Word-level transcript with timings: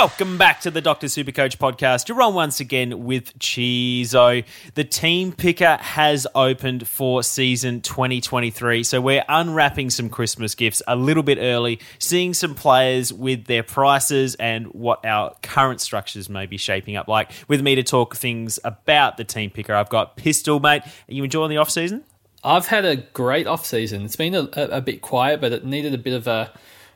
Welcome 0.00 0.38
back 0.38 0.62
to 0.62 0.70
the 0.70 0.80
Doctor 0.80 1.08
Supercoach 1.08 1.58
podcast. 1.58 2.08
You're 2.08 2.22
on 2.22 2.32
once 2.32 2.58
again 2.58 3.04
with 3.04 3.38
Chizo. 3.38 4.46
The 4.72 4.82
team 4.82 5.30
picker 5.30 5.76
has 5.76 6.26
opened 6.34 6.88
for 6.88 7.22
season 7.22 7.82
2023. 7.82 8.82
So 8.82 8.98
we're 9.02 9.22
unwrapping 9.28 9.90
some 9.90 10.08
Christmas 10.08 10.54
gifts 10.54 10.80
a 10.88 10.96
little 10.96 11.22
bit 11.22 11.36
early, 11.36 11.80
seeing 11.98 12.32
some 12.32 12.54
players 12.54 13.12
with 13.12 13.44
their 13.44 13.62
prices 13.62 14.36
and 14.36 14.68
what 14.68 15.04
our 15.04 15.34
current 15.42 15.82
structures 15.82 16.30
may 16.30 16.46
be 16.46 16.56
shaping 16.56 16.96
up 16.96 17.06
like. 17.06 17.30
With 17.46 17.60
me 17.60 17.74
to 17.74 17.82
talk 17.82 18.16
things 18.16 18.58
about 18.64 19.18
the 19.18 19.24
team 19.24 19.50
picker, 19.50 19.74
I've 19.74 19.90
got 19.90 20.16
Pistol, 20.16 20.60
mate. 20.60 20.80
Are 20.82 21.12
you 21.12 21.24
enjoying 21.24 21.50
the 21.50 21.58
off 21.58 21.68
season? 21.68 22.04
I've 22.42 22.68
had 22.68 22.86
a 22.86 22.96
great 22.96 23.46
off 23.46 23.66
season. 23.66 24.06
It's 24.06 24.16
been 24.16 24.34
a, 24.34 24.48
a 24.54 24.80
bit 24.80 25.02
quiet, 25.02 25.42
but 25.42 25.52
it 25.52 25.66
needed 25.66 25.92
a 25.92 25.98
bit 25.98 26.14
of 26.14 26.26
a 26.26 26.50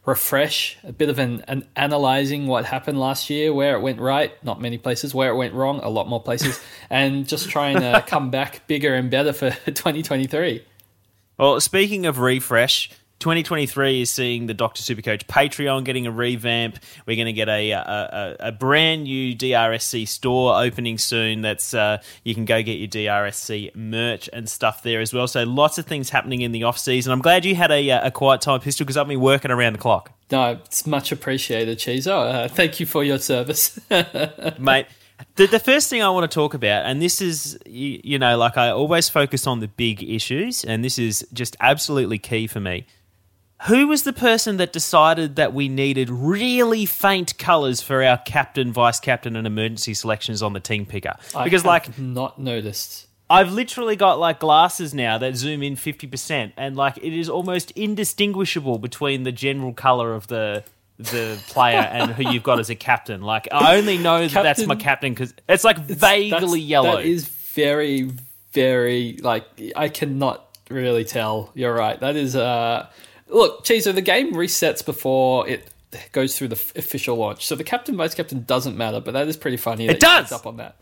refresh, 0.07 0.77
a 0.85 0.93
bit 0.93 1.09
of 1.09 1.19
an, 1.19 1.45
an 1.49 1.67
analyzing 1.77 2.47
what 2.47 2.67
happened 2.67 3.01
last 3.01 3.31
year, 3.31 3.53
where 3.53 3.77
it 3.77 3.81
went 3.81 4.01
right, 4.01 4.33
not 4.45 4.61
many 4.61 4.79
places, 4.79 5.15
where 5.15 5.31
it 5.31 5.37
went 5.37 5.55
wrong, 5.55 5.81
a 5.83 5.89
lot 5.89 6.09
more 6.09 6.23
places, 6.23 6.61
and 6.91 7.27
just 7.27 7.49
trying 7.49 7.81
to 7.81 7.87
uh, 7.87 8.01
come 8.01 8.31
back 8.31 8.67
bigger 8.67 8.95
and 8.95 9.11
better 9.11 9.33
for 9.33 9.51
2023. 9.67 10.65
Well, 11.39 11.61
speaking 11.61 12.07
of 12.07 12.19
refresh, 12.19 12.91
2023 13.25 14.03
is 14.03 14.11
seeing 14.11 14.45
the 14.45 14.53
Doctor 14.53 14.83
Supercoach 14.83 15.25
Patreon 15.25 15.85
getting 15.85 16.07
a 16.07 16.11
revamp. 16.11 16.79
We're 17.07 17.17
going 17.17 17.25
to 17.25 17.33
get 17.33 17.49
a, 17.49 17.71
a, 17.71 18.37
a, 18.39 18.53
brand 18.53 19.05
new 19.05 19.35
DRSC 19.35 20.07
store 20.07 20.63
opening 20.63 20.99
soon. 20.99 21.41
That's 21.41 21.73
uh, 21.73 22.03
you 22.23 22.35
can 22.35 22.45
go 22.45 22.63
get 22.63 22.73
your 22.73 22.89
DRSC 22.89 23.75
merch 23.75 24.29
and 24.31 24.47
stuff 24.47 24.83
there 24.83 25.01
as 25.01 25.15
well. 25.15 25.27
So 25.27 25.43
lots 25.45 25.79
of 25.79 25.87
things 25.87 26.11
happening 26.11 26.43
in 26.43 26.53
the 26.53 26.65
off 26.65 26.77
season. 26.77 27.15
I'm 27.15 27.23
glad 27.23 27.47
you 27.47 27.55
had 27.55 27.71
a, 27.71 27.89
a 27.89 28.11
quiet 28.11 28.43
time, 28.43 28.61
Pistol, 28.61 28.85
because 28.85 28.99
I've 28.99 29.09
been 29.09 29.21
working 29.21 29.51
around 29.51 29.73
the 29.73 29.79
clock. 29.79 30.13
No, 30.31 30.61
it's 30.63 30.87
much 30.87 31.11
appreciated, 31.11 31.79
Chizo. 31.79 32.31
Uh, 32.31 32.49
thank 32.49 32.79
you 32.79 32.85
for 32.85 33.03
your 33.03 33.17
service, 33.17 33.81
mate. 34.59 34.85
The, 35.37 35.47
the 35.47 35.61
first 35.61 35.89
thing 35.89 36.03
I 36.03 36.11
want 36.11 36.31
to 36.31 36.35
talk 36.35 36.53
about, 36.53 36.85
and 36.85 37.01
this 37.01 37.23
is, 37.23 37.59
you, 37.65 38.03
you 38.05 38.19
know, 38.19 38.37
like 38.37 38.59
I 38.59 38.69
always 38.69 39.09
focus 39.09 39.47
on 39.47 39.61
the 39.61 39.69
big 39.69 40.03
issues, 40.03 40.63
and 40.63 40.85
this 40.85 40.99
is 40.99 41.27
just 41.33 41.57
absolutely 41.59 42.19
key 42.19 42.47
for 42.49 42.61
me 42.61 42.85
who 43.67 43.89
was 43.89 44.03
the 44.03 44.13
person 44.13 44.59
that 44.59 44.73
decided 44.73 45.37
that 45.37 45.55
we 45.55 45.69
needed 45.69 46.11
really 46.11 46.85
faint 46.85 47.39
colours 47.39 47.81
for 47.81 48.03
our 48.03 48.19
captain, 48.19 48.73
vice 48.73 49.01
captain, 49.01 49.37
and 49.37 49.47
emergency 49.47 49.95
selections 49.95 50.43
on 50.43 50.53
the 50.53 50.61
team 50.61 50.85
picker? 50.87 51.15
Because, 51.43 51.65
like, 51.65 51.99
not 51.99 52.39
noticed. 52.39 53.07
I've 53.31 53.53
literally 53.53 53.97
got 53.97 54.19
like 54.19 54.39
glasses 54.39 54.93
now 54.93 55.17
that 55.19 55.35
zoom 55.35 55.63
in 55.63 55.77
fifty 55.77 56.07
percent, 56.07 56.53
and 56.59 56.77
like 56.77 56.99
it 56.99 57.19
is 57.19 57.31
almost 57.31 57.71
indistinguishable 57.71 58.79
between 58.79 59.23
the 59.23 59.33
general 59.33 59.73
color 59.73 60.15
of 60.15 60.27
the 60.27 60.63
the 60.99 61.43
player 61.49 61.79
and 61.93 62.11
who 62.13 62.31
you've 62.31 62.43
got 62.43 62.61
as 62.61 62.69
a 62.69 62.75
captain. 62.75 63.23
Like 63.23 63.49
I 63.51 63.77
only 63.77 63.97
know 63.97 64.21
that 64.21 64.31
captain, 64.31 64.45
that's 64.45 64.67
my 64.67 64.77
captain 64.77 65.15
because 65.15 65.33
it's 65.49 65.65
like 65.65 65.79
vaguely 65.79 66.61
yellow. 66.61 66.97
That 66.97 67.07
is 67.07 67.27
very, 67.27 68.11
very 68.53 69.17
like 69.23 69.47
I 69.75 69.89
cannot 69.89 70.59
really 70.69 71.05
tell. 71.05 71.51
You're 71.55 71.75
right. 71.75 71.99
That 71.99 72.17
is 72.17 72.37
uh 72.37 72.91
Look, 73.35 73.65
Chizo, 73.65 73.95
the 73.95 74.01
game 74.03 74.33
resets 74.33 74.85
before 74.85 75.49
it 75.49 75.69
goes 76.13 76.39
through 76.39 76.49
the 76.49 76.73
official 76.77 77.17
launch. 77.17 77.47
So 77.47 77.55
the 77.55 77.65
captain, 77.65 77.97
vice 77.97 78.15
captain 78.15 78.45
doesn't 78.45 78.77
matter, 78.77 79.01
but 79.01 79.13
that 79.13 79.29
is 79.29 79.37
pretty 79.37 79.57
funny. 79.57 79.87
It 79.87 80.01
does. 80.01 80.33
Up 80.33 80.47
on 80.47 80.57
that. 80.59 80.77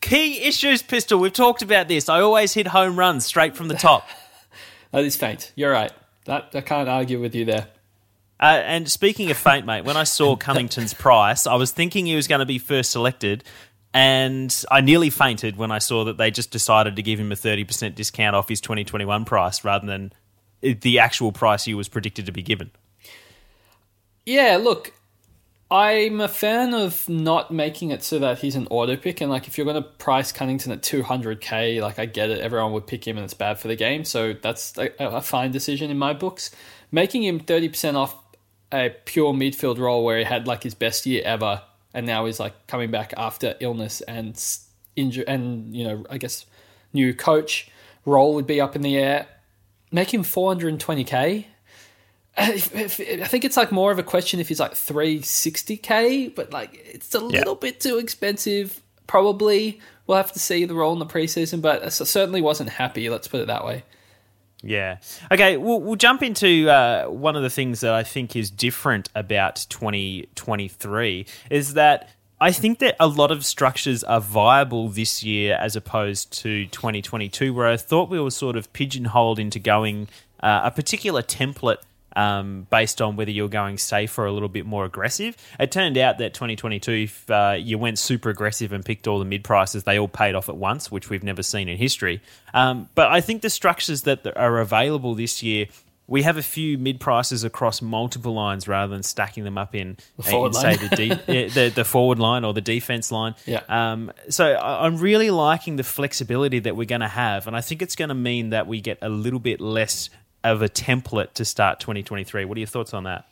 Key 0.00 0.42
issues, 0.42 0.82
pistol. 0.82 1.18
We've 1.18 1.32
talked 1.32 1.62
about 1.62 1.88
this. 1.88 2.08
I 2.08 2.20
always 2.20 2.54
hit 2.54 2.68
home 2.68 2.98
runs 2.98 3.26
straight 3.26 3.56
from 3.56 3.68
the 3.68 3.74
top. 3.88 4.08
that 4.92 5.04
is 5.04 5.16
faint. 5.16 5.52
You're 5.56 5.72
right. 5.72 5.92
That 6.24 6.50
I 6.54 6.60
can't 6.60 6.88
argue 6.88 7.20
with 7.20 7.34
you 7.34 7.44
there. 7.44 7.66
Uh, 8.38 8.62
and 8.64 8.90
speaking 8.90 9.30
of 9.30 9.36
faint, 9.36 9.66
mate, 9.66 9.84
when 9.84 9.96
I 9.96 10.04
saw 10.04 10.36
Cunnington's 10.36 10.94
price, 10.94 11.46
I 11.46 11.56
was 11.56 11.72
thinking 11.72 12.06
he 12.06 12.16
was 12.16 12.26
going 12.26 12.38
to 12.38 12.46
be 12.46 12.58
first 12.58 12.90
selected, 12.90 13.44
and 13.92 14.64
I 14.70 14.80
nearly 14.80 15.10
fainted 15.10 15.56
when 15.56 15.70
I 15.70 15.78
saw 15.78 16.04
that 16.04 16.16
they 16.16 16.30
just 16.30 16.50
decided 16.50 16.96
to 16.96 17.02
give 17.02 17.20
him 17.20 17.32
a 17.32 17.34
30% 17.34 17.94
discount 17.94 18.34
off 18.36 18.48
his 18.48 18.60
2021 18.60 19.24
price 19.26 19.64
rather 19.64 19.86
than 19.86 20.12
the 20.62 20.98
actual 20.98 21.32
price 21.32 21.64
he 21.64 21.74
was 21.74 21.88
predicted 21.88 22.26
to 22.26 22.32
be 22.32 22.42
given. 22.42 22.70
Yeah, 24.26 24.58
look, 24.60 24.92
I'm 25.70 26.20
a 26.20 26.28
fan 26.28 26.74
of 26.74 27.08
not 27.08 27.52
making 27.52 27.90
it 27.90 28.02
so 28.02 28.18
that 28.18 28.40
he's 28.40 28.56
an 28.56 28.66
auto 28.70 28.96
pick. 28.96 29.20
And 29.20 29.30
like, 29.30 29.46
if 29.46 29.56
you're 29.56 29.64
going 29.64 29.80
to 29.80 29.88
price 29.88 30.32
Cunnington 30.32 30.72
at 30.72 30.82
200k, 30.82 31.80
like 31.80 31.98
I 31.98 32.06
get 32.06 32.30
it, 32.30 32.40
everyone 32.40 32.72
would 32.72 32.86
pick 32.86 33.06
him, 33.06 33.16
and 33.16 33.24
it's 33.24 33.34
bad 33.34 33.58
for 33.58 33.68
the 33.68 33.76
game. 33.76 34.04
So 34.04 34.32
that's 34.32 34.76
a, 34.76 34.90
a 34.98 35.20
fine 35.20 35.52
decision 35.52 35.90
in 35.90 35.98
my 35.98 36.12
books. 36.12 36.50
Making 36.90 37.22
him 37.22 37.40
30% 37.40 37.94
off 37.94 38.16
a 38.72 38.90
pure 39.04 39.32
midfield 39.32 39.78
role 39.78 40.04
where 40.04 40.18
he 40.18 40.24
had 40.24 40.46
like 40.46 40.64
his 40.64 40.74
best 40.74 41.06
year 41.06 41.22
ever, 41.24 41.62
and 41.94 42.04
now 42.04 42.26
he's 42.26 42.40
like 42.40 42.66
coming 42.66 42.90
back 42.90 43.14
after 43.16 43.54
illness 43.60 44.00
and 44.02 44.42
injury, 44.96 45.26
and 45.28 45.74
you 45.74 45.84
know, 45.84 46.04
I 46.10 46.18
guess 46.18 46.46
new 46.92 47.14
coach 47.14 47.70
role 48.04 48.34
would 48.34 48.46
be 48.46 48.60
up 48.60 48.74
in 48.74 48.82
the 48.82 48.96
air 48.96 49.28
make 49.90 50.12
him 50.12 50.22
420k. 50.22 51.46
I 52.36 52.58
think 52.58 53.44
it's 53.44 53.56
like 53.56 53.72
more 53.72 53.90
of 53.92 53.98
a 53.98 54.02
question 54.02 54.40
if 54.40 54.48
he's 54.48 54.60
like 54.60 54.72
360k, 54.72 56.34
but 56.34 56.52
like 56.52 56.80
it's 56.84 57.14
a 57.14 57.18
little 57.18 57.54
bit 57.54 57.80
too 57.80 57.98
expensive. 57.98 58.80
Probably 59.06 59.80
we'll 60.06 60.16
have 60.16 60.32
to 60.32 60.38
see 60.38 60.64
the 60.64 60.74
role 60.74 60.92
in 60.92 61.00
the 61.00 61.06
preseason, 61.06 61.60
but 61.60 61.84
I 61.84 61.88
certainly 61.88 62.40
wasn't 62.40 62.70
happy. 62.70 63.10
Let's 63.10 63.28
put 63.28 63.40
it 63.40 63.46
that 63.48 63.64
way. 63.64 63.84
Yeah. 64.62 64.98
Okay. 65.30 65.56
We'll, 65.56 65.80
we'll 65.80 65.96
jump 65.96 66.22
into 66.22 66.68
uh, 66.68 67.06
one 67.06 67.36
of 67.36 67.42
the 67.42 67.50
things 67.50 67.80
that 67.80 67.94
I 67.94 68.02
think 68.02 68.36
is 68.36 68.50
different 68.50 69.08
about 69.14 69.66
2023 69.68 71.26
is 71.50 71.74
that 71.74 72.10
I 72.40 72.52
think 72.52 72.78
that 72.78 72.96
a 72.98 73.06
lot 73.06 73.30
of 73.30 73.44
structures 73.44 74.02
are 74.02 74.20
viable 74.20 74.88
this 74.88 75.22
year 75.22 75.58
as 75.60 75.76
opposed 75.76 76.32
to 76.40 76.66
2022, 76.66 77.52
where 77.52 77.66
I 77.66 77.76
thought 77.76 78.08
we 78.08 78.18
were 78.18 78.30
sort 78.30 78.56
of 78.56 78.72
pigeonholed 78.72 79.38
into 79.38 79.58
going 79.58 80.08
uh, 80.42 80.62
a 80.64 80.70
particular 80.70 81.22
template 81.22 81.78
um, 82.16 82.66
based 82.70 83.02
on 83.02 83.16
whether 83.16 83.30
you're 83.30 83.48
going 83.48 83.76
safe 83.76 84.18
or 84.18 84.24
a 84.24 84.32
little 84.32 84.48
bit 84.48 84.64
more 84.64 84.86
aggressive. 84.86 85.36
It 85.58 85.70
turned 85.70 85.98
out 85.98 86.16
that 86.18 86.32
2022, 86.32 86.92
if 86.92 87.30
uh, 87.30 87.56
you 87.58 87.76
went 87.76 87.98
super 87.98 88.30
aggressive 88.30 88.72
and 88.72 88.84
picked 88.84 89.06
all 89.06 89.18
the 89.18 89.26
mid 89.26 89.44
prices, 89.44 89.84
they 89.84 89.98
all 89.98 90.08
paid 90.08 90.34
off 90.34 90.48
at 90.48 90.56
once, 90.56 90.90
which 90.90 91.10
we've 91.10 91.22
never 91.22 91.42
seen 91.42 91.68
in 91.68 91.76
history. 91.76 92.22
Um, 92.54 92.88
but 92.94 93.08
I 93.08 93.20
think 93.20 93.42
the 93.42 93.50
structures 93.50 94.02
that 94.02 94.26
are 94.36 94.58
available 94.58 95.14
this 95.14 95.42
year 95.42 95.66
we 96.10 96.24
have 96.24 96.36
a 96.36 96.42
few 96.42 96.76
mid 96.76 96.98
prices 96.98 97.44
across 97.44 97.80
multiple 97.80 98.34
lines 98.34 98.66
rather 98.66 98.92
than 98.92 99.04
stacking 99.04 99.44
them 99.44 99.56
up 99.56 99.76
in, 99.76 99.96
in 100.18 100.52
say 100.52 100.74
the, 100.74 100.88
de- 101.26 101.48
the, 101.48 101.68
the 101.68 101.84
forward 101.84 102.18
line 102.18 102.44
or 102.44 102.52
the 102.52 102.60
defense 102.60 103.12
line. 103.12 103.36
Yeah. 103.46 103.62
Um, 103.68 104.12
so 104.28 104.56
I'm 104.56 104.96
really 104.98 105.30
liking 105.30 105.76
the 105.76 105.84
flexibility 105.84 106.58
that 106.58 106.74
we're 106.74 106.84
going 106.84 107.00
to 107.00 107.08
have, 107.08 107.46
and 107.46 107.56
I 107.56 107.60
think 107.60 107.80
it's 107.80 107.94
going 107.94 108.08
to 108.08 108.14
mean 108.14 108.50
that 108.50 108.66
we 108.66 108.80
get 108.80 108.98
a 109.00 109.08
little 109.08 109.38
bit 109.38 109.60
less 109.60 110.10
of 110.42 110.62
a 110.62 110.68
template 110.68 111.32
to 111.34 111.44
start 111.44 111.78
2023. 111.78 112.44
What 112.44 112.56
are 112.56 112.60
your 112.60 112.66
thoughts 112.66 112.92
on 112.92 113.04
that? 113.04 113.26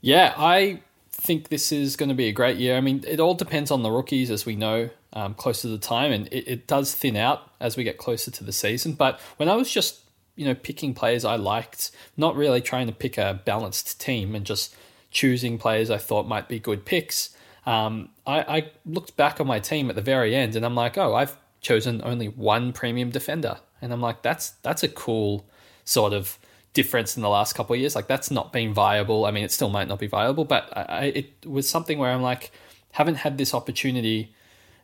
Yeah, 0.00 0.32
I 0.38 0.80
think 1.10 1.50
this 1.50 1.70
is 1.70 1.96
going 1.96 2.08
to 2.08 2.14
be 2.14 2.28
a 2.28 2.32
great 2.32 2.56
year. 2.56 2.78
I 2.78 2.80
mean, 2.80 3.04
it 3.06 3.20
all 3.20 3.34
depends 3.34 3.70
on 3.70 3.82
the 3.82 3.90
rookies, 3.90 4.30
as 4.30 4.46
we 4.46 4.56
know, 4.56 4.88
um, 5.12 5.34
close 5.34 5.60
to 5.62 5.68
the 5.68 5.76
time, 5.76 6.10
and 6.10 6.28
it, 6.28 6.48
it 6.48 6.66
does 6.66 6.94
thin 6.94 7.16
out 7.16 7.50
as 7.60 7.76
we 7.76 7.84
get 7.84 7.98
closer 7.98 8.30
to 8.30 8.42
the 8.42 8.52
season. 8.52 8.94
But 8.94 9.20
when 9.36 9.50
I 9.50 9.54
was 9.54 9.70
just 9.70 9.98
you 10.36 10.46
know, 10.46 10.54
picking 10.54 10.94
players 10.94 11.24
I 11.24 11.36
liked, 11.36 11.90
not 12.16 12.36
really 12.36 12.60
trying 12.60 12.86
to 12.86 12.92
pick 12.92 13.18
a 13.18 13.40
balanced 13.44 14.00
team 14.00 14.34
and 14.34 14.44
just 14.44 14.74
choosing 15.10 15.58
players 15.58 15.90
I 15.90 15.98
thought 15.98 16.26
might 16.26 16.48
be 16.48 16.58
good 16.58 16.84
picks. 16.84 17.36
Um, 17.66 18.08
I, 18.26 18.40
I 18.40 18.70
looked 18.86 19.16
back 19.16 19.40
on 19.40 19.46
my 19.46 19.60
team 19.60 19.90
at 19.90 19.96
the 19.96 20.02
very 20.02 20.34
end 20.34 20.56
and 20.56 20.64
I'm 20.64 20.74
like, 20.74 20.96
oh, 20.98 21.14
I've 21.14 21.36
chosen 21.60 22.00
only 22.04 22.28
one 22.28 22.72
premium 22.72 23.10
defender. 23.10 23.58
And 23.80 23.92
I'm 23.92 24.00
like, 24.00 24.22
that's 24.22 24.50
that's 24.62 24.82
a 24.82 24.88
cool 24.88 25.46
sort 25.84 26.12
of 26.12 26.38
difference 26.72 27.16
in 27.16 27.22
the 27.22 27.28
last 27.28 27.54
couple 27.54 27.74
of 27.74 27.80
years. 27.80 27.94
Like 27.94 28.06
that's 28.06 28.30
not 28.30 28.52
been 28.52 28.72
viable. 28.72 29.26
I 29.26 29.30
mean, 29.30 29.44
it 29.44 29.52
still 29.52 29.70
might 29.70 29.88
not 29.88 29.98
be 29.98 30.06
viable, 30.06 30.44
but 30.44 30.72
I, 30.76 31.12
it 31.14 31.46
was 31.46 31.68
something 31.68 31.98
where 31.98 32.10
I'm 32.10 32.22
like, 32.22 32.52
haven't 32.92 33.16
had 33.16 33.38
this 33.38 33.54
opportunity 33.54 34.34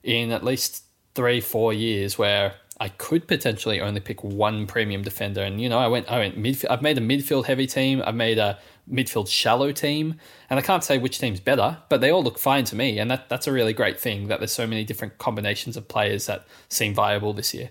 in 0.03 0.31
at 0.33 0.45
least 0.45 0.85
three, 1.15 1.41
four 1.41 1.73
years 1.73 2.19
where 2.19 2.55
I 2.81 2.89
could 2.91 3.27
potentially 3.27 3.81
only 3.81 4.01
pick 4.01 4.23
one 4.23 4.67
premium 4.67 5.03
defender. 5.03 5.43
And 5.43 5.61
you 5.61 5.69
know, 5.69 5.79
I 5.79 5.89
went 5.89 6.11
I 6.11 6.19
went 6.19 6.41
midfield. 6.41 6.71
I've 6.71 6.83
made 6.83 6.99
a 6.99 7.01
midfield 7.01 7.47
heavy 7.47 7.67
team. 7.67 8.03
I've 8.05 8.15
made 8.15 8.39
a 8.39 8.59
midfield 8.91 9.29
shallow 9.29 9.73
team, 9.73 10.15
and 10.49 10.59
I 10.59 10.63
can't 10.63 10.85
say 10.85 10.99
which 10.99 11.19
team's 11.19 11.41
better, 11.41 11.79
but 11.89 12.01
they 12.01 12.11
all 12.11 12.23
look 12.23 12.39
fine 12.39 12.65
to 12.65 12.77
me. 12.77 12.99
And 12.99 13.11
that 13.11 13.29
that's 13.29 13.47
a 13.47 13.53
really 13.53 13.73
great 13.73 13.99
thing 13.99 14.29
that 14.29 14.39
there's 14.39 14.53
so 14.53 14.67
many 14.67 14.85
different 14.85 15.19
combinations 15.19 15.77
of 15.77 15.89
players 15.89 16.27
that 16.27 16.47
seem 16.69 16.95
viable 16.95 17.33
this 17.33 17.53
year. 17.53 17.71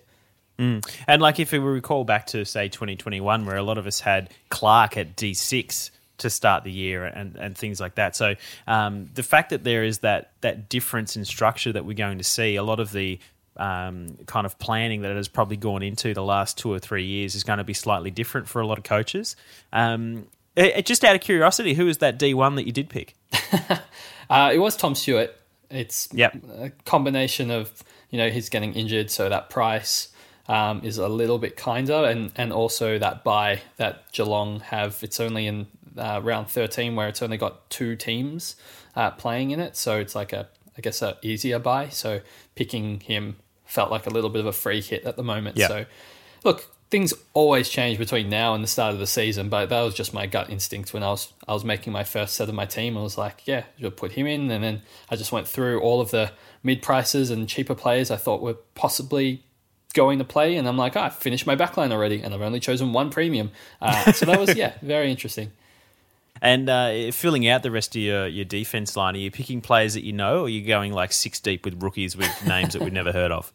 Mm. 0.59 0.83
And 1.07 1.21
like 1.21 1.39
if 1.39 1.51
we 1.51 1.59
recall 1.59 2.03
back 2.03 2.27
to 2.27 2.43
say 2.43 2.67
2021, 2.67 3.45
where 3.45 3.57
a 3.57 3.63
lot 3.63 3.77
of 3.77 3.87
us 3.87 3.99
had 3.99 4.31
Clark 4.49 4.97
at 4.97 5.15
D6 5.15 5.91
to 6.17 6.29
start 6.29 6.63
the 6.63 6.71
year 6.71 7.05
and, 7.05 7.35
and 7.35 7.55
things 7.55 7.79
like 7.79 7.95
that. 7.95 8.15
So 8.15 8.35
um, 8.65 9.09
the 9.13 9.23
fact 9.23 9.51
that 9.51 9.63
there 9.63 9.83
is 9.83 9.99
that 9.99 10.31
that 10.41 10.67
difference 10.67 11.15
in 11.15 11.25
structure 11.25 11.71
that 11.71 11.85
we're 11.85 11.93
going 11.93 12.17
to 12.17 12.23
see, 12.23 12.55
a 12.55 12.63
lot 12.63 12.79
of 12.79 12.91
the 12.91 13.19
um, 13.59 14.17
kind 14.25 14.45
of 14.45 14.57
planning 14.59 15.01
that 15.01 15.11
it 15.11 15.17
has 15.17 15.27
probably 15.27 15.57
gone 15.57 15.83
into 15.83 16.13
the 16.13 16.23
last 16.23 16.57
two 16.57 16.71
or 16.71 16.79
three 16.79 17.05
years 17.05 17.35
is 17.35 17.43
going 17.43 17.57
to 17.57 17.63
be 17.63 17.73
slightly 17.73 18.11
different 18.11 18.47
for 18.47 18.61
a 18.61 18.67
lot 18.67 18.77
of 18.77 18.83
coaches. 18.83 19.35
Um, 19.73 20.27
it, 20.55 20.85
just 20.85 21.03
out 21.03 21.15
of 21.15 21.21
curiosity, 21.21 21.73
who 21.75 21.85
was 21.85 21.99
that 21.99 22.17
D1 22.17 22.55
that 22.55 22.65
you 22.65 22.71
did 22.71 22.89
pick? 22.89 23.15
uh, 24.29 24.51
it 24.53 24.57
was 24.57 24.75
Tom 24.75 24.95
Stewart. 24.95 25.35
It's 25.69 26.09
yep. 26.13 26.35
a 26.57 26.71
combination 26.85 27.51
of, 27.51 27.83
you 28.09 28.17
know, 28.17 28.29
he's 28.29 28.49
getting 28.49 28.73
injured, 28.73 29.11
so 29.11 29.29
that 29.29 29.49
price 29.49 30.09
um, 30.47 30.81
is 30.83 30.97
a 30.97 31.07
little 31.07 31.37
bit 31.37 31.57
kinder, 31.57 32.05
and, 32.05 32.31
and 32.35 32.51
also 32.51 32.97
that 32.97 33.23
buy 33.23 33.61
that 33.77 34.11
Geelong 34.13 34.61
have. 34.61 34.97
It's 35.03 35.19
only 35.19 35.45
in 35.45 35.67
uh, 35.97 36.21
round 36.23 36.47
13 36.47 36.95
where 36.95 37.07
it's 37.07 37.21
only 37.21 37.37
got 37.37 37.69
two 37.69 37.95
teams 37.95 38.55
uh, 38.95 39.11
playing 39.11 39.51
in 39.51 39.59
it, 39.59 39.75
so 39.75 39.99
it's 39.99 40.15
like 40.15 40.33
a, 40.33 40.47
I 40.77 40.81
guess, 40.81 41.01
a 41.01 41.17
easier 41.21 41.59
buy. 41.59 41.89
So 41.89 42.21
picking 42.55 43.01
him 43.01 43.35
felt 43.67 43.91
like 43.91 44.07
a 44.07 44.09
little 44.09 44.29
bit 44.29 44.39
of 44.39 44.45
a 44.45 44.53
free 44.53 44.81
hit 44.81 45.03
at 45.03 45.15
the 45.15 45.23
moment. 45.23 45.57
So, 45.67 45.85
look, 46.43 46.67
things 46.89 47.13
always 47.33 47.69
change 47.69 47.97
between 47.97 48.29
now 48.29 48.53
and 48.53 48.63
the 48.63 48.67
start 48.67 48.93
of 48.93 48.99
the 48.99 49.07
season, 49.07 49.49
but 49.49 49.67
that 49.67 49.81
was 49.81 49.93
just 49.93 50.13
my 50.13 50.25
gut 50.25 50.49
instinct 50.49 50.93
when 50.93 51.03
I 51.03 51.09
was 51.09 51.33
I 51.47 51.53
was 51.53 51.65
making 51.65 51.93
my 51.93 52.03
first 52.03 52.35
set 52.35 52.49
of 52.49 52.55
my 52.55 52.65
team. 52.65 52.97
I 52.97 53.01
was 53.01 53.17
like, 53.17 53.45
yeah, 53.45 53.63
you'll 53.77 53.91
put 53.91 54.13
him 54.13 54.27
in, 54.27 54.49
and 54.49 54.63
then 54.63 54.81
I 55.09 55.15
just 55.15 55.31
went 55.31 55.47
through 55.47 55.81
all 55.81 56.01
of 56.01 56.11
the 56.11 56.31
mid 56.63 56.81
prices 56.81 57.29
and 57.29 57.47
cheaper 57.47 57.75
players 57.75 58.11
I 58.11 58.17
thought 58.17 58.41
were 58.41 58.57
possibly 58.75 59.43
going 59.93 60.19
to 60.19 60.25
play, 60.25 60.55
and 60.55 60.67
I'm 60.67 60.77
like, 60.77 60.95
oh, 60.95 61.01
I 61.01 61.09
finished 61.09 61.47
my 61.47 61.55
backline 61.55 61.91
already, 61.91 62.21
and 62.21 62.33
I've 62.33 62.41
only 62.41 62.59
chosen 62.59 62.93
one 62.93 63.09
premium. 63.09 63.51
Uh, 63.81 64.11
so 64.11 64.25
that 64.25 64.39
was 64.39 64.55
yeah, 64.55 64.73
very 64.81 65.11
interesting. 65.11 65.51
And 66.41 66.69
uh, 66.69 67.11
filling 67.11 67.47
out 67.47 67.63
the 67.63 67.71
rest 67.71 67.95
of 67.95 68.01
your, 68.01 68.27
your 68.27 68.45
defense 68.45 68.95
line, 68.95 69.15
are 69.15 69.19
you 69.19 69.31
picking 69.31 69.61
players 69.61 69.93
that 69.93 70.03
you 70.03 70.13
know, 70.13 70.41
or 70.41 70.45
are 70.45 70.49
you 70.49 70.65
going 70.65 70.93
like 70.93 71.11
six 71.11 71.39
deep 71.39 71.65
with 71.65 71.81
rookies 71.81 72.15
with 72.15 72.29
names 72.47 72.73
that 72.73 72.81
we've 72.81 72.93
never 72.93 73.11
heard 73.11 73.31
of? 73.31 73.53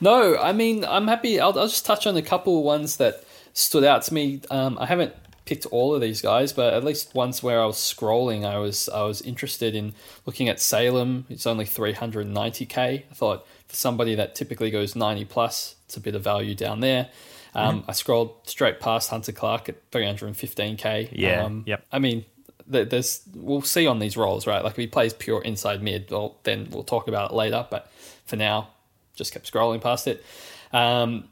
No, 0.00 0.36
I 0.36 0.52
mean, 0.52 0.84
I'm 0.84 1.08
happy. 1.08 1.40
I'll, 1.40 1.58
I'll, 1.58 1.66
just 1.66 1.84
touch 1.84 2.06
on 2.06 2.16
a 2.16 2.22
couple 2.22 2.58
of 2.58 2.64
ones 2.64 2.98
that 2.98 3.24
stood 3.52 3.84
out 3.84 4.02
to 4.02 4.14
me. 4.14 4.40
Um, 4.50 4.78
I 4.80 4.86
haven't 4.86 5.14
picked 5.44 5.66
all 5.66 5.94
of 5.94 6.00
these 6.00 6.20
guys, 6.20 6.52
but 6.52 6.74
at 6.74 6.84
least 6.84 7.14
once 7.14 7.42
where 7.42 7.60
I 7.60 7.66
was 7.66 7.76
scrolling, 7.76 8.44
I 8.44 8.58
was 8.58 8.88
I 8.88 9.02
was 9.02 9.22
interested 9.22 9.74
in 9.74 9.94
looking 10.26 10.48
at 10.48 10.60
Salem. 10.60 11.24
It's 11.30 11.46
only 11.46 11.64
390k. 11.64 12.78
I 12.78 13.14
thought 13.14 13.46
for 13.66 13.74
somebody 13.74 14.14
that 14.16 14.34
typically 14.34 14.70
goes 14.70 14.94
90 14.94 15.24
plus, 15.24 15.76
it's 15.86 15.96
a 15.96 16.00
bit 16.00 16.14
of 16.14 16.22
value 16.22 16.54
down 16.54 16.80
there. 16.80 17.08
Um. 17.56 17.84
I 17.88 17.92
scrolled 17.92 18.36
straight 18.44 18.80
past 18.80 19.10
Hunter 19.10 19.32
Clark 19.32 19.68
at 19.68 19.90
315k. 19.90 21.08
Yeah. 21.12 21.44
Um, 21.44 21.64
yep. 21.66 21.84
I 21.90 21.98
mean, 21.98 22.24
there's 22.66 23.22
we'll 23.34 23.62
see 23.62 23.86
on 23.86 23.98
these 23.98 24.16
roles, 24.16 24.46
right? 24.46 24.62
Like 24.62 24.72
if 24.72 24.76
he 24.76 24.86
plays 24.86 25.14
pure 25.14 25.42
inside 25.42 25.82
mid, 25.82 26.10
well, 26.10 26.36
then 26.42 26.68
we'll 26.70 26.84
talk 26.84 27.08
about 27.08 27.30
it 27.30 27.34
later. 27.34 27.66
But 27.70 27.90
for 28.26 28.36
now, 28.36 28.68
just 29.14 29.32
kept 29.32 29.50
scrolling 29.50 29.80
past 29.80 30.06
it. 30.06 30.24
Um, 30.72 31.28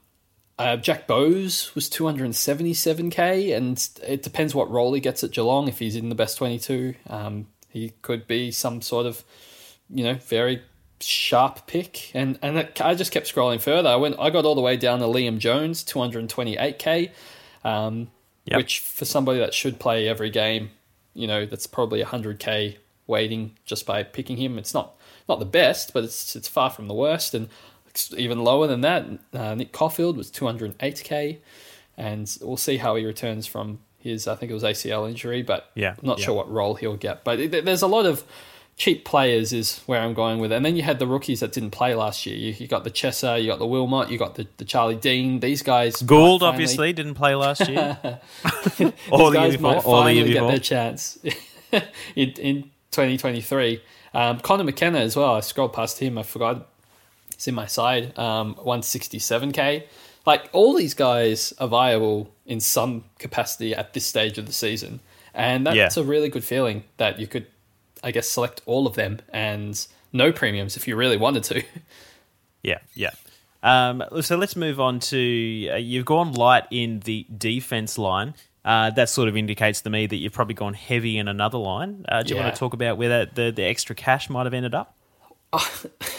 uh, 0.58 0.76
Jack 0.76 1.06
Bowes 1.06 1.74
was 1.74 1.90
277k, 1.90 3.56
and 3.56 3.88
it 4.06 4.22
depends 4.22 4.54
what 4.54 4.70
role 4.70 4.92
he 4.94 5.00
gets 5.00 5.24
at 5.24 5.32
Geelong. 5.32 5.68
If 5.68 5.80
he's 5.80 5.96
in 5.96 6.08
the 6.08 6.14
best 6.14 6.38
22, 6.38 6.94
um, 7.08 7.48
he 7.68 7.92
could 8.02 8.28
be 8.28 8.52
some 8.52 8.80
sort 8.80 9.06
of, 9.06 9.24
you 9.90 10.04
know, 10.04 10.14
very 10.14 10.62
sharp 11.00 11.66
pick. 11.66 12.10
And 12.14 12.38
and 12.42 12.58
it, 12.58 12.80
I 12.80 12.94
just 12.94 13.12
kept 13.12 13.32
scrolling 13.32 13.60
further. 13.60 13.88
I 13.88 13.96
went, 13.96 14.16
I 14.18 14.30
got 14.30 14.44
all 14.44 14.54
the 14.54 14.60
way 14.60 14.76
down 14.76 15.00
to 15.00 15.06
Liam 15.06 15.38
Jones, 15.38 15.84
228k, 15.84 17.10
um, 17.64 18.08
yep. 18.44 18.58
which 18.58 18.80
for 18.80 19.04
somebody 19.04 19.38
that 19.38 19.54
should 19.54 19.78
play 19.78 20.08
every 20.08 20.30
game, 20.30 20.70
you 21.14 21.26
know, 21.26 21.46
that's 21.46 21.66
probably 21.66 22.02
100k 22.02 22.76
waiting 23.06 23.56
just 23.64 23.86
by 23.86 24.02
picking 24.02 24.36
him. 24.36 24.58
It's 24.58 24.74
not 24.74 24.96
not 25.28 25.38
the 25.38 25.46
best, 25.46 25.92
but 25.92 26.04
it's 26.04 26.36
it's 26.36 26.48
far 26.48 26.70
from 26.70 26.88
the 26.88 26.94
worst. 26.94 27.34
And 27.34 27.48
even 28.16 28.42
lower 28.42 28.66
than 28.66 28.80
that, 28.80 29.06
uh, 29.32 29.54
Nick 29.54 29.72
Coffield 29.72 30.16
was 30.16 30.30
208k, 30.30 31.38
and 31.96 32.36
we'll 32.40 32.56
see 32.56 32.78
how 32.78 32.96
he 32.96 33.04
returns 33.04 33.46
from 33.46 33.80
his 33.98 34.28
I 34.28 34.34
think 34.34 34.50
it 34.50 34.54
was 34.54 34.62
ACL 34.62 35.08
injury, 35.08 35.42
but 35.42 35.70
yeah, 35.74 35.94
I'm 35.98 36.06
not 36.06 36.18
yeah. 36.18 36.26
sure 36.26 36.34
what 36.34 36.50
role 36.50 36.74
he'll 36.74 36.96
get. 36.96 37.24
But 37.24 37.40
it, 37.40 37.64
there's 37.64 37.82
a 37.82 37.86
lot 37.86 38.06
of 38.06 38.24
cheap 38.76 39.04
players 39.04 39.52
is 39.52 39.80
where 39.86 40.00
I'm 40.00 40.14
going 40.14 40.38
with 40.38 40.52
it. 40.52 40.56
And 40.56 40.64
then 40.64 40.76
you 40.76 40.82
had 40.82 40.98
the 40.98 41.06
rookies 41.06 41.40
that 41.40 41.52
didn't 41.52 41.70
play 41.70 41.94
last 41.94 42.26
year. 42.26 42.36
You, 42.36 42.54
you 42.58 42.66
got 42.66 42.84
the 42.84 42.90
Chesser, 42.90 43.40
you 43.40 43.48
got 43.48 43.58
the 43.58 43.66
Wilmot, 43.66 44.10
you 44.10 44.18
got 44.18 44.34
the, 44.34 44.46
the 44.56 44.64
Charlie 44.64 44.96
Dean. 44.96 45.40
These 45.40 45.62
guys, 45.62 46.02
Gould 46.02 46.42
obviously 46.42 46.92
didn't 46.92 47.14
play 47.14 47.34
last 47.34 47.68
year. 47.68 47.98
all 49.10 49.30
the 49.30 49.40
year 49.40 49.52
before, 49.52 49.76
all 49.76 50.04
the 50.04 50.12
year 50.12 50.24
before. 50.24 50.40
get 50.40 50.48
their 50.48 50.58
chance 50.58 51.18
in, 52.16 52.30
in 52.30 52.62
2023. 52.90 53.80
Um, 54.12 54.40
Connor 54.40 54.64
McKenna 54.64 54.98
as 54.98 55.16
well. 55.16 55.34
I 55.34 55.40
scrolled 55.40 55.72
past 55.72 55.98
him. 55.98 56.18
I 56.18 56.22
forgot 56.22 56.68
He's 57.34 57.48
in 57.48 57.54
my 57.54 57.66
side. 57.66 58.16
Um, 58.18 58.54
167k. 58.56 59.84
Like 60.26 60.48
all 60.52 60.74
these 60.74 60.94
guys 60.94 61.52
are 61.58 61.68
viable 61.68 62.32
in 62.46 62.60
some 62.60 63.04
capacity 63.18 63.74
at 63.74 63.92
this 63.92 64.06
stage 64.06 64.38
of 64.38 64.46
the 64.46 64.52
season, 64.52 65.00
and 65.34 65.66
that's 65.66 65.96
yeah. 65.96 66.02
a 66.02 66.06
really 66.06 66.30
good 66.30 66.44
feeling 66.44 66.84
that 66.96 67.20
you 67.20 67.26
could, 67.26 67.46
I 68.04 68.12
guess, 68.12 68.28
select 68.28 68.60
all 68.66 68.86
of 68.86 68.94
them 68.94 69.20
and 69.32 69.84
no 70.12 70.30
premiums 70.30 70.76
if 70.76 70.86
you 70.86 70.94
really 70.94 71.16
wanted 71.16 71.42
to. 71.44 71.62
Yeah, 72.64 72.78
yeah. 72.94 73.10
Um, 73.62 74.02
so 74.22 74.36
let's 74.36 74.56
move 74.56 74.80
on 74.80 74.98
to 75.00 75.68
uh, 75.70 75.76
you've 75.76 76.06
gone 76.06 76.32
light 76.32 76.64
in 76.70 77.00
the 77.00 77.26
defense 77.36 77.98
line. 77.98 78.34
Uh, 78.64 78.88
that 78.88 79.10
sort 79.10 79.28
of 79.28 79.36
indicates 79.36 79.82
to 79.82 79.90
me 79.90 80.06
that 80.06 80.16
you've 80.16 80.32
probably 80.32 80.54
gone 80.54 80.72
heavy 80.72 81.18
in 81.18 81.28
another 81.28 81.58
line. 81.58 82.06
Uh, 82.08 82.22
do 82.22 82.30
you 82.30 82.36
yeah. 82.36 82.44
want 82.44 82.54
to 82.54 82.58
talk 82.58 82.72
about 82.72 82.96
where 82.96 83.10
that, 83.10 83.34
the, 83.34 83.50
the 83.50 83.62
extra 83.62 83.94
cash 83.94 84.30
might 84.30 84.44
have 84.44 84.54
ended 84.54 84.74
up? 84.74 84.93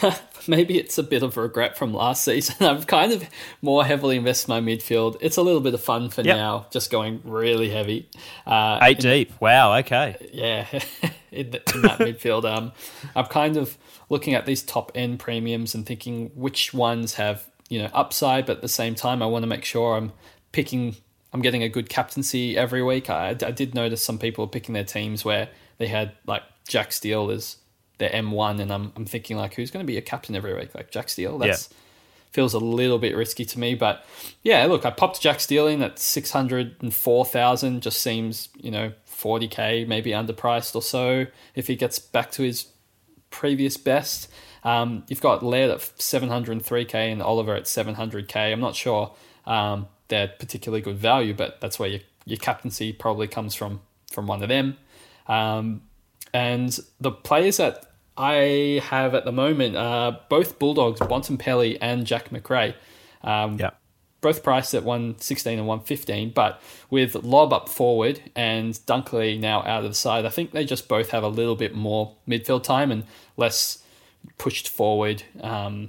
maybe 0.48 0.78
it's 0.78 0.98
a 0.98 1.02
bit 1.02 1.22
of 1.22 1.36
regret 1.36 1.76
from 1.76 1.92
last 1.92 2.24
season. 2.24 2.54
I've 2.66 2.86
kind 2.86 3.12
of 3.12 3.24
more 3.62 3.84
heavily 3.84 4.16
invested 4.16 4.48
my 4.48 4.60
midfield. 4.60 5.16
It's 5.20 5.36
a 5.36 5.42
little 5.42 5.60
bit 5.60 5.74
of 5.74 5.82
fun 5.82 6.10
for 6.10 6.22
yep. 6.22 6.36
now, 6.36 6.66
just 6.70 6.90
going 6.90 7.20
really 7.24 7.70
heavy. 7.70 8.08
Uh, 8.46 8.78
Eight 8.82 9.04
in, 9.04 9.10
deep. 9.10 9.40
Wow. 9.40 9.76
Okay. 9.78 10.16
Yeah. 10.32 10.66
in, 11.32 11.50
the, 11.50 11.62
in 11.74 11.82
that 11.82 11.98
midfield. 11.98 12.44
Um, 12.44 12.72
I'm 13.14 13.26
kind 13.26 13.56
of 13.56 13.76
looking 14.08 14.34
at 14.34 14.46
these 14.46 14.62
top 14.62 14.92
end 14.94 15.18
premiums 15.18 15.74
and 15.74 15.84
thinking 15.84 16.30
which 16.34 16.72
ones 16.72 17.14
have 17.14 17.46
you 17.68 17.80
know 17.80 17.90
upside, 17.92 18.46
but 18.46 18.56
at 18.56 18.62
the 18.62 18.68
same 18.68 18.94
time, 18.94 19.22
I 19.22 19.26
want 19.26 19.42
to 19.42 19.48
make 19.48 19.64
sure 19.64 19.96
I'm 19.96 20.12
picking. 20.52 20.96
I'm 21.32 21.42
getting 21.42 21.62
a 21.62 21.68
good 21.68 21.90
captaincy 21.90 22.56
every 22.56 22.82
week. 22.82 23.10
I, 23.10 23.30
I 23.30 23.50
did 23.50 23.74
notice 23.74 24.02
some 24.02 24.18
people 24.18 24.46
picking 24.46 24.72
their 24.72 24.84
teams 24.84 25.24
where 25.24 25.48
they 25.76 25.88
had 25.88 26.12
like 26.26 26.42
Jack 26.66 26.92
Steele 26.92 27.30
as 27.30 27.56
their 27.98 28.10
M1, 28.10 28.60
and 28.60 28.72
I'm, 28.72 28.92
I'm 28.96 29.06
thinking 29.06 29.36
like, 29.36 29.54
who's 29.54 29.70
going 29.70 29.84
to 29.84 29.86
be 29.86 29.96
a 29.96 30.02
captain 30.02 30.34
every 30.34 30.54
week? 30.54 30.74
Like 30.74 30.90
Jack 30.90 31.08
Steele? 31.08 31.38
That's 31.38 31.68
yeah. 31.70 31.76
feels 32.32 32.54
a 32.54 32.58
little 32.58 32.98
bit 32.98 33.16
risky 33.16 33.44
to 33.44 33.58
me. 33.58 33.74
But 33.74 34.04
yeah, 34.42 34.64
look, 34.66 34.84
I 34.84 34.90
popped 34.90 35.20
Jack 35.20 35.40
Steele 35.40 35.66
in 35.66 35.82
at 35.82 35.98
604,000. 35.98 37.82
Just 37.82 38.02
seems, 38.02 38.48
you 38.56 38.70
know, 38.70 38.92
40k, 39.08 39.86
maybe 39.86 40.10
underpriced 40.10 40.74
or 40.74 40.82
so 40.82 41.26
if 41.54 41.66
he 41.66 41.76
gets 41.76 41.98
back 41.98 42.30
to 42.32 42.42
his 42.42 42.66
previous 43.30 43.76
best. 43.76 44.30
Um, 44.64 45.04
you've 45.08 45.20
got 45.20 45.44
Laird 45.44 45.70
at 45.70 45.78
703k 45.78 46.94
and 46.94 47.22
Oliver 47.22 47.54
at 47.54 47.64
700k. 47.64 48.52
I'm 48.52 48.60
not 48.60 48.74
sure 48.74 49.14
um, 49.46 49.86
they're 50.08 50.28
particularly 50.28 50.82
good 50.82 50.98
value, 50.98 51.34
but 51.34 51.60
that's 51.60 51.78
where 51.78 51.88
your, 51.88 52.00
your 52.24 52.38
captaincy 52.38 52.92
probably 52.92 53.28
comes 53.28 53.54
from 53.54 53.80
from 54.12 54.26
one 54.26 54.42
of 54.42 54.48
them. 54.48 54.76
Um, 55.28 55.82
and 56.36 56.78
the 57.00 57.10
players 57.10 57.56
that 57.56 57.86
I 58.14 58.82
have 58.84 59.14
at 59.14 59.24
the 59.24 59.32
moment 59.32 59.74
are 59.74 60.20
both 60.28 60.58
Bulldogs, 60.58 61.00
Bontempelli 61.00 61.78
and 61.80 62.04
Jack 62.04 62.30
Macrae. 62.30 62.74
Um, 63.24 63.56
yeah. 63.58 63.70
Both 64.20 64.42
priced 64.42 64.74
at 64.74 64.82
116 64.82 65.58
and 65.58 65.66
115, 65.66 66.32
but 66.34 66.60
with 66.90 67.14
Lobb 67.14 67.54
up 67.54 67.70
forward 67.70 68.20
and 68.34 68.74
Dunkley 68.74 69.40
now 69.40 69.62
out 69.62 69.84
of 69.84 69.90
the 69.90 69.94
side, 69.94 70.26
I 70.26 70.28
think 70.28 70.50
they 70.50 70.66
just 70.66 70.88
both 70.88 71.08
have 71.08 71.22
a 71.22 71.28
little 71.28 71.56
bit 71.56 71.74
more 71.74 72.16
midfield 72.28 72.64
time 72.64 72.90
and 72.90 73.04
less 73.38 73.82
pushed 74.36 74.68
forward 74.68 75.22
um, 75.40 75.88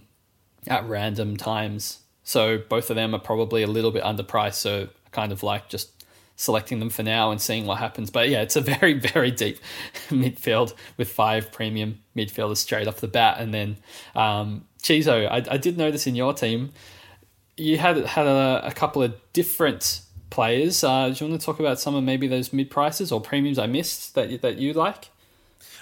at 0.68 0.88
random 0.88 1.36
times. 1.36 2.00
So 2.24 2.58
both 2.58 2.90
of 2.90 2.96
them 2.96 3.14
are 3.14 3.20
probably 3.20 3.64
a 3.64 3.68
little 3.68 3.92
bit 3.92 4.04
underpriced. 4.04 4.56
So 4.56 4.84
I 5.06 5.10
kind 5.12 5.34
of 5.34 5.44
like 5.44 5.68
just 5.68 5.97
selecting 6.38 6.80
them 6.80 6.90
for 6.90 7.04
now 7.04 7.32
and 7.32 7.42
seeing 7.42 7.66
what 7.66 7.80
happens. 7.80 8.10
But 8.10 8.30
yeah, 8.30 8.42
it's 8.42 8.56
a 8.56 8.62
very, 8.80 8.94
very 8.94 9.32
deep 9.32 9.60
midfield 10.10 10.74
with 10.96 11.12
five 11.12 11.52
premium 11.52 12.00
midfielders 12.16 12.58
straight 12.58 12.88
off 12.88 13.02
the 13.02 13.10
bat. 13.10 13.40
And 13.40 13.54
then 13.54 13.78
um, 14.16 14.66
Chizo, 14.82 15.28
I, 15.30 15.44
I 15.54 15.58
did 15.58 15.78
notice 15.78 16.08
in 16.08 16.16
your 16.16 16.34
team, 16.34 16.72
you 17.58 17.78
had 17.78 17.98
had 18.06 18.28
a, 18.28 18.62
a 18.64 18.72
couple 18.72 19.04
of 19.04 19.16
different 19.34 20.02
players. 20.30 20.84
Uh, 20.84 21.10
do 21.10 21.26
you 21.26 21.30
want 21.30 21.42
to 21.42 21.46
talk 21.46 21.60
about 21.60 21.80
some 21.80 21.96
of 21.96 22.04
maybe 22.04 22.28
those 22.28 22.54
mid 22.54 22.70
prices 22.70 23.12
or 23.12 23.20
premiums 23.20 23.58
I 23.58 23.66
missed 23.66 24.16
that 24.16 24.42
that 24.44 24.58
you 24.58 24.74
like? 24.74 25.10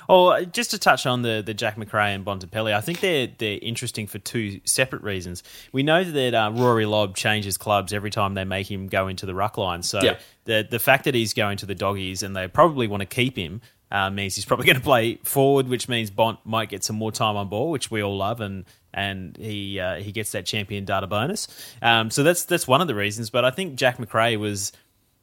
Oh, 0.08 0.44
just 0.46 0.72
to 0.72 0.80
touch 0.80 1.06
on 1.06 1.22
the, 1.22 1.44
the 1.46 1.54
Jack 1.54 1.78
Macrae 1.78 2.14
and 2.14 2.26
Bontempelli, 2.26 2.74
I 2.74 2.82
think 2.82 3.00
they're 3.00 3.28
they're 3.38 3.60
interesting 3.62 4.08
for 4.08 4.20
two 4.20 4.62
separate 4.66 5.04
reasons. 5.04 5.44
We 5.72 5.84
know 5.84 6.04
that 6.04 6.34
uh, 6.34 6.52
Rory 6.54 6.86
Lobb 6.86 7.16
changes 7.16 7.58
clubs 7.58 7.94
every 7.94 8.12
time 8.12 8.34
they 8.34 8.46
make 8.46 8.70
him 8.70 8.88
go 8.88 9.08
into 9.08 9.26
the 9.26 9.36
ruck 9.36 9.58
line. 9.58 9.84
So 9.84 10.02
yeah. 10.02 10.18
the 10.46 10.68
the 10.70 10.80
fact 10.80 11.06
that 11.06 11.16
he's 11.16 11.34
going 11.34 11.58
to 11.58 11.66
the 11.66 11.76
doggies 11.76 12.24
and 12.24 12.36
they 12.36 12.48
probably 12.48 12.88
want 12.88 13.02
to 13.02 13.08
keep 13.08 13.38
him 13.38 13.62
uh, 13.92 14.10
means 14.10 14.36
he's 14.36 14.46
probably 14.46 14.66
going 14.68 14.78
to 14.78 14.82
play 14.82 15.16
forward, 15.24 15.68
which 15.68 15.88
means 15.88 16.10
Bont 16.10 16.40
might 16.46 16.70
get 16.70 16.84
some 16.84 16.96
more 16.96 17.12
time 17.12 17.36
on 17.36 17.50
ball, 17.50 17.72
which 17.72 17.90
we 17.90 18.04
all 18.04 18.18
love, 18.18 18.42
and 18.42 18.66
and 18.94 19.38
he 19.38 19.80
uh, 19.80 19.96
he 19.96 20.12
gets 20.12 20.32
that 20.32 20.46
champion 20.46 20.86
data 20.86 21.08
bonus. 21.08 21.48
Um, 21.82 22.10
so 22.10 22.24
that's 22.24 22.46
that's 22.46 22.68
one 22.68 22.82
of 22.82 22.88
the 22.88 22.96
reasons. 22.96 23.30
But 23.30 23.46
I 23.46 23.52
think 23.52 23.76
Jack 23.76 24.00
Macrae 24.00 24.38
was 24.38 24.72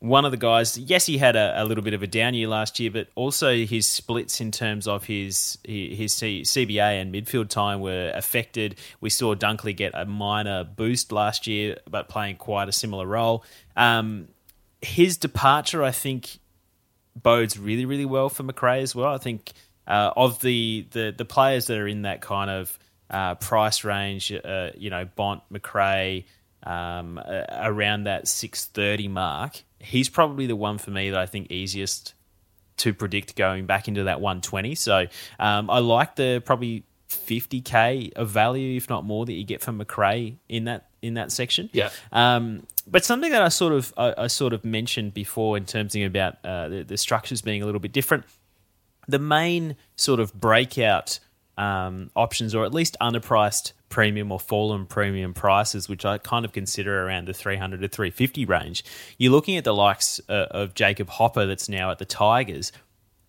one 0.03 0.25
of 0.25 0.33
the 0.33 0.37
guys. 0.37 0.77
Yes, 0.77 1.07
he 1.07 1.17
had 1.17 1.37
a, 1.37 1.63
a, 1.63 1.65
little 1.65 1.85
bit 1.85 1.95
of 1.95 2.03
a 2.03 2.09
down 2.09 2.35
year 2.35 2.49
last 2.49 2.81
year, 2.81 2.91
but 2.91 3.07
also 3.15 3.55
his 3.55 3.87
splits 3.87 4.41
in 4.41 4.51
terms 4.51 4.89
of 4.89 5.05
his 5.05 5.59
his 5.65 6.15
CBA 6.15 7.01
and 7.01 7.15
midfield 7.15 7.49
time 7.49 7.81
were 7.81 8.11
affected. 8.13 8.75
We 9.01 9.11
saw 9.11 9.37
Dunkley 9.37 9.77
get 9.77 9.93
a 9.95 10.05
minor 10.05 10.65
boost 10.65 11.13
last 11.13 11.47
year, 11.47 11.79
but 11.89 12.09
playing 12.09 12.37
quite 12.37 12.69
a 12.69 12.73
similar 12.73 13.07
role. 13.07 13.45
Um, 13.77 14.27
his 14.81 15.17
departure, 15.19 15.85
I 15.85 15.93
think, 15.93 16.41
bodes 17.15 17.57
really 17.57 17.85
really 17.85 18.07
well 18.07 18.29
for 18.29 18.43
Macrae 18.43 18.83
as 18.83 18.97
well. 18.97 19.15
I 19.15 19.19
think 19.19 19.53
uh, 19.87 20.11
of 20.17 20.41
the, 20.41 20.85
the 20.91 21.15
the 21.17 21.25
players 21.25 21.69
that 21.69 21.79
are 21.79 21.87
in 21.87 22.03
that 22.03 22.21
kind 22.21 22.51
of 22.51 22.77
uh, 23.09 23.37
price 23.37 23.85
range, 23.85 24.33
uh, 24.33 24.71
you 24.77 24.91
know, 24.91 25.05
Bont, 25.05 25.43
Macrae. 25.49 26.25
Um, 26.65 27.19
around 27.19 28.05
that 28.05 28.29
630 28.29 29.09
mark 29.09 29.65
he's 29.83 30.09
probably 30.09 30.47
the 30.47 30.57
one 30.57 30.79
for 30.79 30.91
me 30.91 31.11
that 31.11 31.19
I 31.19 31.27
think 31.27 31.51
easiest 31.51 32.15
to 32.79 32.95
predict 32.95 33.37
going 33.37 33.67
back 33.67 33.89
into 33.89 34.05
that 34.05 34.21
120. 34.21 34.75
So 34.77 35.07
um, 35.39 35.69
I 35.69 35.81
like 35.81 36.17
the 36.17 36.43
probably 36.45 36.85
50k 37.09 38.15
of 38.15 38.31
value, 38.31 38.77
if 38.77 38.89
not 38.89 39.05
more, 39.05 39.27
that 39.27 39.33
you 39.33 39.45
get 39.45 39.61
from 39.61 39.77
Macrae 39.77 40.39
in 40.49 40.65
that 40.65 40.89
in 41.03 41.15
that 41.15 41.33
section. 41.33 41.69
Yeah. 41.73 41.91
Um, 42.13 42.67
but 42.87 43.05
something 43.05 43.33
that 43.33 43.43
I 43.43 43.49
sort 43.49 43.73
of 43.73 43.93
I, 43.97 44.15
I, 44.17 44.27
sort 44.29 44.53
of 44.53 44.65
mentioned 44.65 45.13
before 45.13 45.57
in 45.57 45.65
terms 45.65 45.95
of 45.95 46.03
about 46.03 46.37
uh, 46.45 46.69
the, 46.69 46.85
the 46.85 46.97
structures 46.97 47.43
being 47.43 47.63
a 47.63 47.67
little 47.67 47.81
bit 47.81 47.93
different. 47.93 48.25
The 49.09 49.19
main 49.19 49.77
sort 49.97 50.21
of 50.21 50.33
breakout 50.33 51.19
um, 51.59 52.11
options, 52.17 52.55
or 52.55 52.65
at 52.65 52.73
least 52.73 52.97
underpriced 53.01 53.73
premium 53.89 54.33
or 54.33 54.41
fallen 54.41 54.87
premium 54.87 55.35
prices, 55.35 55.89
which 55.89 56.05
I 56.05 56.19
kind 56.19 56.45
of 56.45 56.53
consider 56.53 57.07
around 57.07 57.29
the 57.29 57.35
300 57.35 57.81
to 57.81 57.89
350 57.89 58.45
range. 58.47 58.85
You're 59.19 59.33
looking 59.33 59.57
at 59.57 59.65
the 59.65 59.75
likes 59.75 60.21
uh, 60.29 60.47
of 60.51 60.75
Jacob 60.75 61.09
Hopper, 61.09 61.47
that's 61.47 61.69
now 61.69 61.91
at 61.91 61.99
the 61.99 62.05
Tigers. 62.05 62.73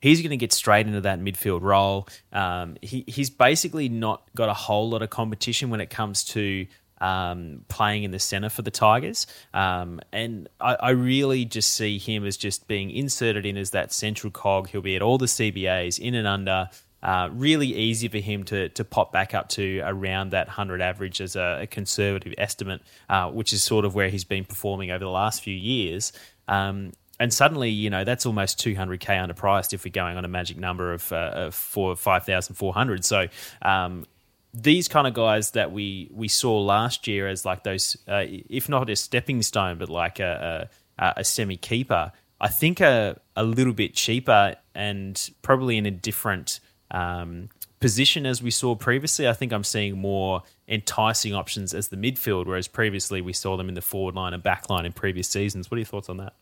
He's 0.01 0.21
going 0.21 0.31
to 0.31 0.37
get 0.37 0.51
straight 0.51 0.85
into 0.85 1.01
that 1.01 1.19
midfield 1.19 1.61
role. 1.61 2.07
Um, 2.31 2.77
he, 2.81 3.05
he's 3.07 3.29
basically 3.29 3.87
not 3.87 4.23
got 4.35 4.49
a 4.49 4.53
whole 4.53 4.89
lot 4.89 5.01
of 5.01 5.09
competition 5.09 5.69
when 5.69 5.79
it 5.79 5.89
comes 5.89 6.23
to 6.25 6.65
um, 7.03 7.65
playing 7.67 8.03
in 8.03 8.11
the 8.11 8.19
centre 8.19 8.49
for 8.49 8.61
the 8.61 8.71
Tigers. 8.71 9.27
Um, 9.53 9.99
and 10.13 10.47
I, 10.61 10.75
I, 10.75 10.89
really 10.91 11.43
just 11.43 11.73
see 11.73 11.97
him 11.97 12.25
as 12.25 12.37
just 12.37 12.65
being 12.67 12.91
inserted 12.91 13.45
in 13.45 13.57
as 13.57 13.71
that 13.71 13.91
central 13.91 14.31
cog. 14.31 14.69
He'll 14.69 14.81
be 14.81 14.95
at 14.95 15.01
all 15.01 15.17
the 15.17 15.25
CBAs, 15.25 15.99
in 15.99 16.15
and 16.15 16.25
under. 16.25 16.69
Uh, 17.03 17.29
really 17.33 17.67
easy 17.67 18.07
for 18.07 18.19
him 18.19 18.45
to 18.45 18.69
to 18.69 18.85
pop 18.85 19.11
back 19.11 19.33
up 19.33 19.49
to 19.49 19.81
around 19.83 20.31
that 20.31 20.47
100 20.47 20.81
average 20.81 21.19
as 21.19 21.35
a, 21.35 21.59
a 21.63 21.67
conservative 21.67 22.33
estimate, 22.37 22.81
uh, 23.09 23.29
which 23.29 23.51
is 23.51 23.61
sort 23.61 23.83
of 23.83 23.93
where 23.93 24.07
he's 24.07 24.23
been 24.23 24.45
performing 24.45 24.89
over 24.89 25.03
the 25.03 25.11
last 25.11 25.43
few 25.43 25.53
years. 25.53 26.13
Um, 26.47 26.93
and 27.19 27.33
suddenly, 27.33 27.69
you 27.69 27.89
know, 27.89 28.03
that's 28.03 28.25
almost 28.25 28.57
200k 28.59 29.05
underpriced 29.05 29.73
if 29.73 29.85
we're 29.85 29.91
going 29.91 30.17
on 30.17 30.25
a 30.25 30.27
magic 30.27 30.57
number 30.57 30.93
of, 30.93 31.11
uh, 31.11 31.31
of 31.35 31.55
four, 31.55 31.95
5,400. 31.95 33.05
So, 33.05 33.27
um, 33.61 34.05
these 34.53 34.87
kind 34.87 35.07
of 35.07 35.13
guys 35.13 35.51
that 35.51 35.71
we, 35.71 36.09
we 36.11 36.27
saw 36.27 36.59
last 36.59 37.07
year 37.07 37.27
as 37.27 37.45
like 37.45 37.63
those, 37.63 37.97
uh, 38.07 38.23
if 38.27 38.69
not 38.69 38.89
a 38.89 38.95
stepping 38.95 39.41
stone, 39.41 39.77
but 39.77 39.89
like 39.89 40.19
a, 40.19 40.69
a, 40.97 41.13
a 41.17 41.23
semi 41.23 41.57
keeper, 41.57 42.11
I 42.39 42.49
think 42.49 42.81
are 42.81 43.17
a 43.35 43.43
little 43.43 43.73
bit 43.73 43.93
cheaper 43.93 44.55
and 44.75 45.29
probably 45.41 45.77
in 45.77 45.85
a 45.85 45.91
different 45.91 46.59
um, 46.93 47.49
position 47.79 48.25
as 48.25 48.41
we 48.41 48.49
saw 48.49 48.75
previously. 48.75 49.27
I 49.27 49.33
think 49.33 49.51
I'm 49.51 49.65
seeing 49.65 49.97
more 49.97 50.43
enticing 50.69 51.33
options 51.33 51.73
as 51.73 51.89
the 51.89 51.97
midfield, 51.97 52.45
whereas 52.45 52.67
previously 52.67 53.19
we 53.19 53.33
saw 53.33 53.57
them 53.57 53.67
in 53.67 53.75
the 53.75 53.81
forward 53.81 54.15
line 54.15 54.33
and 54.33 54.41
back 54.41 54.69
line 54.69 54.85
in 54.85 54.93
previous 54.93 55.27
seasons. 55.27 55.69
What 55.69 55.75
are 55.75 55.79
your 55.79 55.85
thoughts 55.85 56.07
on 56.07 56.17
that? 56.17 56.33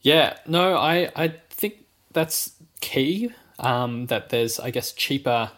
Yeah, 0.00 0.38
no, 0.46 0.76
I, 0.76 1.10
I 1.14 1.34
think 1.50 1.84
that's 2.12 2.52
key. 2.80 3.30
Um, 3.58 4.06
that 4.06 4.30
there's, 4.30 4.58
I 4.58 4.70
guess, 4.70 4.92
cheaper. 4.92 5.50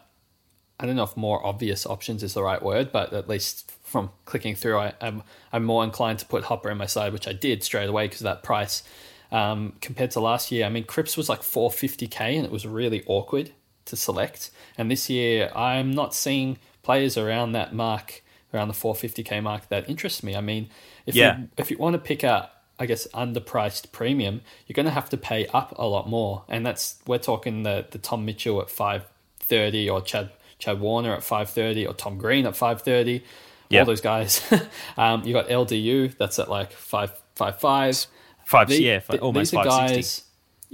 I 0.81 0.87
don't 0.87 0.97
know 0.97 1.05
if 1.05 1.17
more 1.17 1.47
obvious 1.47 1.87
options 1.87 2.23
is 2.23 2.35
the 2.35 2.43
right 2.43 2.61
word, 2.61 2.91
but 2.91 3.13
at 3.13 3.29
least 3.29 3.71
from 3.83 4.11
clicking 4.25 4.57
through, 4.57 4.79
I, 4.79 4.87
am 4.89 4.95
I'm, 5.01 5.23
I'm 5.53 5.65
more 5.65 5.85
inclined 5.85 6.19
to 6.19 6.27
put 6.27 6.43
Hopper 6.45 6.71
in 6.71 6.77
my 6.77 6.87
side, 6.87 7.13
which 7.13 7.29
I 7.29 7.33
did 7.33 7.63
straight 7.63 7.89
away 7.89 8.07
because 8.07 8.21
of 8.21 8.25
that 8.25 8.43
price. 8.43 8.83
Um, 9.31 9.75
compared 9.81 10.11
to 10.11 10.21
last 10.21 10.51
year, 10.51 10.67
I 10.67 10.69
mean, 10.71 10.85
Cripps 10.85 11.17
was 11.17 11.29
like 11.29 11.41
450k, 11.41 12.21
and 12.37 12.45
it 12.45 12.51
was 12.51 12.67
really 12.67 13.05
awkward 13.07 13.53
to 13.87 13.97
select. 13.97 14.51
And 14.77 14.91
this 14.91 15.09
year, 15.11 15.51
I'm 15.55 15.93
not 15.93 16.15
seeing 16.15 16.59
players 16.83 17.17
around 17.17 17.53
that 17.53 17.75
mark, 17.75 18.23
around 18.53 18.69
the 18.69 18.75
450k 18.75 19.43
mark, 19.43 19.69
that 19.69 19.89
interest 19.89 20.23
me. 20.23 20.37
I 20.37 20.41
mean, 20.41 20.69
if 21.07 21.15
yeah. 21.15 21.39
you 21.39 21.49
if 21.57 21.71
you 21.71 21.79
want 21.79 21.95
to 21.95 21.99
pick 21.99 22.23
a, 22.23 22.51
I 22.79 22.87
guess, 22.87 23.07
underpriced 23.09 23.93
premium, 23.93 24.43
you're 24.67 24.75
going 24.75 24.87
to 24.87 24.93
have 24.93 25.11
to 25.11 25.17
pay 25.17 25.47
up 25.49 25.75
a 25.77 25.87
lot 25.87 26.09
more. 26.09 26.45
And 26.49 26.65
that's 26.65 26.97
we're 27.07 27.19
talking 27.19 27.63
the 27.63 27.87
the 27.91 27.99
Tom 27.99 28.25
Mitchell 28.25 28.61
at 28.61 28.71
530 28.71 29.91
or 29.91 30.01
Chad 30.01 30.31
Chad 30.59 30.81
Warner 30.81 31.15
at 31.15 31.23
530 31.23 31.87
or 31.87 31.95
Tom 31.95 32.19
Green 32.19 32.47
at 32.47 32.57
530. 32.57 33.25
Yep. 33.71 33.81
All 33.81 33.87
those 33.87 34.01
guys. 34.01 34.43
um, 34.97 35.25
you 35.25 35.33
got 35.33 35.49
LDU 35.49 36.17
that's 36.17 36.39
at 36.39 36.49
like 36.49 36.73
five 36.73 37.13
five 37.35 37.59
five. 37.61 38.07
Five, 38.47 38.69
the, 38.69 38.79
yeah, 38.79 39.01
almost 39.23 39.53
these 39.53 39.59
are 39.59 39.65
guys 39.65 40.24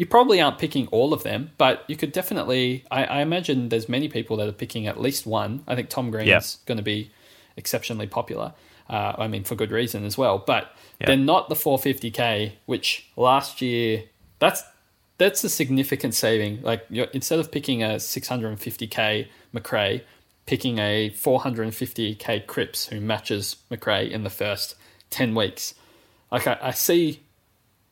you 0.01 0.07
probably 0.07 0.41
aren't 0.41 0.57
picking 0.57 0.87
all 0.87 1.13
of 1.13 1.25
them, 1.25 1.51
but 1.59 1.85
you 1.87 1.95
could 1.95 2.11
definitely. 2.11 2.87
I, 2.91 3.05
I 3.05 3.21
imagine 3.21 3.69
there's 3.69 3.87
many 3.87 4.09
people 4.09 4.39
that 4.39 4.49
are 4.49 4.53
picking 4.53 4.87
at 4.87 4.99
least 4.99 5.27
one. 5.27 5.63
I 5.69 5.75
think 5.75 5.91
Tom 5.91 6.11
Green 6.11 6.27
is 6.27 6.57
going 6.65 6.79
to 6.79 6.83
be 6.83 7.11
exceptionally 7.55 8.07
popular. 8.07 8.55
Uh, 8.89 9.13
I 9.19 9.29
mean, 9.29 9.45
for 9.45 9.57
good 9.57 9.71
reason 9.71 10.07
as 10.07 10.17
well. 10.17 10.39
But 10.39 10.75
yep. 11.01 11.09
they're 11.09 11.19
not 11.19 11.51
the 11.51 11.55
450k, 11.55 12.53
which 12.65 13.11
last 13.15 13.61
year 13.61 14.05
that's 14.39 14.63
that's 15.19 15.45
a 15.45 15.51
significant 15.51 16.15
saving. 16.15 16.63
Like 16.63 16.87
instead 16.91 17.39
of 17.39 17.53
picking 17.53 17.83
a 17.83 17.97
650k 17.97 19.29
Macrae, 19.53 20.03
picking 20.47 20.79
a 20.79 21.11
450k 21.11 22.47
Cripps 22.47 22.87
who 22.87 23.03
matches 23.03 23.57
Macrae 23.69 24.11
in 24.11 24.25
the 24.25 24.31
first 24.31 24.77
10 25.11 25.35
weeks. 25.35 25.75
Like 26.33 26.47
I, 26.47 26.59
I 26.63 26.71
see 26.71 27.21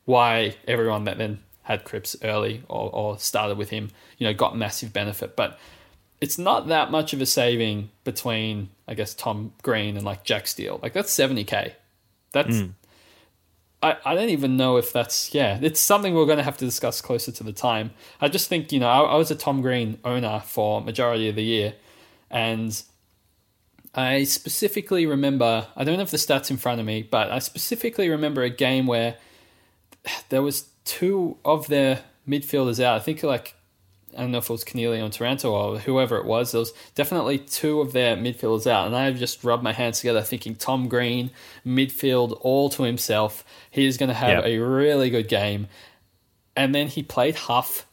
why 0.06 0.56
everyone 0.66 1.04
that 1.04 1.18
then 1.18 1.40
had 1.68 1.84
Cripps 1.84 2.16
early 2.24 2.62
or, 2.66 2.90
or 2.94 3.18
started 3.18 3.58
with 3.58 3.68
him, 3.68 3.90
you 4.16 4.26
know, 4.26 4.32
got 4.32 4.56
massive 4.56 4.90
benefit. 4.90 5.36
But 5.36 5.58
it's 6.18 6.38
not 6.38 6.68
that 6.68 6.90
much 6.90 7.12
of 7.12 7.20
a 7.20 7.26
saving 7.26 7.90
between, 8.04 8.70
I 8.88 8.94
guess, 8.94 9.12
Tom 9.12 9.52
Green 9.62 9.94
and 9.94 10.04
like 10.04 10.24
Jack 10.24 10.46
Steele. 10.46 10.80
Like 10.82 10.94
that's 10.94 11.14
70k. 11.14 11.72
That's 12.32 12.56
mm. 12.56 12.72
I, 13.82 13.98
I 14.02 14.14
don't 14.14 14.30
even 14.30 14.56
know 14.56 14.78
if 14.78 14.94
that's 14.94 15.34
yeah 15.34 15.58
it's 15.62 15.78
something 15.78 16.14
we're 16.14 16.24
going 16.24 16.38
to 16.38 16.42
have 16.42 16.56
to 16.56 16.64
discuss 16.64 17.00
closer 17.00 17.30
to 17.30 17.44
the 17.44 17.52
time 17.52 17.92
i 18.20 18.26
just 18.26 18.48
think 18.48 18.72
you 18.72 18.80
know 18.80 18.88
I, 18.88 19.02
I, 19.02 19.14
was 19.14 19.30
a 19.30 19.36
tom 19.36 19.62
green 19.62 20.00
owner 20.04 20.42
for 20.44 20.80
majority 20.80 21.28
of 21.28 21.36
the 21.36 21.44
year 21.44 21.74
and 22.28 22.82
i 23.94 24.24
specifically 24.24 25.06
remember 25.06 25.68
i 25.76 25.84
don't 25.84 26.00
have 26.00 26.10
the 26.10 26.16
stats 26.16 26.50
in 26.50 26.56
front 26.56 26.80
of 26.80 26.86
me 26.86 27.04
but 27.08 27.30
i 27.30 27.38
specifically 27.38 28.08
remember 28.08 28.42
a 28.42 28.50
game 28.50 28.88
where 28.88 29.14
there 30.28 30.42
was 30.42 30.62
two 30.88 31.36
of 31.44 31.68
their 31.68 32.00
midfielders 32.26 32.82
out 32.82 32.96
i 32.96 32.98
think 32.98 33.22
like 33.22 33.54
I 34.16 34.22
don't 34.22 34.30
know 34.30 34.38
if 34.38 34.48
it 34.48 34.52
was 34.52 34.64
Coniglio 34.64 35.04
and 35.04 35.12
Taranto 35.12 35.52
or 35.52 35.78
whoever 35.78 36.16
it 36.16 36.24
was. 36.24 36.52
There 36.52 36.60
was 36.60 36.72
definitely 36.94 37.38
two 37.38 37.80
of 37.80 37.92
their 37.92 38.16
midfielders 38.16 38.66
out, 38.66 38.86
and 38.86 38.96
I 38.96 39.04
have 39.04 39.18
just 39.18 39.44
rubbed 39.44 39.62
my 39.62 39.72
hands 39.72 40.00
together 40.00 40.22
thinking 40.22 40.54
Tom 40.54 40.88
Green, 40.88 41.30
midfield 41.64 42.38
all 42.40 42.70
to 42.70 42.84
himself. 42.84 43.44
He 43.70 43.84
is 43.84 43.96
going 43.96 44.08
to 44.08 44.14
have 44.14 44.44
yep. 44.44 44.44
a 44.44 44.58
really 44.58 45.10
good 45.10 45.28
game. 45.28 45.68
And 46.56 46.74
then 46.74 46.88
he 46.88 47.02
played 47.02 47.36
half 47.36 47.86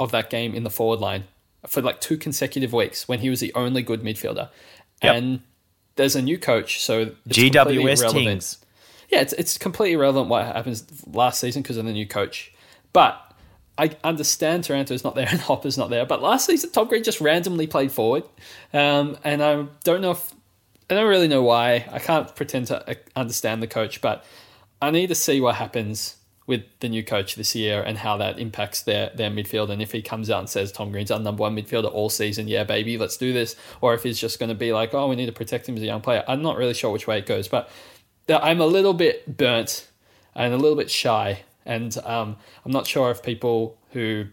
of 0.00 0.10
that 0.10 0.30
game 0.30 0.54
in 0.54 0.64
the 0.64 0.70
forward 0.70 1.00
line 1.00 1.24
for 1.66 1.80
like 1.80 2.00
two 2.00 2.16
consecutive 2.16 2.72
weeks 2.72 3.08
when 3.08 3.20
he 3.20 3.30
was 3.30 3.40
the 3.40 3.54
only 3.54 3.82
good 3.82 4.02
midfielder. 4.02 4.50
Yep. 5.02 5.16
And 5.16 5.40
there's 5.96 6.16
a 6.16 6.22
new 6.22 6.38
coach, 6.38 6.82
so 6.82 7.12
GWS 7.28 8.12
teams. 8.12 8.58
Yeah, 9.08 9.20
it's 9.20 9.32
it's 9.34 9.58
completely 9.58 9.94
irrelevant 9.94 10.28
what 10.28 10.44
happens 10.44 10.84
last 11.06 11.40
season 11.40 11.62
because 11.62 11.76
of 11.76 11.86
the 11.86 11.92
new 11.92 12.06
coach. 12.06 12.52
But 12.92 13.24
I 13.76 13.96
understand 14.04 14.64
Taranto's 14.64 15.04
not 15.04 15.14
there 15.14 15.28
and 15.30 15.40
Hopper's 15.48 15.78
not 15.78 15.90
there, 15.90 16.04
but 16.04 16.22
last 16.22 16.46
season 16.46 16.70
Tom 16.70 16.88
Green 16.88 17.02
just 17.02 17.20
randomly 17.20 17.66
played 17.66 17.92
forward, 17.92 18.24
um, 18.72 19.16
and 19.24 19.42
I 19.42 19.66
don't 19.84 20.00
know 20.00 20.12
if 20.12 20.34
I 20.90 20.94
don't 20.94 21.08
really 21.08 21.28
know 21.28 21.42
why. 21.42 21.86
I 21.90 21.98
can't 21.98 22.34
pretend 22.34 22.68
to 22.68 22.90
uh, 22.90 22.94
understand 23.14 23.62
the 23.62 23.66
coach, 23.66 24.00
but 24.00 24.24
I 24.80 24.90
need 24.90 25.08
to 25.08 25.14
see 25.14 25.40
what 25.40 25.56
happens 25.56 26.16
with 26.46 26.62
the 26.80 26.88
new 26.88 27.04
coach 27.04 27.34
this 27.34 27.54
year 27.54 27.82
and 27.82 27.98
how 27.98 28.16
that 28.16 28.38
impacts 28.38 28.82
their 28.82 29.10
their 29.14 29.30
midfield. 29.30 29.68
And 29.70 29.80
if 29.82 29.92
he 29.92 30.02
comes 30.02 30.30
out 30.30 30.40
and 30.40 30.48
says 30.48 30.72
Tom 30.72 30.90
Green's 30.90 31.10
our 31.10 31.20
number 31.20 31.42
one 31.42 31.54
midfielder 31.54 31.92
all 31.92 32.08
season, 32.08 32.48
yeah, 32.48 32.64
baby, 32.64 32.98
let's 32.98 33.16
do 33.16 33.32
this, 33.32 33.54
or 33.80 33.94
if 33.94 34.02
he's 34.02 34.18
just 34.18 34.38
going 34.38 34.48
to 34.48 34.54
be 34.54 34.72
like, 34.72 34.94
oh, 34.94 35.08
we 35.08 35.16
need 35.16 35.26
to 35.26 35.32
protect 35.32 35.68
him 35.68 35.76
as 35.76 35.82
a 35.82 35.86
young 35.86 36.00
player. 36.00 36.24
I'm 36.26 36.42
not 36.42 36.56
really 36.56 36.74
sure 36.74 36.90
which 36.90 37.06
way 37.06 37.18
it 37.18 37.26
goes, 37.26 37.48
but 37.48 37.70
I'm 38.30 38.60
a 38.60 38.66
little 38.66 38.94
bit 38.94 39.36
burnt 39.36 39.88
and 40.34 40.52
a 40.52 40.56
little 40.56 40.76
bit 40.76 40.90
shy 40.90 41.42
and 41.68 41.96
um, 41.98 42.36
I'm 42.64 42.72
not 42.72 42.86
sure 42.86 43.10
if 43.10 43.22
people 43.22 43.76
who 43.92 44.26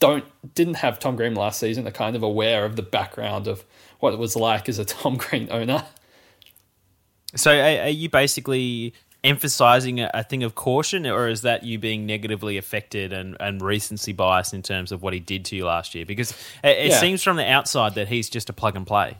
don't 0.00 0.24
didn't 0.54 0.74
have 0.74 0.98
Tom 0.98 1.16
Green 1.16 1.34
last 1.34 1.60
season 1.60 1.86
are 1.86 1.92
kind 1.92 2.16
of 2.16 2.22
aware 2.22 2.64
of 2.64 2.76
the 2.76 2.82
background 2.82 3.46
of 3.46 3.64
what 4.00 4.12
it 4.12 4.18
was 4.18 4.36
like 4.36 4.68
as 4.68 4.78
a 4.78 4.84
Tom 4.84 5.16
Green 5.16 5.48
owner. 5.50 5.84
So, 7.36 7.52
are, 7.52 7.82
are 7.82 7.88
you 7.88 8.08
basically 8.08 8.94
emphasizing 9.22 10.00
a, 10.00 10.10
a, 10.14 10.22
thing 10.22 10.42
of 10.42 10.54
caution, 10.54 11.06
or 11.06 11.28
is 11.28 11.42
that 11.42 11.62
you 11.62 11.78
being 11.78 12.06
negatively 12.06 12.56
affected 12.56 13.12
and, 13.12 13.36
and 13.38 13.60
recency 13.60 14.12
bias 14.12 14.52
in 14.52 14.62
terms 14.62 14.92
of 14.92 15.02
what 15.02 15.12
he 15.12 15.20
did 15.20 15.44
to 15.46 15.56
you 15.56 15.66
last 15.66 15.94
year? 15.94 16.06
Because 16.06 16.30
it, 16.64 16.78
it 16.78 16.90
yeah. 16.90 17.00
seems 17.00 17.22
from 17.22 17.36
the 17.36 17.48
outside 17.48 17.94
that 17.96 18.08
he's 18.08 18.30
just 18.30 18.48
a 18.48 18.52
plug 18.52 18.76
and 18.76 18.86
play. 18.86 19.18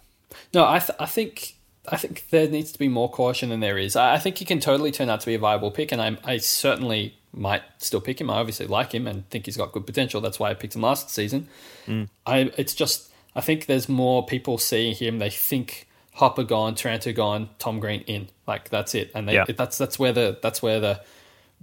No, 0.54 0.64
I 0.66 0.78
th- 0.78 0.96
I 0.98 1.06
think 1.06 1.56
I 1.90 1.96
think 1.96 2.28
there 2.30 2.48
needs 2.48 2.72
to 2.72 2.78
be 2.78 2.88
more 2.88 3.10
caution 3.10 3.48
than 3.48 3.60
there 3.60 3.78
is. 3.78 3.96
I 3.96 4.18
think 4.18 4.38
he 4.38 4.44
can 4.44 4.60
totally 4.60 4.90
turn 4.90 5.08
out 5.08 5.20
to 5.20 5.26
be 5.26 5.34
a 5.34 5.38
viable 5.38 5.70
pick, 5.70 5.92
and 5.92 6.00
I, 6.00 6.16
I 6.24 6.38
certainly 6.38 7.16
might 7.32 7.62
still 7.78 8.00
pick 8.00 8.20
him. 8.20 8.30
I 8.30 8.38
obviously 8.38 8.66
like 8.66 8.92
him 8.92 9.06
and 9.06 9.28
think 9.30 9.46
he's 9.46 9.56
got 9.56 9.72
good 9.72 9.86
potential. 9.86 10.20
That's 10.20 10.38
why 10.38 10.50
I 10.50 10.54
picked 10.54 10.74
him 10.74 10.82
last 10.82 11.10
season. 11.10 11.48
Mm. 11.86 12.08
I 12.26 12.52
it's 12.56 12.74
just 12.74 13.10
I 13.34 13.40
think 13.40 13.66
there's 13.66 13.88
more 13.88 14.24
people 14.24 14.58
seeing 14.58 14.94
him. 14.94 15.18
They 15.18 15.30
think 15.30 15.88
Hopper 16.14 16.44
gone, 16.44 16.74
Taranto 16.74 17.12
gone, 17.12 17.50
Tom 17.58 17.80
Green 17.80 18.00
in. 18.02 18.28
Like 18.46 18.70
that's 18.70 18.94
it, 18.94 19.10
and 19.14 19.28
they, 19.28 19.34
yeah. 19.34 19.44
that's 19.46 19.78
that's 19.78 19.98
where 19.98 20.12
the 20.12 20.38
that's 20.42 20.62
where 20.62 20.80
the 20.80 21.00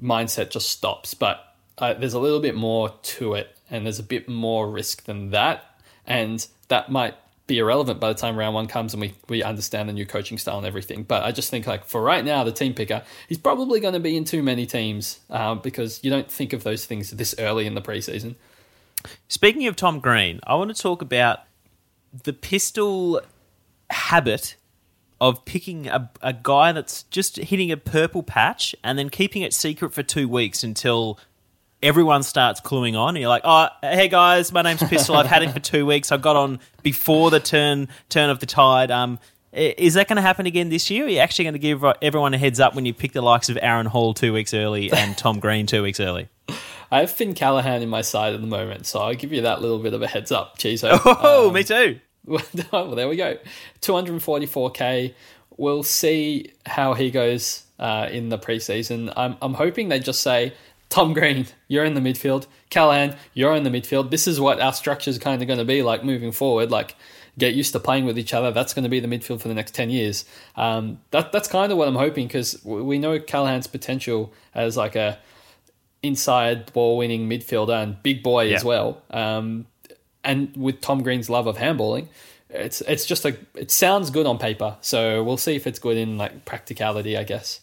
mindset 0.01 0.49
just 0.49 0.69
stops. 0.69 1.13
But 1.13 1.55
uh, 1.77 1.93
there's 1.93 2.13
a 2.13 2.19
little 2.19 2.39
bit 2.39 2.55
more 2.55 2.89
to 2.89 3.33
it, 3.33 3.57
and 3.69 3.85
there's 3.85 3.99
a 3.99 4.03
bit 4.03 4.29
more 4.29 4.69
risk 4.69 5.05
than 5.05 5.31
that, 5.31 5.81
and 6.05 6.45
that 6.67 6.89
might 6.89 7.15
be 7.47 7.59
irrelevant 7.59 7.99
by 7.99 8.11
the 8.11 8.19
time 8.19 8.37
round 8.37 8.55
one 8.55 8.67
comes 8.67 8.93
and 8.93 9.01
we, 9.01 9.13
we 9.29 9.43
understand 9.43 9.87
the 9.87 9.93
new 9.93 10.05
coaching 10.05 10.37
style 10.37 10.57
and 10.57 10.65
everything. 10.65 11.03
But 11.03 11.23
I 11.23 11.31
just 11.31 11.49
think 11.49 11.67
like 11.67 11.85
for 11.85 12.01
right 12.01 12.25
now, 12.25 12.43
the 12.43 12.51
team 12.51 12.73
picker, 12.73 13.03
he's 13.27 13.37
probably 13.37 13.79
going 13.79 13.93
to 13.93 13.99
be 13.99 14.17
in 14.17 14.23
too 14.23 14.41
many 14.41 14.65
teams 14.65 15.19
uh, 15.29 15.55
because 15.55 16.03
you 16.03 16.09
don't 16.09 16.29
think 16.31 16.53
of 16.53 16.63
those 16.63 16.85
things 16.85 17.11
this 17.11 17.35
early 17.37 17.65
in 17.67 17.75
the 17.75 17.81
preseason. 17.81 18.35
Speaking 19.27 19.67
of 19.67 19.75
Tom 19.75 19.99
Green, 19.99 20.39
I 20.47 20.55
want 20.55 20.75
to 20.75 20.81
talk 20.81 21.01
about 21.01 21.39
the 22.23 22.33
pistol 22.33 23.21
habit 23.89 24.55
of 25.21 25.45
picking 25.45 25.87
a, 25.87 26.11
a 26.21 26.33
guy 26.33 26.71
that's 26.71 27.03
just 27.03 27.37
hitting 27.37 27.71
a 27.71 27.77
purple 27.77 28.23
patch 28.23 28.75
and 28.83 28.97
then 28.97 29.09
keeping 29.09 29.43
it 29.43 29.53
secret 29.53 29.93
for 29.93 30.03
two 30.03 30.27
weeks 30.27 30.63
until 30.63 31.19
everyone 31.85 32.23
starts 32.23 32.59
cluing 32.59 32.99
on. 32.99 33.09
And 33.09 33.19
You're 33.19 33.29
like, 33.29 33.43
oh, 33.45 33.67
hey 33.81 34.07
guys, 34.07 34.51
my 34.51 34.63
name's 34.63 34.81
Pistol. 34.83 35.15
I've 35.15 35.27
had 35.27 35.43
it 35.43 35.51
for 35.51 35.59
two 35.59 35.85
weeks. 35.85 36.11
I 36.11 36.17
got 36.17 36.35
on 36.35 36.59
before 36.81 37.29
the 37.29 37.39
turn 37.39 37.87
turn 38.09 38.29
of 38.31 38.39
the 38.39 38.47
tide. 38.47 38.89
Um, 38.89 39.19
is 39.53 39.93
that 39.93 40.09
going 40.09 40.17
to 40.17 40.21
happen 40.21 40.47
again 40.47 40.69
this 40.69 40.89
year? 40.89 41.05
Are 41.05 41.09
you 41.09 41.19
actually 41.19 41.45
going 41.45 41.53
to 41.53 41.59
give 41.59 41.85
everyone 42.01 42.33
a 42.33 42.37
heads 42.37 42.59
up 42.59 42.75
when 42.75 42.85
you 42.85 42.93
pick 42.93 43.13
the 43.13 43.21
likes 43.21 43.47
of 43.47 43.57
Aaron 43.61 43.85
Hall 43.85 44.13
two 44.13 44.33
weeks 44.33 44.53
early 44.53 44.91
and 44.91 45.17
Tom 45.17 45.39
Green 45.39 45.65
two 45.65 45.81
weeks 45.83 45.99
early? 45.99 46.27
I 46.91 46.99
have 46.99 47.11
Finn 47.11 47.33
Callaghan 47.33 47.81
in 47.81 47.89
my 47.89 48.01
side 48.01 48.33
at 48.33 48.41
the 48.41 48.47
moment, 48.47 48.85
so 48.85 48.99
I'll 48.99 49.15
give 49.15 49.31
you 49.31 49.41
that 49.41 49.61
little 49.61 49.79
bit 49.79 49.93
of 49.93 50.01
a 50.01 50.07
heads 50.07 50.31
up, 50.31 50.57
Chizo. 50.57 50.99
Oh, 51.05 51.47
um, 51.47 51.53
me 51.53 51.63
too. 51.63 51.99
well, 52.25 52.95
there 52.95 53.07
we 53.07 53.15
go. 53.15 53.37
244k. 53.81 55.13
We'll 55.57 55.83
see 55.83 56.51
how 56.65 56.93
he 56.93 57.11
goes 57.11 57.63
uh, 57.79 58.09
in 58.11 58.29
the 58.29 58.37
preseason. 58.37 59.13
I'm, 59.15 59.37
I'm 59.41 59.53
hoping 59.53 59.89
they 59.89 59.99
just 59.99 60.21
say, 60.21 60.53
Tom 60.89 61.13
Green, 61.13 61.47
you're 61.67 61.85
in 61.85 61.93
the 61.93 62.01
midfield. 62.01 62.47
Callaghan, 62.69 63.15
you're 63.33 63.55
in 63.55 63.63
the 63.63 63.69
midfield. 63.69 64.11
This 64.11 64.27
is 64.27 64.39
what 64.39 64.61
our 64.61 64.73
structure 64.73 65.09
is 65.09 65.17
kind 65.17 65.41
of 65.41 65.47
going 65.47 65.59
to 65.59 65.65
be 65.65 65.83
like 65.83 66.03
moving 66.03 66.31
forward. 66.31 66.71
Like, 66.71 66.95
get 67.37 67.53
used 67.53 67.73
to 67.73 67.79
playing 67.79 68.05
with 68.05 68.17
each 68.17 68.33
other. 68.33 68.51
That's 68.51 68.73
going 68.73 68.83
to 68.83 68.89
be 68.89 68.99
the 68.99 69.07
midfield 69.07 69.41
for 69.41 69.47
the 69.47 69.53
next 69.53 69.73
10 69.75 69.89
years. 69.89 70.25
Um, 70.55 70.99
that, 71.11 71.31
that's 71.31 71.47
kind 71.47 71.71
of 71.71 71.77
what 71.77 71.87
I'm 71.87 71.95
hoping 71.95 72.27
because 72.27 72.63
we 72.63 72.97
know 72.97 73.19
Callaghan's 73.19 73.67
potential 73.67 74.33
as 74.53 74.77
like 74.77 74.95
a 74.95 75.19
inside 76.01 76.71
ball 76.73 76.97
winning 76.97 77.27
midfielder 77.29 77.81
and 77.81 78.01
big 78.03 78.23
boy 78.23 78.45
yeah. 78.45 78.55
as 78.55 78.63
well. 78.63 79.01
Um, 79.09 79.67
and 80.23 80.55
with 80.55 80.81
Tom 80.81 81.03
Green's 81.03 81.29
love 81.29 81.47
of 81.47 81.57
handballing, 81.57 82.07
it's 82.49 82.81
it's 82.81 83.05
just 83.05 83.25
a 83.25 83.37
it 83.53 83.69
sounds 83.69 84.09
good 84.09 84.25
on 84.25 84.37
paper. 84.37 84.77
So 84.81 85.23
we'll 85.23 85.37
see 85.37 85.55
if 85.55 85.67
it's 85.67 85.79
good 85.79 85.97
in 85.97 86.17
like 86.17 86.45
practicality, 86.45 87.17
I 87.17 87.23
guess. 87.23 87.59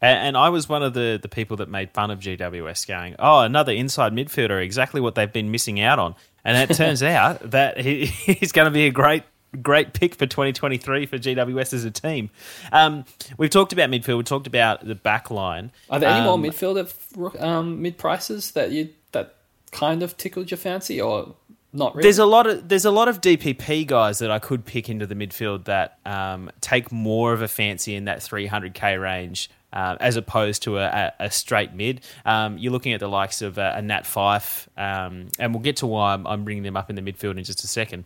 And, 0.00 0.36
I 0.36 0.50
was 0.50 0.68
one 0.68 0.82
of 0.82 0.94
the, 0.94 1.18
the 1.20 1.28
people 1.28 1.56
that 1.56 1.68
made 1.68 1.90
fun 1.90 2.10
of 2.10 2.20
GWS 2.20 2.86
going, 2.86 3.16
oh, 3.18 3.40
another 3.40 3.72
inside 3.72 4.12
midfielder, 4.12 4.62
exactly 4.62 5.00
what 5.00 5.14
they've 5.16 5.32
been 5.32 5.50
missing 5.50 5.80
out 5.80 5.98
on. 5.98 6.14
And 6.44 6.70
it 6.70 6.74
turns 6.76 7.02
out 7.02 7.50
that 7.50 7.80
he, 7.80 8.06
he's 8.06 8.52
going 8.52 8.66
to 8.66 8.70
be 8.70 8.86
a 8.86 8.90
great 8.90 9.24
great 9.62 9.94
pick 9.94 10.14
for 10.14 10.26
2023 10.26 11.06
for 11.06 11.16
GWS 11.16 11.72
as 11.72 11.84
a 11.84 11.90
team. 11.90 12.30
Um, 12.70 13.06
we've 13.38 13.50
talked 13.50 13.72
about 13.72 13.90
midfield. 13.90 14.18
We 14.18 14.22
talked 14.22 14.46
about 14.46 14.86
the 14.86 14.94
back 14.94 15.30
line. 15.30 15.72
Are 15.88 15.98
there 15.98 16.10
any 16.10 16.20
um, 16.20 16.26
more 16.26 16.50
midfielder 16.50 17.42
um, 17.42 17.80
mid 17.80 17.98
prices 17.98 18.52
that 18.52 18.72
you 18.72 18.90
that 19.12 19.36
kind 19.70 20.02
of 20.02 20.16
tickled 20.16 20.50
your 20.50 20.58
fancy, 20.58 21.00
or 21.00 21.34
not 21.72 21.94
really? 21.94 22.02
There's 22.04 22.18
a 22.18 22.26
lot 22.26 22.46
of 22.46 22.68
there's 22.68 22.84
a 22.84 22.90
lot 22.90 23.08
of 23.08 23.20
DPP 23.20 23.86
guys 23.86 24.18
that 24.18 24.30
I 24.30 24.38
could 24.38 24.64
pick 24.64 24.88
into 24.88 25.06
the 25.06 25.14
midfield 25.14 25.64
that 25.64 25.98
um, 26.04 26.50
take 26.60 26.92
more 26.92 27.32
of 27.32 27.42
a 27.42 27.48
fancy 27.48 27.94
in 27.94 28.04
that 28.04 28.18
300k 28.18 29.00
range 29.00 29.50
uh, 29.72 29.96
as 30.00 30.16
opposed 30.16 30.62
to 30.64 30.78
a, 30.78 31.12
a 31.18 31.30
straight 31.30 31.72
mid. 31.74 32.00
Um, 32.24 32.58
you're 32.58 32.72
looking 32.72 32.92
at 32.92 33.00
the 33.00 33.08
likes 33.08 33.42
of 33.42 33.58
a, 33.58 33.74
a 33.76 33.82
Nat 33.82 34.04
Fyfe, 34.04 34.68
um, 34.76 35.28
and 35.38 35.52
we'll 35.52 35.62
get 35.62 35.76
to 35.78 35.86
why 35.86 36.14
I'm, 36.14 36.26
I'm, 36.26 36.44
bringing 36.44 36.62
them 36.62 36.76
up 36.76 36.90
in 36.90 36.96
the 36.96 37.02
midfield 37.02 37.38
in 37.38 37.44
just 37.44 37.64
a 37.64 37.66
second, 37.68 38.04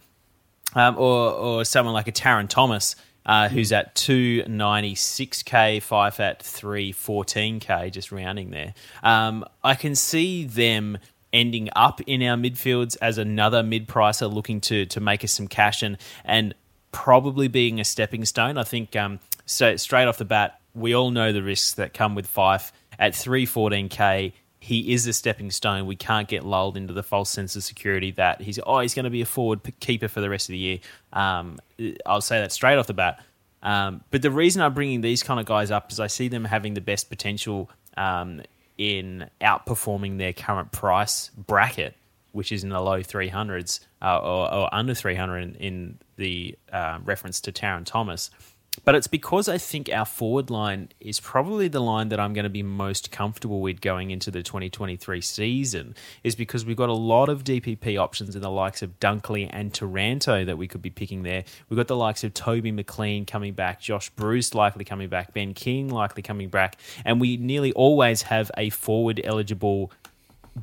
um, 0.75 0.96
or, 0.98 1.31
or 1.33 1.64
someone 1.64 1.94
like 1.94 2.09
a 2.09 2.12
Tarryn 2.12 2.48
Thomas. 2.48 2.96
Uh, 3.25 3.48
who's 3.48 3.70
at 3.70 3.94
296k, 3.94 5.81
Fyfe 5.81 6.18
at 6.18 6.40
314k, 6.40 7.92
just 7.92 8.11
rounding 8.11 8.51
there. 8.51 8.75
Um, 9.05 9.44
I 9.62 9.77
can 9.77 9.94
see 9.94 10.44
them 10.44 10.98
ending 11.33 11.68
up 11.77 12.01
in 12.09 12.20
our 12.25 12.37
midfields 12.37 12.96
as 13.01 13.18
another 13.18 13.62
mid 13.62 13.87
pricer 13.87 14.29
looking 14.29 14.61
to 14.61 14.87
to 14.87 15.01
make 15.01 15.22
us 15.22 15.33
some 15.33 15.46
cash 15.46 15.85
and 15.85 15.98
and 16.25 16.53
probably 16.92 17.48
being 17.48 17.81
a 17.81 17.85
stepping 17.85 18.25
stone. 18.25 18.59
I 18.59 18.64
think 18.64 18.94
um, 18.94 19.18
so 19.46 19.77
straight 19.77 20.07
off 20.07 20.18
the 20.18 20.25
bat, 20.25 20.61
we 20.74 20.94
all 20.94 21.11
know 21.11 21.32
the 21.32 21.42
risks 21.42 21.74
that 21.74 21.94
come 21.94 22.14
with 22.14 22.32
Fyfe. 22.32 22.72
at 22.98 23.12
314k. 23.12 24.32
he 24.61 24.92
is 24.92 25.06
a 25.06 25.12
stepping 25.12 25.50
stone. 25.50 25.87
We 25.87 25.96
can't 25.96 26.28
get 26.28 26.44
lulled 26.44 26.76
into 26.76 26.92
the 26.92 27.02
false 27.02 27.30
sense 27.30 27.56
of 27.56 27.64
security 27.64 28.12
that 28.12 28.40
he's 28.40 28.58
oh 28.64 28.80
he's 28.80 28.94
going 28.94 29.04
to 29.04 29.11
be 29.11 29.22
a 29.22 29.26
forward 29.26 29.61
keeper 29.80 30.08
for 30.08 30.20
the 30.20 30.30
rest 30.30 30.48
of 30.48 30.52
the 30.52 30.58
year. 30.58 30.78
Um, 31.12 31.58
I'll 32.06 32.20
say 32.20 32.40
that 32.40 32.52
straight 32.52 32.76
off 32.76 32.87
the 32.87 32.94
bat. 32.94 33.22
Um, 33.62 34.02
but 34.11 34.22
the 34.22 34.30
reason 34.30 34.61
I'm 34.62 34.74
bringing 34.74 35.00
these 35.00 35.22
kind 35.22 35.38
of 35.38 35.46
guys 35.46 35.70
up 35.70 35.92
is 35.92 36.00
I 36.00 36.08
see 36.08 36.28
them 36.28 36.44
having 36.44 36.74
the 36.74 36.80
best 36.80 37.08
potential 37.08 37.70
um, 37.96 38.42
in 38.76 39.28
outperforming 39.40 40.18
their 40.18 40.32
current 40.32 40.72
price 40.72 41.30
bracket, 41.30 41.94
which 42.32 42.50
is 42.50 42.64
in 42.64 42.70
the 42.70 42.80
low 42.80 43.00
300s 43.00 43.80
uh, 44.00 44.18
or, 44.18 44.52
or, 44.52 44.74
under 44.74 44.94
300 44.94 45.56
in, 45.56 45.98
the 46.16 46.56
uh, 46.72 46.98
reference 47.04 47.40
to 47.40 47.50
Tarryn 47.50 47.85
Thomas. 47.85 48.30
But 48.85 48.94
it's 48.94 49.06
because 49.06 49.48
I 49.48 49.58
think 49.58 49.90
our 49.92 50.06
forward 50.06 50.48
line 50.48 50.88
is 50.98 51.20
probably 51.20 51.68
the 51.68 51.80
line 51.80 52.08
that 52.08 52.18
I'm 52.18 52.32
going 52.32 52.44
to 52.44 52.50
be 52.50 52.62
most 52.62 53.12
comfortable 53.12 53.61
with 53.61 53.80
going 53.80 54.11
into 54.11 54.30
the 54.30 54.42
2023 54.42 55.20
season, 55.20 55.94
is 56.24 56.35
because 56.35 56.64
we've 56.64 56.76
got 56.76 56.88
a 56.88 56.94
lot 56.94 57.28
of 57.28 57.44
DPP 57.44 57.98
options 57.98 58.35
in 58.35 58.40
the 58.40 58.50
likes 58.50 58.82
of 58.82 58.98
Dunkley 58.98 59.48
and 59.52 59.72
Taranto 59.72 60.44
that 60.46 60.56
we 60.56 60.66
could 60.66 60.82
be 60.82 60.90
picking 60.90 61.22
there. 61.22 61.44
We've 61.68 61.76
got 61.76 61.87
the 61.87 61.96
likes 61.96 62.24
of 62.24 62.35
Toby 62.35 62.72
McLean 62.72 63.26
coming 63.26 63.52
back, 63.52 63.80
Josh 63.80 64.11
Bruce 64.11 64.54
likely 64.54 64.85
coming 64.85 65.08
back, 65.08 65.35
Ben 65.35 65.52
King 65.54 65.88
likely 65.88 66.22
coming 66.22 66.48
back, 66.48 66.76
and 67.04 67.20
we 67.20 67.37
nearly 67.37 67.72
always 67.74 68.22
have 68.22 68.50
a 68.56 68.70
forward 68.70 69.20
eligible 69.22 69.92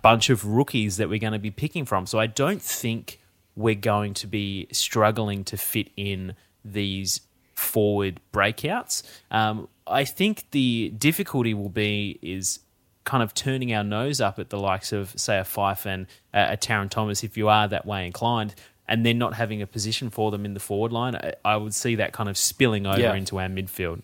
bunch 0.02 0.30
of 0.30 0.46
rookies 0.46 0.98
that 0.98 1.10
we're 1.10 1.20
going 1.20 1.34
to 1.34 1.40
be 1.40 1.52
picking 1.52 1.86
from. 1.86 2.06
So 2.06 2.20
I 2.20 2.28
don't 2.28 2.62
think 2.62 3.20
we're 3.56 3.76
going 3.76 4.14
to 4.16 4.28
be 4.28 4.68
struggling 4.72 5.44
to 5.46 5.58
fit 5.58 5.90
in 5.96 6.36
these 6.66 7.22
forward 7.60 8.20
breakouts. 8.34 9.04
Um, 9.32 9.68
I 9.86 10.06
think 10.06 10.50
the 10.52 10.90
difficulty 10.98 11.54
will 11.54 11.70
be 11.70 12.20
is 12.22 12.60
kind 13.04 13.24
of 13.24 13.34
turning 13.34 13.74
our 13.74 13.84
nose 13.84 14.22
up 14.22 14.40
at 14.40 14.50
the 14.50 14.60
likes 14.60 14.92
of, 14.92 15.14
say, 15.20 15.40
a 15.40 15.44
Fyfe 15.44 15.86
and 15.86 16.08
a, 16.34 16.54
a 16.54 16.58
Tarryn 16.58 16.90
Thomas, 16.90 17.24
if 17.24 17.38
you 17.38 17.50
are 17.50 17.68
that 17.68 17.86
way 17.86 18.06
inclined, 18.06 18.56
and 18.88 19.06
then 19.06 19.18
not 19.18 19.34
having 19.34 19.62
a 19.62 19.68
position 19.68 20.10
for 20.10 20.32
them 20.32 20.46
in 20.46 20.54
the 20.54 20.60
forward 20.60 20.92
line. 20.92 21.16
I, 21.16 21.34
I 21.44 21.58
would 21.58 21.74
see 21.74 21.96
that 21.96 22.14
kind 22.14 22.30
of 22.30 22.38
spilling 22.38 22.86
over 22.86 23.00
yeah. 23.00 23.14
into 23.14 23.40
our 23.40 23.48
midfield. 23.48 24.02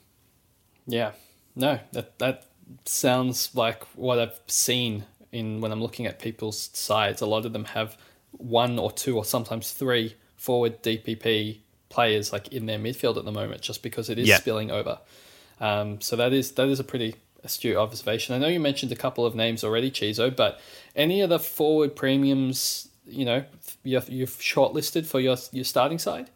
Yeah, 0.87 1.11
no, 1.55 1.79
that 1.93 2.19
that 2.19 2.45
sounds 2.85 3.55
like 3.55 3.83
what 3.95 4.19
I've 4.19 4.39
seen 4.47 5.05
in 5.31 5.61
when 5.61 5.71
I'm 5.71 5.81
looking 5.81 6.05
at 6.05 6.19
people's 6.19 6.69
sides. 6.73 7.21
A 7.21 7.25
lot 7.25 7.45
of 7.45 7.53
them 7.53 7.65
have 7.65 7.97
one 8.31 8.77
or 8.79 8.91
two 8.91 9.17
or 9.17 9.25
sometimes 9.25 9.71
three 9.71 10.15
forward 10.35 10.83
DPP 10.83 11.59
players 11.95 12.33
like 12.33 12.49
in 12.49 12.65
their 12.65 12.77
midfield 12.77 13.17
at 13.17 13.25
the 13.25 13.31
moment, 13.31 13.61
just 13.61 13.81
because 13.81 14.09
it 14.09 14.19
is 14.19 14.27
yeah. 14.27 14.37
spilling 14.37 14.69
over. 14.69 14.99
Um, 15.61 16.01
so 16.01 16.17
that 16.17 16.33
is 16.33 16.51
that 16.51 16.67
is 16.67 16.79
a 16.79 16.83
pretty 16.83 17.15
astute 17.43 17.77
observation. 17.77 18.35
I 18.35 18.37
know 18.37 18.47
you 18.47 18.59
mentioned 18.59 18.91
a 18.91 18.95
couple 18.95 19.25
of 19.25 19.33
names 19.33 19.63
already, 19.63 19.89
Chizo, 19.89 20.35
but 20.35 20.59
any 20.95 21.21
of 21.21 21.29
the 21.29 21.39
forward 21.39 21.95
premiums, 21.95 22.89
you 23.07 23.23
know, 23.23 23.45
you've, 23.83 24.09
you've 24.09 24.37
shortlisted 24.53 25.05
for 25.05 25.19
your 25.21 25.37
your 25.51 25.63
starting 25.63 25.99
side? 25.99 26.29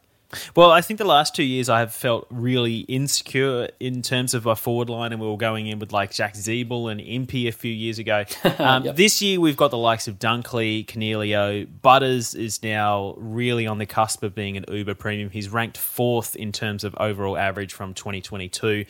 Well, 0.56 0.70
I 0.70 0.82
think 0.82 1.00
the 1.00 1.06
last 1.06 1.36
two 1.36 1.44
years 1.44 1.70
I 1.70 1.80
have 1.80 1.94
felt 1.94 2.28
really 2.30 2.80
insecure 2.82 3.70
in 3.80 4.02
terms 4.02 4.34
of 4.34 4.46
our 4.48 4.56
forward 4.56 4.90
line, 4.90 5.12
and 5.12 5.20
we 5.20 5.28
were 5.28 5.38
going 5.38 5.68
in 5.68 5.80
with 5.80 5.92
like 5.92 6.12
Jack 6.12 6.36
Ziebell 6.36 6.92
and 6.92 7.02
Impey 7.02 7.48
a 7.48 7.52
few 7.52 7.72
years 7.72 8.00
ago. 8.00 8.26
Um, 8.60 8.84
yep. 8.84 8.96
This 8.98 9.22
year 9.22 9.40
we've 9.40 9.56
got 9.56 9.72
the 9.72 9.78
likes 9.78 10.08
of 10.08 10.20
Dunkley, 10.20 10.86
Coniglio. 10.86 11.68
Butters 11.82 12.36
is 12.36 12.62
now 12.62 13.14
really 13.18 13.68
on 13.68 13.78
the 13.78 13.86
cusp 13.86 14.22
of 14.22 14.36
being 14.36 14.58
an 14.58 14.66
Uber 14.68 14.96
premium. 14.96 15.30
He's 15.30 15.50
ranked 15.50 15.78
fourth 15.78 16.36
in 16.36 16.52
terms 16.52 16.84
of 16.84 16.94
overall 17.00 17.38
average 17.38 17.74
from 17.74 17.94
2022 17.94 18.86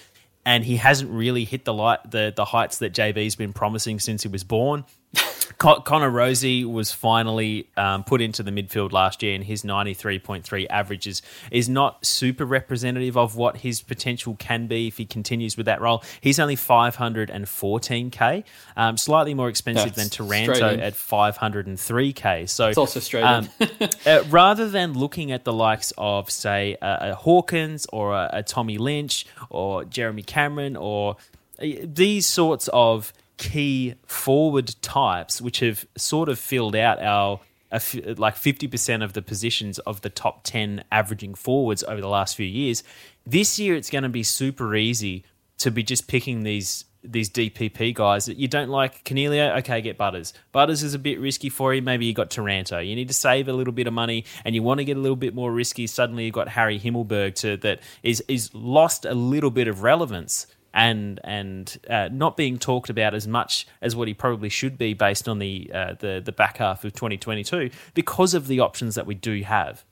and 0.45 0.63
he 0.63 0.77
hasn't 0.77 1.11
really 1.11 1.45
hit 1.45 1.65
the 1.65 1.73
light 1.73 1.99
the 2.09 2.33
the 2.35 2.45
heights 2.45 2.79
that 2.79 2.93
JB's 2.93 3.35
been 3.35 3.53
promising 3.53 3.99
since 3.99 4.23
he 4.23 4.29
was 4.29 4.43
born. 4.43 4.85
Con- 5.57 5.81
Connor 5.83 6.11
Rozee 6.11 6.65
was 6.65 6.91
finally 6.91 7.67
um, 7.75 8.03
put 8.03 8.21
into 8.21 8.43
the 8.43 8.51
midfield 8.51 8.91
last 8.91 9.23
year, 9.23 9.35
and 9.35 9.43
his 9.43 9.63
93.3 9.63 10.67
averages 10.69 11.21
is 11.51 11.67
not 11.67 12.05
super 12.05 12.45
representative 12.45 13.17
of 13.17 13.35
what 13.35 13.57
his 13.57 13.81
potential 13.81 14.35
can 14.37 14.67
be 14.67 14.87
if 14.87 14.97
he 14.97 15.05
continues 15.05 15.57
with 15.57 15.65
that 15.65 15.81
role. 15.81 16.03
He's 16.21 16.39
only 16.39 16.55
514k, 16.55 18.43
um, 18.77 18.97
slightly 18.97 19.33
more 19.33 19.49
expensive 19.49 19.95
That's 19.95 20.09
than 20.17 20.27
Taranto 20.27 20.77
at 20.79 20.93
503k. 20.93 22.49
So 22.49 22.67
it's 22.67 22.77
also 22.77 22.99
straight 22.99 23.23
um, 23.23 23.49
uh, 24.05 24.23
rather 24.29 24.69
than 24.69 24.93
looking 24.93 25.31
at 25.31 25.43
the 25.43 25.53
likes 25.53 25.91
of, 25.97 26.29
say, 26.29 26.77
a, 26.81 27.11
a 27.11 27.15
Hawkins 27.15 27.87
or 27.91 28.13
a, 28.13 28.29
a 28.33 28.43
Tommy 28.43 28.77
Lynch 28.77 29.25
or 29.49 29.85
Jeremy 29.85 30.23
Cameron 30.23 30.75
or 30.75 31.17
uh, 31.61 31.65
these 31.83 32.25
sorts 32.25 32.69
of 32.71 33.13
key 33.39 33.95
forward 34.05 34.75
types, 34.83 35.41
which 35.41 35.61
have 35.61 35.87
sort 35.97 36.29
of 36.29 36.37
filled 36.37 36.75
out 36.75 37.01
our 37.01 37.39
like 37.71 38.35
50% 38.35 39.03
of 39.03 39.13
the 39.13 39.21
positions 39.21 39.79
of 39.79 40.01
the 40.01 40.09
top 40.09 40.43
10 40.43 40.83
averaging 40.91 41.35
forwards 41.35 41.83
over 41.83 42.01
the 42.01 42.07
last 42.07 42.35
few 42.35 42.45
years. 42.45 42.83
This 43.25 43.59
year, 43.59 43.75
it's 43.75 43.89
going 43.89 44.03
to 44.03 44.09
be 44.09 44.23
super 44.23 44.75
easy 44.75 45.23
to 45.59 45.71
be 45.71 45.83
just 45.83 46.07
picking 46.07 46.43
these 46.43 46.85
these 47.01 47.29
DPP 47.29 47.93
guys 47.93 48.25
that 48.25 48.35
you 48.35 48.49
don't 48.49 48.67
like. 48.67 49.05
Coniglio, 49.05 49.57
okay, 49.59 49.79
get 49.79 49.97
Butters. 49.97 50.33
Butters 50.51 50.83
is 50.83 50.93
a 50.93 50.99
bit 50.99 51.17
risky 51.17 51.47
for 51.47 51.73
you. 51.73 51.81
Maybe 51.81 52.05
you 52.05 52.13
got 52.13 52.29
Taranto. 52.29 52.79
You 52.79 52.93
need 52.93 53.07
to 53.07 53.13
save 53.13 53.47
a 53.47 53.53
little 53.53 53.71
bit 53.71 53.87
of 53.87 53.93
money, 53.93 54.25
and 54.43 54.53
you 54.53 54.63
want 54.63 54.79
to 54.79 54.83
get 54.83 54.97
a 54.97 54.99
little 54.99 55.15
bit 55.15 55.33
more 55.33 55.49
risky. 55.49 55.87
Suddenly, 55.87 56.25
you've 56.25 56.33
got 56.33 56.49
Harry 56.49 56.77
Himmelberg 56.77 57.35
to 57.35 57.55
that 57.57 57.79
is 58.03 58.21
is 58.27 58.53
lost 58.53 59.05
a 59.05 59.13
little 59.13 59.51
bit 59.51 59.69
of 59.69 59.81
relevance 59.83 60.45
and 60.73 61.19
and 61.23 61.77
uh, 61.89 62.09
not 62.11 62.37
being 62.37 62.59
talked 62.59 62.89
about 62.89 63.13
as 63.13 63.27
much 63.27 63.67
as 63.81 63.95
what 63.95 64.07
he 64.07 64.13
probably 64.13 64.49
should 64.49 64.77
be 64.77 64.93
based 64.93 65.27
on 65.27 65.39
the 65.39 65.71
uh, 65.73 65.93
the 65.99 66.21
the 66.23 66.31
back 66.31 66.57
half 66.57 66.83
of 66.85 66.93
2022 66.93 67.69
because 67.93 68.33
of 68.33 68.47
the 68.47 68.59
options 68.59 68.95
that 68.95 69.05
we 69.05 69.15
do 69.15 69.41
have. 69.43 69.83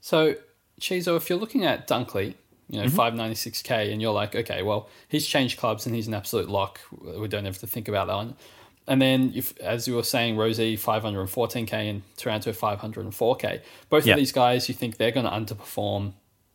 So, 0.00 0.34
Chizo, 0.80 1.16
if 1.16 1.30
you're 1.30 1.38
looking 1.38 1.64
at 1.64 1.88
Dunkley, 1.88 2.34
you 2.68 2.78
know, 2.80 2.86
mm-hmm. 2.86 3.18
596k, 3.20 3.90
and 3.92 4.02
you're 4.02 4.12
like, 4.12 4.34
okay, 4.34 4.62
well, 4.62 4.88
he's 5.08 5.26
changed 5.26 5.58
clubs 5.58 5.86
and 5.86 5.94
he's 5.94 6.08
an 6.08 6.14
absolute 6.14 6.48
lock. 6.48 6.80
We 7.00 7.26
don't 7.28 7.46
have 7.46 7.58
to 7.58 7.66
think 7.66 7.88
about 7.88 8.08
that 8.08 8.14
one. 8.14 8.36
And 8.86 9.00
then, 9.00 9.32
if, 9.34 9.58
as 9.60 9.88
you 9.88 9.94
were 9.94 10.02
saying, 10.02 10.36
Rozee 10.36 10.74
514k 10.74 11.72
and 11.72 12.02
Taranto 12.18 12.52
504k. 12.52 13.60
Both 13.88 14.04
yep. 14.06 14.14
of 14.14 14.18
these 14.18 14.32
guys, 14.32 14.68
you 14.68 14.74
think 14.74 14.98
they're 14.98 15.10
going 15.10 15.24
to 15.24 15.32
underperform 15.32 16.12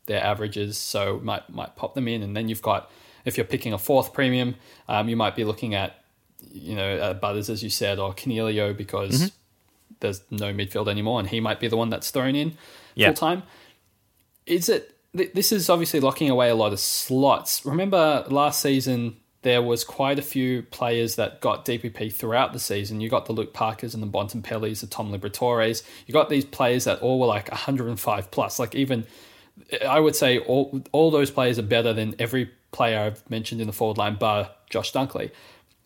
their 0.09 0.21
averages, 0.21 0.77
so 0.77 1.21
might 1.23 1.49
might 1.49 1.77
pop 1.77 1.93
them 1.93 2.09
in. 2.09 2.21
And 2.21 2.35
then 2.35 2.49
you've 2.49 2.61
got 2.61 2.91
if 3.23 3.37
you're 3.37 3.45
picking 3.45 3.71
a 3.71 3.77
fourth 3.77 4.11
premium, 4.11 4.55
um, 4.89 5.07
you 5.07 5.15
might 5.15 5.35
be 5.35 5.45
looking 5.45 5.73
at 5.75 6.03
you 6.51 6.75
know 6.75 6.97
uh, 6.97 7.13
Butters 7.13 7.49
as 7.49 7.63
you 7.63 7.69
said 7.69 7.99
or 7.99 8.13
Coniglio 8.13 8.75
because 8.75 9.21
mm-hmm. 9.21 9.27
there's 10.01 10.21
no 10.29 10.53
midfield 10.53 10.89
anymore, 10.89 11.19
and 11.19 11.29
he 11.29 11.39
might 11.39 11.61
be 11.61 11.69
the 11.69 11.77
one 11.77 11.89
that's 11.89 12.11
thrown 12.11 12.35
in 12.35 12.57
full 12.97 13.13
time. 13.13 13.43
Is 14.45 14.67
it? 14.67 14.95
this 15.11 15.51
is 15.51 15.71
obviously 15.71 15.99
locking 15.99 16.29
away 16.29 16.49
a 16.49 16.55
lot 16.55 16.71
of 16.71 16.79
slots. 16.79 17.65
Remember 17.65 18.23
last 18.29 18.61
season 18.61 19.17
there 19.41 19.61
was 19.61 19.83
quite 19.83 20.19
a 20.19 20.21
few 20.21 20.63
players 20.63 21.15
that 21.15 21.39
got 21.39 21.65
DPP 21.65 22.13
throughout 22.13 22.51
the 22.51 22.59
season. 22.59 22.99
You 22.99 23.09
got 23.09 23.25
the 23.25 23.31
Luke 23.31 23.53
Parkers 23.53 23.93
and 23.93 24.03
the 24.03 24.07
Bontempellis, 24.07 24.81
the 24.81 24.87
Tom 24.87 25.11
Liberatores. 25.11 25.81
You 26.05 26.13
got 26.13 26.29
these 26.29 26.43
players 26.43 26.83
that 26.83 26.99
all 26.99 27.19
were 27.19 27.25
like 27.25 27.49
105 27.49 28.31
plus. 28.31 28.59
Like 28.59 28.75
even 28.75 29.07
I 29.87 29.99
would 29.99 30.15
say 30.15 30.39
all 30.39 30.81
all 30.91 31.11
those 31.11 31.31
players 31.31 31.59
are 31.59 31.63
better 31.63 31.93
than 31.93 32.15
every 32.19 32.51
player 32.71 32.99
I've 32.99 33.29
mentioned 33.29 33.61
in 33.61 33.67
the 33.67 33.73
forward 33.73 33.97
line, 33.97 34.15
bar 34.15 34.51
Josh 34.69 34.91
Dunkley. 34.91 35.31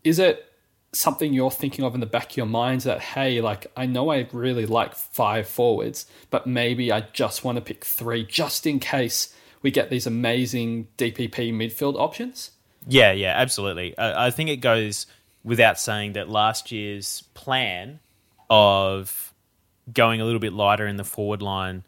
Is 0.03 0.19
it 0.19 0.49
something 0.91 1.33
you're 1.33 1.51
thinking 1.51 1.83
of 1.83 1.93
in 1.95 1.99
the 1.99 2.05
back 2.05 2.31
of 2.31 2.37
your 2.37 2.45
mind 2.45 2.81
that, 2.81 2.99
hey, 3.01 3.41
like, 3.41 3.67
I 3.75 3.85
know 3.85 4.11
I 4.11 4.27
really 4.31 4.65
like 4.65 4.93
five 4.93 5.47
forwards, 5.47 6.05
but 6.29 6.45
maybe 6.45 6.91
I 6.91 7.01
just 7.13 7.43
want 7.43 7.55
to 7.57 7.61
pick 7.61 7.83
three 7.83 8.23
just 8.25 8.65
in 8.65 8.79
case 8.79 9.35
we 9.61 9.71
get 9.71 9.89
these 9.89 10.05
amazing 10.05 10.87
DPP 10.97 11.53
midfield 11.53 11.95
options? 11.95 12.51
Yeah, 12.87 13.11
yeah, 13.11 13.33
absolutely. 13.35 13.97
I, 13.97 14.27
I 14.27 14.31
think 14.31 14.49
it 14.49 14.57
goes 14.57 15.07
without 15.43 15.79
saying 15.79 16.13
that 16.13 16.29
last 16.29 16.71
year's 16.71 17.23
plan 17.33 17.99
of 18.49 19.33
going 19.91 20.21
a 20.21 20.25
little 20.25 20.39
bit 20.39 20.53
lighter 20.53 20.85
in 20.85 20.97
the 20.97 21.03
forward 21.03 21.41
line 21.41 21.83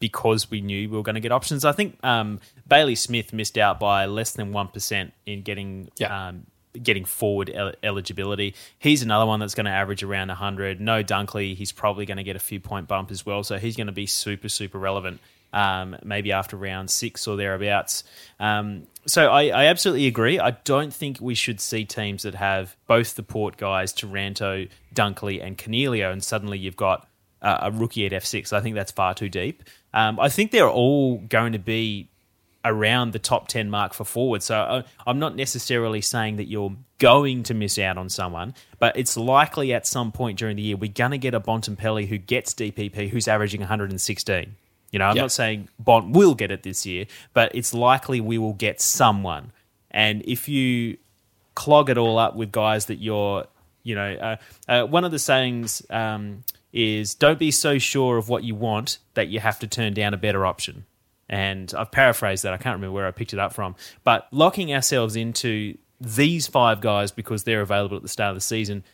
because 0.00 0.50
we 0.50 0.60
knew 0.60 0.88
we 0.88 0.96
were 0.96 1.02
going 1.02 1.14
to 1.14 1.20
get 1.20 1.32
options. 1.32 1.64
I 1.64 1.72
think 1.72 1.98
um, 2.04 2.40
Bailey 2.66 2.94
Smith 2.94 3.32
missed 3.32 3.58
out 3.58 3.80
by 3.80 4.06
less 4.06 4.32
than 4.32 4.52
one 4.52 4.68
percent 4.68 5.12
in 5.26 5.42
getting 5.42 5.90
yeah. 5.96 6.28
um, 6.28 6.46
getting 6.82 7.04
forward 7.04 7.50
el- 7.52 7.74
eligibility. 7.82 8.54
He's 8.78 9.02
another 9.02 9.26
one 9.26 9.40
that's 9.40 9.54
going 9.54 9.66
to 9.66 9.72
average 9.72 10.02
around 10.02 10.30
hundred. 10.30 10.80
No 10.80 11.02
Dunkley, 11.02 11.54
he's 11.54 11.72
probably 11.72 12.06
going 12.06 12.18
to 12.18 12.22
get 12.22 12.36
a 12.36 12.40
few 12.40 12.60
point 12.60 12.88
bump 12.88 13.10
as 13.10 13.24
well. 13.24 13.42
So 13.42 13.58
he's 13.58 13.76
going 13.76 13.88
to 13.88 13.92
be 13.92 14.06
super 14.06 14.48
super 14.48 14.78
relevant. 14.78 15.20
Um, 15.50 15.96
maybe 16.04 16.32
after 16.32 16.58
round 16.58 16.90
six 16.90 17.26
or 17.26 17.38
thereabouts. 17.38 18.04
Um, 18.38 18.86
so 19.06 19.30
I, 19.30 19.44
I, 19.44 19.64
absolutely 19.68 20.06
agree. 20.06 20.38
I 20.38 20.50
don't 20.50 20.92
think 20.92 21.22
we 21.22 21.34
should 21.34 21.58
see 21.58 21.86
teams 21.86 22.24
that 22.24 22.34
have 22.34 22.76
both 22.86 23.14
the 23.14 23.22
port 23.22 23.56
guys, 23.56 23.94
Taranto, 23.94 24.66
Dunkley, 24.94 25.42
and 25.42 25.56
Coniglio, 25.56 26.12
and 26.12 26.22
suddenly 26.22 26.58
you've 26.58 26.76
got 26.76 27.07
uh, 27.42 27.58
a 27.62 27.70
rookie 27.70 28.06
at 28.06 28.12
F6. 28.12 28.52
I 28.52 28.60
think 28.60 28.74
that's 28.74 28.92
far 28.92 29.14
too 29.14 29.28
deep. 29.28 29.62
Um, 29.94 30.18
I 30.20 30.28
think 30.28 30.50
they're 30.50 30.68
all 30.68 31.18
going 31.18 31.52
to 31.52 31.58
be 31.58 32.08
around 32.64 33.12
the 33.12 33.18
top 33.18 33.48
10 33.48 33.70
mark 33.70 33.94
for 33.94 34.04
forward. 34.04 34.42
So 34.42 34.56
uh, 34.58 34.82
I'm 35.06 35.18
not 35.18 35.36
necessarily 35.36 36.00
saying 36.00 36.36
that 36.36 36.48
you're 36.48 36.74
going 36.98 37.44
to 37.44 37.54
miss 37.54 37.78
out 37.78 37.96
on 37.96 38.08
someone, 38.08 38.54
but 38.78 38.96
it's 38.96 39.16
likely 39.16 39.72
at 39.72 39.86
some 39.86 40.10
point 40.12 40.38
during 40.38 40.56
the 40.56 40.62
year 40.62 40.76
we're 40.76 40.90
going 40.92 41.12
to 41.12 41.18
get 41.18 41.34
a 41.34 41.40
Bontempelli 41.40 42.08
who 42.08 42.18
gets 42.18 42.52
DPP 42.54 43.08
who's 43.10 43.28
averaging 43.28 43.60
116. 43.60 44.56
You 44.90 44.98
know, 44.98 45.04
I'm 45.06 45.16
Yep. 45.16 45.22
not 45.22 45.32
saying 45.32 45.68
Bont 45.78 46.10
will 46.10 46.34
get 46.34 46.50
it 46.50 46.62
this 46.62 46.84
year, 46.84 47.06
but 47.32 47.54
it's 47.54 47.72
likely 47.72 48.20
we 48.20 48.38
will 48.38 48.54
get 48.54 48.80
someone. 48.80 49.52
And 49.90 50.22
if 50.26 50.48
you 50.48 50.96
clog 51.54 51.90
it 51.90 51.98
all 51.98 52.18
up 52.18 52.34
with 52.36 52.50
guys 52.52 52.86
that 52.86 52.96
you're, 52.96 53.46
you 53.82 53.94
know, 53.94 54.14
uh, 54.14 54.36
uh, 54.68 54.86
one 54.86 55.04
of 55.04 55.12
the 55.12 55.18
sayings 55.18 55.82
um, 55.90 56.42
is 56.72 57.14
don't 57.14 57.38
be 57.38 57.50
so 57.50 57.78
sure 57.78 58.18
of 58.18 58.28
what 58.28 58.44
you 58.44 58.54
want 58.54 58.98
that 59.14 59.28
you 59.28 59.40
have 59.40 59.58
to 59.60 59.66
turn 59.66 59.94
down 59.94 60.14
a 60.14 60.18
better 60.18 60.44
option. 60.44 60.84
And 61.28 61.72
I've 61.76 61.90
paraphrased 61.90 62.44
that. 62.44 62.54
I 62.54 62.56
can't 62.56 62.76
remember 62.76 62.94
where 62.94 63.06
I 63.06 63.10
picked 63.10 63.32
it 63.32 63.38
up 63.38 63.52
from. 63.52 63.76
But 64.04 64.28
locking 64.32 64.72
ourselves 64.72 65.16
into 65.16 65.76
these 66.00 66.46
five 66.46 66.80
guys 66.80 67.10
because 67.10 67.44
they're 67.44 67.60
available 67.60 67.96
at 67.96 68.02
the 68.02 68.08
start 68.08 68.30
of 68.30 68.36
the 68.36 68.40
season 68.40 68.84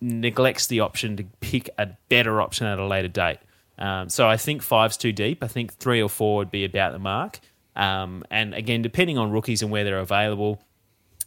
neglects 0.00 0.66
the 0.66 0.80
option 0.80 1.16
to 1.16 1.24
pick 1.40 1.70
a 1.78 1.88
better 2.08 2.40
option 2.40 2.66
at 2.66 2.78
a 2.78 2.86
later 2.86 3.08
date. 3.08 3.38
Um, 3.78 4.08
so 4.08 4.28
I 4.28 4.36
think 4.36 4.62
five's 4.62 4.96
too 4.96 5.12
deep. 5.12 5.42
I 5.42 5.48
think 5.48 5.72
three 5.74 6.02
or 6.02 6.08
four 6.08 6.36
would 6.38 6.50
be 6.50 6.64
about 6.64 6.92
the 6.92 6.98
mark. 6.98 7.40
Um, 7.74 8.24
and 8.30 8.54
again, 8.54 8.82
depending 8.82 9.16
on 9.16 9.30
rookies 9.30 9.62
and 9.62 9.70
where 9.70 9.84
they're 9.84 9.98
available, 9.98 10.62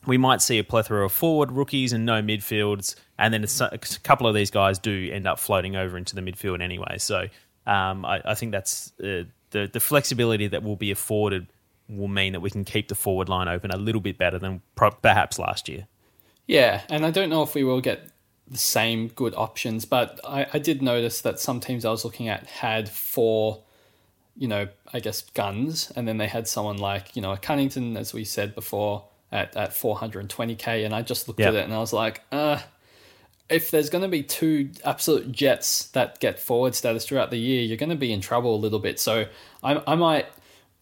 we 0.05 0.17
might 0.17 0.41
see 0.41 0.59
a 0.59 0.63
plethora 0.63 1.05
of 1.05 1.11
forward 1.11 1.51
rookies 1.51 1.93
and 1.93 2.05
no 2.05 2.21
midfields, 2.21 2.95
and 3.17 3.33
then 3.33 3.43
a 3.43 3.77
couple 4.03 4.27
of 4.27 4.35
these 4.35 4.51
guys 4.51 4.79
do 4.79 5.09
end 5.11 5.27
up 5.27 5.39
floating 5.39 5.75
over 5.75 5.97
into 5.97 6.15
the 6.15 6.21
midfield 6.21 6.61
anyway. 6.61 6.97
So 6.97 7.27
um, 7.65 8.05
I, 8.05 8.21
I 8.25 8.35
think 8.35 8.51
that's 8.51 8.91
uh, 8.99 9.23
the 9.51 9.69
the 9.71 9.79
flexibility 9.79 10.47
that 10.47 10.63
will 10.63 10.75
be 10.75 10.91
afforded 10.91 11.47
will 11.87 12.07
mean 12.07 12.33
that 12.33 12.39
we 12.39 12.49
can 12.49 12.63
keep 12.63 12.87
the 12.87 12.95
forward 12.95 13.29
line 13.29 13.47
open 13.47 13.71
a 13.71 13.77
little 13.77 14.01
bit 14.01 14.17
better 14.17 14.39
than 14.39 14.61
pro- 14.75 14.91
perhaps 14.91 15.37
last 15.37 15.69
year. 15.69 15.87
Yeah, 16.47 16.81
and 16.89 17.05
I 17.05 17.11
don't 17.11 17.29
know 17.29 17.43
if 17.43 17.55
we 17.55 17.63
will 17.63 17.81
get 17.81 18.09
the 18.47 18.57
same 18.57 19.07
good 19.07 19.33
options, 19.35 19.85
but 19.85 20.19
I, 20.23 20.47
I 20.53 20.59
did 20.59 20.81
notice 20.81 21.21
that 21.21 21.39
some 21.39 21.59
teams 21.59 21.85
I 21.85 21.89
was 21.89 22.05
looking 22.05 22.27
at 22.27 22.45
had 22.45 22.87
four, 22.89 23.63
you 24.37 24.47
know, 24.47 24.67
I 24.93 24.99
guess 24.99 25.21
guns, 25.21 25.91
and 25.95 26.07
then 26.07 26.17
they 26.17 26.27
had 26.27 26.47
someone 26.47 26.77
like, 26.77 27.15
you 27.15 27.21
know, 27.21 27.31
a 27.31 27.37
Cunnington, 27.37 27.97
as 27.97 28.13
we 28.13 28.23
said 28.23 28.53
before, 28.53 29.05
at, 29.35 29.55
at 29.57 29.71
420k, 29.71 30.85
and 30.85 30.93
I 30.93 31.01
just 31.01 31.27
looked 31.27 31.39
Yeah. 31.39 31.49
at 31.49 31.55
it 31.55 31.63
and 31.65 31.73
I 31.73 31.79
was 31.79 31.93
like, 31.93 32.21
uh, 32.31 32.59
if 33.49 33.69
there's 33.69 33.89
going 33.89 34.01
to 34.01 34.07
be 34.07 34.23
two 34.23 34.69
absolute 34.83 35.31
jets 35.31 35.87
that 35.89 36.19
get 36.19 36.39
forward 36.39 36.73
status 36.73 37.05
throughout 37.05 37.29
the 37.29 37.37
year, 37.37 37.61
you're 37.61 37.77
going 37.77 37.89
to 37.91 37.95
be 37.95 38.11
in 38.11 38.21
trouble 38.21 38.55
a 38.55 38.57
little 38.65 38.79
bit. 38.79 38.99
So 38.99 39.27
I, 39.63 39.81
I 39.85 39.95
might, 39.95 40.25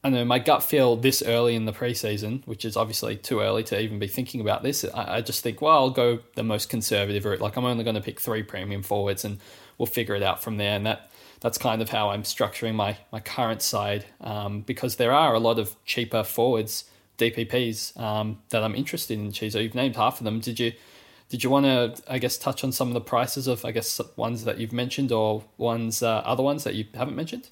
I 0.03 0.09
know 0.09 0.23
my 0.23 0.39
gut 0.39 0.63
feel 0.63 0.95
this 0.95 1.21
early 1.21 1.55
in 1.55 1.65
the 1.65 1.73
preseason, 1.73 2.45
which 2.47 2.63
is 2.63 2.77
obviously 2.77 3.17
too 3.17 3.41
early 3.41 3.63
to 3.63 3.79
even 3.81 3.99
be 3.99 4.07
thinking 4.07 4.39
about 4.39 4.63
this. 4.63 4.85
I, 4.93 5.15
I 5.17 5.21
just 5.21 5.43
think, 5.43 5.61
well, 5.61 5.73
I'll 5.77 5.89
go 5.89 6.19
the 6.35 6.43
most 6.43 6.69
conservative 6.69 7.25
route. 7.25 7.41
Like 7.41 7.57
I'm 7.57 7.65
only 7.65 7.83
going 7.83 7.95
to 7.95 8.01
pick 8.01 8.19
three 8.21 8.43
premium 8.43 8.83
forwards, 8.83 9.25
and 9.25 9.39
we'll 9.77 9.85
figure 9.87 10.15
it 10.15 10.23
out 10.23 10.41
from 10.41 10.55
there. 10.57 10.75
And 10.75 10.85
that 10.85 11.09
that's 11.41 11.57
kind 11.57 11.81
of 11.81 11.89
how 11.89 12.11
I'm 12.11 12.23
structuring 12.23 12.75
my 12.75 12.97
my 13.11 13.19
current 13.19 13.61
side 13.61 14.05
um, 14.21 14.61
because 14.61 14.95
there 14.95 15.11
are 15.11 15.33
a 15.33 15.39
lot 15.39 15.59
of 15.59 15.75
cheaper 15.85 16.23
forwards, 16.23 16.85
DPPs 17.17 17.99
um, 17.99 18.39
that 18.49 18.63
I'm 18.63 18.76
interested 18.76 19.17
in. 19.17 19.32
Chizo, 19.32 19.62
you've 19.62 19.76
named 19.76 19.95
half 19.95 20.19
of 20.19 20.26
them. 20.26 20.39
Did 20.39 20.60
you? 20.60 20.73
Did 21.30 21.43
you 21.43 21.49
want 21.49 21.65
to, 21.65 21.95
I 22.08 22.19
guess, 22.19 22.38
touch 22.38 22.63
on 22.63 22.71
some 22.71 22.89
of 22.89 22.93
the 22.93 23.02
prices 23.02 23.47
of, 23.47 23.65
I 23.65 23.71
guess, 23.71 23.99
ones 24.17 24.43
that 24.43 24.60
you've 24.60 24.73
mentioned 24.73 25.12
or 25.12 25.43
ones, 25.58 26.04
uh, 26.04 26.17
other 26.17 26.43
ones 26.43 26.63
that 26.63 26.76
you 26.76 26.86
haven't 26.93 27.15
mentioned? 27.15 27.49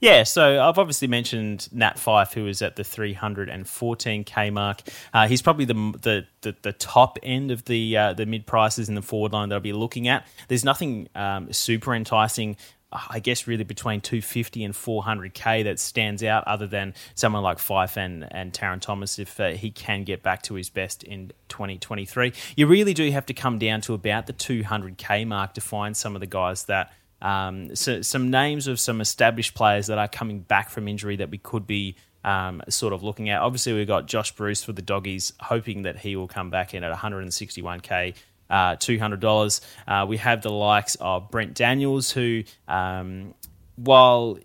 Yeah, 0.00 0.22
so 0.22 0.62
I've 0.62 0.78
obviously 0.78 1.08
mentioned 1.08 1.68
Nat 1.72 1.96
Fyfe, 1.96 2.32
who 2.32 2.46
is 2.46 2.62
at 2.62 2.76
the 2.76 2.82
314k 2.82 4.52
mark. 4.52 4.82
Uh, 5.12 5.28
he's 5.28 5.42
probably 5.42 5.64
the, 5.64 5.74
the 5.74 6.26
the 6.40 6.56
the 6.62 6.72
top 6.72 7.18
end 7.22 7.50
of 7.50 7.64
the 7.66 7.96
uh, 7.96 8.12
the 8.14 8.26
mid 8.26 8.46
prices 8.46 8.88
in 8.88 8.94
the 8.94 9.02
forward 9.02 9.32
line 9.32 9.48
that 9.50 9.56
I'll 9.56 9.60
be 9.60 9.72
looking 9.72 10.08
at. 10.08 10.26
There's 10.48 10.64
nothing 10.64 11.08
um, 11.14 11.52
super 11.52 11.94
enticing. 11.94 12.56
I 12.92 13.20
guess 13.20 13.46
really 13.46 13.64
between 13.64 14.00
250 14.00 14.64
and 14.64 14.74
400k 14.74 15.64
that 15.64 15.78
stands 15.78 16.24
out, 16.24 16.46
other 16.48 16.66
than 16.66 16.94
someone 17.14 17.42
like 17.42 17.58
Fyfe 17.58 17.96
and, 17.96 18.26
and 18.32 18.52
Tarryn 18.52 18.80
Thomas, 18.80 19.18
if 19.18 19.38
uh, 19.38 19.50
he 19.50 19.70
can 19.70 20.02
get 20.02 20.22
back 20.22 20.42
to 20.42 20.54
his 20.54 20.70
best 20.70 21.04
in 21.04 21.32
2023. 21.48 22.32
You 22.56 22.66
really 22.66 22.94
do 22.94 23.08
have 23.12 23.26
to 23.26 23.34
come 23.34 23.58
down 23.58 23.80
to 23.82 23.94
about 23.94 24.26
the 24.26 24.32
200k 24.32 25.26
mark 25.26 25.54
to 25.54 25.60
find 25.60 25.96
some 25.96 26.16
of 26.16 26.20
the 26.20 26.26
guys 26.26 26.64
that 26.64 26.92
um, 27.22 27.76
so, 27.76 28.02
some 28.02 28.30
names 28.30 28.66
of 28.66 28.80
some 28.80 29.00
established 29.00 29.54
players 29.54 29.88
that 29.88 29.98
are 29.98 30.08
coming 30.08 30.40
back 30.40 30.70
from 30.70 30.88
injury 30.88 31.16
that 31.16 31.30
we 31.30 31.38
could 31.38 31.66
be 31.66 31.96
um, 32.24 32.62
sort 32.68 32.92
of 32.92 33.02
looking 33.02 33.28
at. 33.28 33.40
Obviously, 33.40 33.72
we've 33.72 33.86
got 33.86 34.06
Josh 34.06 34.32
Bruce 34.32 34.62
for 34.62 34.72
the 34.72 34.82
doggies, 34.82 35.32
hoping 35.40 35.82
that 35.82 35.98
he 35.98 36.16
will 36.16 36.28
come 36.28 36.50
back 36.50 36.74
in 36.74 36.84
at 36.84 36.96
161k. 36.96 38.14
Uh, 38.50 38.74
$200. 38.74 39.60
Uh, 39.86 40.06
we 40.08 40.16
have 40.16 40.42
the 40.42 40.50
likes 40.50 40.96
of 40.96 41.30
Brent 41.30 41.54
Daniels, 41.54 42.10
who, 42.10 42.42
um, 42.66 43.32
while 43.76 44.38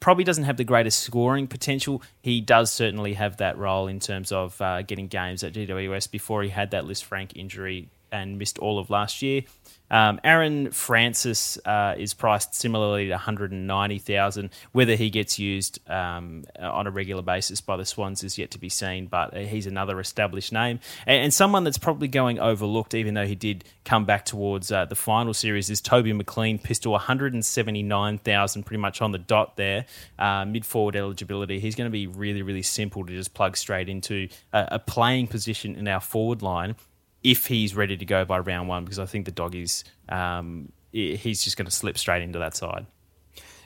probably 0.00 0.24
doesn't 0.24 0.44
have 0.44 0.56
the 0.56 0.64
greatest 0.64 1.00
scoring 1.00 1.46
potential, 1.46 2.02
he 2.22 2.40
does 2.40 2.72
certainly 2.72 3.14
have 3.14 3.36
that 3.36 3.58
role 3.58 3.86
in 3.86 4.00
terms 4.00 4.32
of 4.32 4.60
uh, 4.60 4.82
getting 4.82 5.06
games 5.06 5.44
at 5.44 5.52
GWS 5.52 6.10
before 6.10 6.42
he 6.42 6.48
had 6.48 6.70
that 6.70 6.84
Lisfranc 6.84 7.36
injury 7.36 7.90
and 8.10 8.38
missed 8.38 8.58
all 8.58 8.78
of 8.78 8.90
last 8.90 9.22
year. 9.22 9.42
Um, 9.90 10.20
Aaron 10.22 10.70
Francis 10.70 11.58
uh, 11.64 11.94
is 11.98 12.14
priced 12.14 12.54
similarly 12.54 13.06
to 13.06 13.12
190,000. 13.12 14.50
Whether 14.72 14.94
he 14.94 15.10
gets 15.10 15.38
used 15.38 15.78
um, 15.90 16.44
on 16.58 16.86
a 16.86 16.90
regular 16.90 17.22
basis 17.22 17.60
by 17.60 17.76
the 17.76 17.84
Swans 17.84 18.22
is 18.22 18.38
yet 18.38 18.50
to 18.52 18.58
be 18.58 18.68
seen, 18.68 19.06
but 19.06 19.34
uh, 19.36 19.40
he's 19.40 19.66
another 19.66 19.98
established 20.00 20.52
name 20.52 20.80
and, 21.06 21.24
and 21.24 21.34
someone 21.34 21.64
that's 21.64 21.78
probably 21.78 22.08
going 22.08 22.38
overlooked, 22.38 22.94
even 22.94 23.14
though 23.14 23.26
he 23.26 23.34
did 23.34 23.64
come 23.84 24.04
back 24.04 24.24
towards 24.24 24.70
uh, 24.70 24.84
the 24.84 24.94
final 24.94 25.34
series. 25.34 25.70
Is 25.70 25.80
Toby 25.80 26.12
McLean, 26.12 26.58
pistol 26.58 26.92
179,000, 26.92 28.62
pretty 28.62 28.80
much 28.80 29.02
on 29.02 29.12
the 29.12 29.18
dot 29.18 29.56
there. 29.56 29.86
Uh, 30.18 30.44
mid 30.44 30.64
forward 30.64 30.96
eligibility. 30.96 31.60
He's 31.60 31.74
going 31.74 31.86
to 31.86 31.92
be 31.92 32.06
really, 32.06 32.42
really 32.42 32.62
simple 32.62 33.04
to 33.04 33.12
just 33.12 33.34
plug 33.34 33.56
straight 33.56 33.88
into 33.88 34.28
a, 34.52 34.68
a 34.72 34.78
playing 34.78 35.26
position 35.26 35.74
in 35.76 35.88
our 35.88 36.00
forward 36.00 36.42
line 36.42 36.76
if 37.22 37.46
he's 37.46 37.74
ready 37.74 37.96
to 37.96 38.04
go 38.04 38.24
by 38.24 38.38
round 38.38 38.68
one, 38.68 38.84
because 38.84 38.98
I 38.98 39.06
think 39.06 39.24
the 39.24 39.30
doggies, 39.30 39.84
um, 40.08 40.72
he's 40.92 41.44
just 41.44 41.56
going 41.56 41.66
to 41.66 41.72
slip 41.72 41.98
straight 41.98 42.22
into 42.22 42.38
that 42.38 42.56
side. 42.56 42.86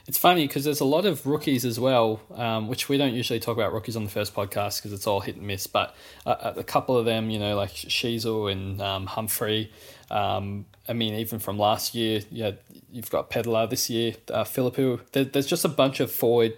It's 0.07 0.19
funny 0.19 0.47
because 0.47 0.64
there's 0.64 0.81
a 0.81 0.85
lot 0.85 1.07
of 1.07 1.27
rookies 1.27 1.64
as 1.64 1.81
well, 1.81 2.21
um, 2.35 2.69
which 2.69 2.90
we 2.90 2.99
don't 2.99 3.14
usually 3.14 3.40
talk 3.40 3.57
about 3.57 3.73
rookies 3.73 3.97
on 3.97 4.05
the 4.05 4.11
first 4.11 4.35
podcast 4.35 4.79
because 4.79 4.93
it's 4.93 5.07
all 5.07 5.21
hit 5.21 5.37
and 5.37 5.47
miss. 5.47 5.67
But 5.67 5.97
uh, 6.27 6.53
a 6.57 6.64
couple 6.64 6.99
of 6.99 7.07
them, 7.07 7.31
you 7.31 7.38
know, 7.38 7.57
like 7.57 7.73
Shizel 7.73 8.53
and 8.53 8.83
um, 8.83 9.07
Humphrey. 9.07 9.73
Um, 10.11 10.67
I 10.87 10.93
mean, 10.93 11.14
even 11.14 11.38
from 11.38 11.59
last 11.59 11.95
year, 11.95 12.21
yeah, 12.31 12.51
you've 12.93 13.09
got 13.09 13.31
Pedler 13.31 13.69
this 13.71 13.88
year, 13.88 14.14
uh, 14.31 14.45
Philippou. 14.45 15.01
There, 15.12 15.25
there's 15.25 15.47
just 15.47 15.64
a 15.64 15.71
bunch 15.71 16.01
of 16.01 16.12
forward 16.12 16.55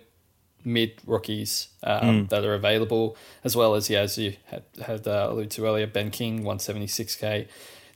mid 0.66 0.90
rookies 1.06 1.68
um, 1.84 2.26
that 2.26 2.44
are 2.44 2.52
available, 2.54 3.16
as 3.44 3.56
well 3.56 3.74
as 3.74 3.88
yeah, 3.88 4.00
as 4.00 4.18
you 4.18 4.34
had, 4.46 4.64
had 4.84 5.06
uh, 5.08 5.28
alluded 5.30 5.50
to 5.52 5.64
earlier, 5.64 5.86
Ben 5.86 6.10
King, 6.10 6.44
one 6.44 6.58
seventy 6.58 6.88
six 6.88 7.14
k. 7.16 7.48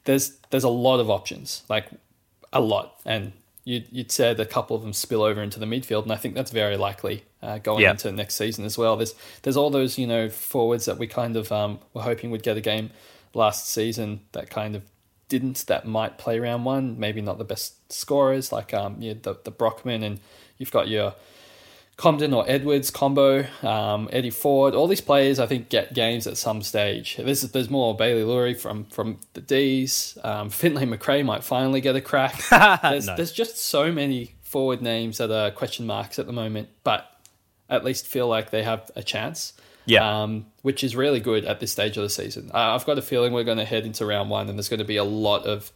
There's 0.05 0.39
there's 0.51 0.65
a 0.65 0.71
lot 0.71 1.01
of 1.01 1.11
options, 1.11 1.65
like 1.69 1.87
a 2.53 2.61
lot, 2.61 3.01
and 3.05 3.33
you'd, 3.65 3.87
you'd 3.91 4.11
said 4.11 4.41
a 4.41 4.47
couple 4.47 4.75
of 4.77 4.83
them 4.83 4.93
spill 4.95 5.23
over 5.23 5.43
into 5.43 5.59
the 5.61 5.67
midfield, 5.67 6.05
and 6.05 6.13
I 6.13 6.17
think 6.17 6.35
that's 6.35 6.51
very 6.53 6.77
likely 6.79 7.25
uh, 7.43 7.59
going 7.59 7.83
Yeah. 7.83 7.91
into 7.91 8.11
next 8.13 8.37
season 8.37 8.65
as 8.65 8.79
well. 8.79 8.97
There's 8.97 9.15
there's 9.43 9.57
all 9.57 9.71
those 9.71 9.99
you 9.99 10.07
know 10.07 10.31
forwards 10.31 10.85
that 10.87 10.97
we 10.97 11.07
kind 11.07 11.37
of 11.37 11.53
um, 11.53 11.81
were 11.93 12.03
hoping 12.03 12.31
would 12.31 12.43
get 12.43 12.57
a 12.57 12.61
game 12.63 12.91
last 13.35 13.69
season 13.69 14.21
that 14.33 14.49
kind 14.49 14.75
of 14.75 14.83
didn't 15.29 15.65
that 15.69 15.87
might 15.87 16.19
play 16.19 16.41
round 16.41 16.65
one 16.65 16.99
maybe 16.99 17.21
not 17.21 17.39
the 17.39 17.45
best 17.45 17.93
scorers 17.93 18.51
like 18.51 18.75
um 18.75 18.97
yeah, 18.99 19.15
the 19.23 19.37
the 19.45 19.51
Brockman 19.53 20.03
and 20.03 20.19
you've 20.59 20.73
got 20.73 20.89
your 20.89 21.15
Comden 22.01 22.35
or 22.35 22.47
Edwards 22.49 22.91
combo, 22.91 23.45
um, 23.63 24.09
Eddie 24.11 24.31
Ford, 24.31 24.75
all 24.75 24.87
these 24.87 25.03
players 25.03 25.39
I 25.39 25.47
think 25.47 25.69
get 25.69 25.93
games 25.93 26.27
at 26.27 26.39
some 26.39 26.63
stage. 26.63 27.17
There's 27.19 27.43
there's 27.43 27.69
more 27.69 27.95
Bailey 27.95 28.25
Laurie 28.25 28.55
from 28.55 28.85
from 28.87 29.19
the 29.35 29.43
D's. 29.43 30.17
Um, 30.25 30.49
Finlay 30.49 30.87
Macrae 30.87 31.23
might 31.23 31.45
finally 31.45 31.83
get 31.83 31.97
a 31.97 32.01
crack. 32.01 32.43
There's, 32.83 33.07
No. 33.07 33.17
there's 33.17 33.33
just 33.33 33.59
so 33.59 33.93
many 33.93 34.35
forward 34.43 34.81
names 34.81 35.19
that 35.19 35.31
are 35.31 35.51
question 35.51 35.87
marks 35.87 36.19
at 36.19 36.27
the 36.27 36.33
moment, 36.33 36.71
but 36.85 37.07
at 37.69 37.85
least 37.85 38.07
feel 38.07 38.27
like 38.27 38.49
they 38.49 38.63
have 38.63 38.91
a 38.97 39.03
chance. 39.03 39.53
Yeah. 39.85 40.23
Um, 40.23 40.47
which 40.63 40.83
is 40.83 40.97
really 40.97 41.21
good 41.21 41.45
at 41.45 41.61
this 41.61 41.73
stage 41.73 41.97
of 41.99 42.03
the 42.03 42.09
season. 42.11 42.51
I've 42.55 42.87
got 42.87 42.97
a 42.97 43.03
feeling 43.03 43.33
we're 43.35 43.45
going 43.45 43.59
to 43.59 43.65
head 43.65 43.85
into 43.85 44.07
round 44.07 44.31
one, 44.31 44.49
and 44.49 44.57
there's 44.59 44.69
going 44.71 44.79
to 44.79 44.85
be 44.87 44.97
a 44.97 45.05
lot 45.05 45.45
of 45.45 45.71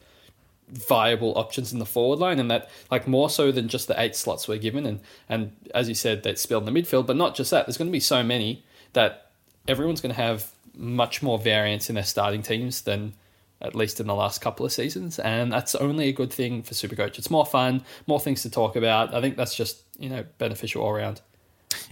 viable 0.74 1.36
options 1.36 1.72
in 1.72 1.78
the 1.78 1.86
forward 1.86 2.18
line, 2.18 2.38
and 2.38 2.50
that 2.50 2.70
like 2.90 3.06
more 3.06 3.30
so 3.30 3.52
than 3.52 3.68
just 3.68 3.88
the 3.88 4.00
eight 4.00 4.16
slots 4.16 4.48
we're 4.48 4.58
given, 4.58 4.86
and 4.86 5.00
and 5.28 5.52
as 5.74 5.88
you 5.88 5.94
said, 5.94 6.22
that's 6.22 6.42
spilled 6.42 6.66
in 6.66 6.74
the 6.74 6.82
midfield. 6.82 7.06
But 7.06 7.16
not 7.16 7.34
just 7.34 7.50
that. 7.50 7.66
There's 7.66 7.78
going 7.78 7.88
to 7.88 7.92
be 7.92 8.00
so 8.00 8.22
many 8.22 8.64
that 8.92 9.30
everyone's 9.66 10.00
going 10.00 10.14
to 10.14 10.20
have 10.20 10.50
much 10.76 11.22
more 11.22 11.38
variance 11.38 11.88
in 11.88 11.94
their 11.94 12.04
starting 12.04 12.42
teams 12.42 12.82
than 12.82 13.14
at 13.60 13.74
least 13.74 14.00
in 14.00 14.06
the 14.06 14.14
last 14.14 14.40
couple 14.40 14.66
of 14.66 14.72
seasons, 14.72 15.18
and 15.18 15.52
that's 15.52 15.74
only 15.76 16.08
a 16.08 16.12
good 16.12 16.32
thing 16.32 16.62
for 16.62 16.74
Supercoach. 16.74 17.18
It's 17.18 17.30
more 17.30 17.46
fun, 17.46 17.82
more 18.06 18.20
things 18.20 18.42
to 18.42 18.50
talk 18.50 18.76
about. 18.76 19.14
I 19.14 19.20
think 19.20 19.36
that's 19.36 19.54
just 19.54 19.82
you 19.98 20.10
know 20.10 20.24
beneficial 20.38 20.82
all 20.82 20.90
around. 20.90 21.20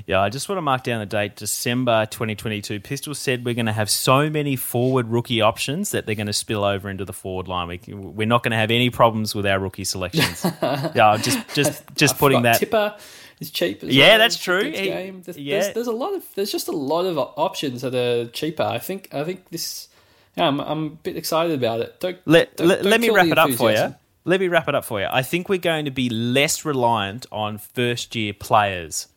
Yeah, 0.07 0.21
I 0.21 0.29
just 0.29 0.49
want 0.49 0.59
to 0.59 0.63
mark 0.63 0.83
down 0.83 1.01
the 1.01 1.07
date, 1.07 1.37
December 1.37 2.07
2022. 2.07 2.81
Pistol 2.81 3.15
said 3.15 3.45
we're 3.45 3.55
going 3.55 3.67
to 3.67 3.73
have 3.73 3.91
so 3.91 4.29
many 4.31 4.57
forward 4.57 5.09
rookie 5.09 5.41
options 5.41 5.91
that 5.91 6.07
they're 6.07 6.15
going 6.15 6.27
to 6.27 6.33
spill 6.33 6.65
over 6.65 6.91
into 6.91 7.05
the 7.05 7.13
forward 7.13 7.49
line. 7.49 7.69
We, 7.69 7.81
we're 7.95 8.27
not 8.27 8.43
going 8.43 8.53
to 8.53 8.57
have 8.57 8.71
any 8.71 8.91
problems 8.91 9.35
with 9.35 9.47
our 9.47 9.59
rookie 9.59 9.85
selections. 9.85 10.45
yeah, 10.63 11.17
just 11.21 11.55
just 11.55 11.83
just 11.97 12.19
putting 12.19 12.43
that. 12.43 12.59
Tipper 12.59 12.97
is 13.41 13.51
cheap. 13.51 13.81
yeah, 13.83 14.11
well. 14.11 14.19
that's 14.19 14.37
true. 14.37 14.71
Game. 14.71 15.23
There's, 15.23 15.39
yeah. 15.39 15.61
There's, 15.61 15.75
there's, 15.75 15.87
a 15.87 15.93
lot 15.93 16.15
of 16.15 16.25
there's 16.35 16.53
just 16.53 16.69
a 16.69 16.73
lot 16.73 17.05
of 17.05 17.19
options 17.19 17.83
that 17.83 17.95
are 17.95 18.27
cheaper. 18.29 18.63
I 18.63 18.79
think 18.79 19.13
I 19.13 19.25
think 19.25 19.49
this. 19.51 19.89
Yeah, 20.37 20.49
I'm, 20.49 20.61
I'm 20.61 20.87
a 20.87 20.91
bit 20.91 21.19
excited 21.19 21.53
about 21.53 21.81
it. 21.81 22.01
Don't, 22.01 22.19
let 22.25 22.57
don't, 22.57 22.67
let, 22.67 22.83
don't 22.83 22.91
let 22.91 23.01
me 23.03 23.11
wrap 23.11 23.27
it 23.27 23.39
up 23.39 23.51
for 23.51 23.71
you 23.71 23.95
let 24.25 24.41
me 24.41 24.49
wrap 24.49 24.69
it 24.69 24.75
up 24.75 24.85
for 24.85 25.01
you. 25.01 25.09
I 25.11 25.23
think 25.23 25.49
we're 25.49 25.59
going 25.59 25.85
to 25.85 25.91
be 25.91 26.09
less 26.09 26.65
reliant 26.65 27.27
on 27.33 27.59
first 27.59 28.15
year 28.15 28.33
players 28.33 29.09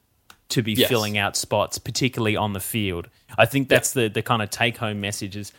to 0.50 0.62
be 0.62 0.74
yes. 0.74 0.90
filling 0.90 1.18
out 1.18 1.36
spots, 1.36 1.78
particularly 1.78 2.36
on 2.36 2.54
the 2.54 2.60
field. 2.60 3.10
I 3.38 3.46
think 3.46 3.70
that's 3.70 3.94
the, 3.94 4.08
the 4.08 4.22
kind 4.22 4.42
of 4.42 4.50
take 4.50 4.78
home 4.78 5.02
message 5.02 5.36
is 5.36 5.52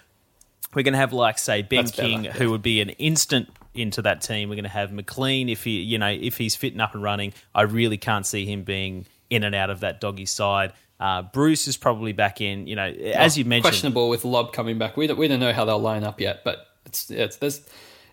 we're 0.74 0.82
going 0.82 0.92
to 0.92 0.98
have 0.98 1.12
like 1.12 1.38
say 1.38 1.62
Ben 1.62 1.84
that's 1.84 1.96
King, 1.96 2.22
better, 2.24 2.38
who 2.38 2.50
would 2.50 2.62
be 2.62 2.80
an 2.80 2.90
instant 2.90 3.48
into 3.74 4.02
that 4.02 4.20
team. 4.20 4.48
We're 4.48 4.56
going 4.56 4.64
to 4.64 4.70
have 4.70 4.92
McLean 4.92 5.48
if 5.48 5.64
he 5.64 5.80
you 5.80 5.98
know 5.98 6.08
if 6.08 6.38
he's 6.38 6.54
fit 6.54 6.72
and 6.72 6.82
up 6.82 6.94
and 6.94 7.02
running. 7.02 7.32
I 7.54 7.62
really 7.62 7.96
can't 7.96 8.26
see 8.26 8.46
him 8.46 8.62
being 8.62 9.06
in 9.30 9.42
and 9.42 9.54
out 9.54 9.70
of 9.70 9.80
that 9.80 10.00
doggy 10.00 10.26
side. 10.26 10.72
Uh, 10.98 11.22
Bruce 11.22 11.68
is 11.68 11.76
probably 11.76 12.12
back 12.12 12.40
in. 12.40 12.66
You 12.66 12.76
know, 12.76 12.86
as 12.86 13.36
you 13.36 13.44
mentioned, 13.44 13.64
questionable 13.64 14.08
with 14.08 14.24
Lobb 14.24 14.52
coming 14.52 14.78
back. 14.78 14.96
We 14.96 15.06
don't, 15.06 15.18
we 15.18 15.28
don't 15.28 15.40
know 15.40 15.52
how 15.52 15.64
they'll 15.64 15.78
line 15.78 16.04
up 16.04 16.20
yet, 16.20 16.42
but 16.44 16.66
it's 16.86 17.10
it's 17.10 17.36
there's 17.36 17.60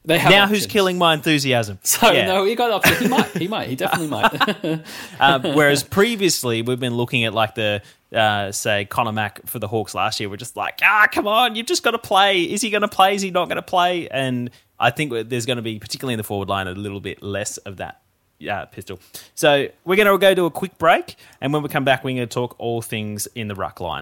they 0.05 0.17
have 0.19 0.31
now 0.31 0.43
options. 0.43 0.63
who's 0.63 0.67
killing 0.67 0.97
my 0.97 1.13
enthusiasm? 1.13 1.79
So 1.93 2.11
yeah. 2.11 2.25
no, 2.25 2.43
he 2.43 2.55
got 2.55 2.71
options. 2.71 2.99
He 2.99 3.07
might. 3.07 3.37
He 3.37 3.47
might. 3.47 3.69
He 3.69 3.75
definitely 3.75 4.07
might. 4.07 4.81
um, 5.19 5.55
whereas 5.55 5.83
previously 5.83 6.61
we've 6.61 6.79
been 6.79 6.95
looking 6.95 7.23
at 7.23 7.33
like 7.33 7.55
the 7.55 7.81
uh, 8.13 8.51
say 8.51 8.85
Conor 8.85 9.11
Mack 9.11 9.45
for 9.47 9.59
the 9.59 9.67
Hawks 9.67 9.95
last 9.95 10.19
year. 10.19 10.29
We're 10.29 10.37
just 10.37 10.57
like, 10.57 10.79
ah, 10.83 11.07
come 11.11 11.27
on, 11.27 11.55
you've 11.55 11.65
just 11.65 11.83
got 11.83 11.91
to 11.91 11.99
play. 11.99 12.41
Is 12.43 12.61
he 12.61 12.69
going 12.69 12.81
to 12.81 12.87
play? 12.87 13.15
Is 13.15 13.21
he 13.21 13.31
not 13.31 13.47
going 13.47 13.57
to 13.57 13.61
play? 13.61 14.07
And 14.09 14.49
I 14.79 14.89
think 14.89 15.29
there's 15.29 15.45
going 15.45 15.57
to 15.57 15.63
be, 15.63 15.79
particularly 15.79 16.13
in 16.13 16.17
the 16.17 16.23
forward 16.23 16.49
line, 16.49 16.67
a 16.67 16.71
little 16.71 16.99
bit 16.99 17.23
less 17.23 17.57
of 17.57 17.77
that 17.77 18.01
uh, 18.49 18.65
pistol. 18.65 18.99
So 19.35 19.67
we're 19.85 19.95
going 19.95 20.07
to 20.07 20.17
go 20.17 20.33
to 20.33 20.45
a 20.45 20.51
quick 20.51 20.77
break, 20.77 21.15
and 21.41 21.53
when 21.53 21.63
we 21.63 21.69
come 21.69 21.85
back, 21.85 22.03
we're 22.03 22.15
going 22.15 22.27
to 22.27 22.33
talk 22.33 22.55
all 22.59 22.81
things 22.81 23.27
in 23.35 23.47
the 23.47 23.55
ruck 23.55 23.79
line. 23.79 24.01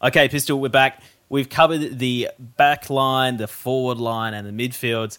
Okay, 0.00 0.28
Pistol, 0.28 0.60
we're 0.60 0.68
back. 0.68 1.02
We've 1.28 1.48
covered 1.48 1.98
the 1.98 2.30
back 2.38 2.88
line, 2.88 3.36
the 3.36 3.48
forward 3.48 3.98
line, 3.98 4.32
and 4.32 4.46
the 4.46 4.68
midfields. 4.68 5.18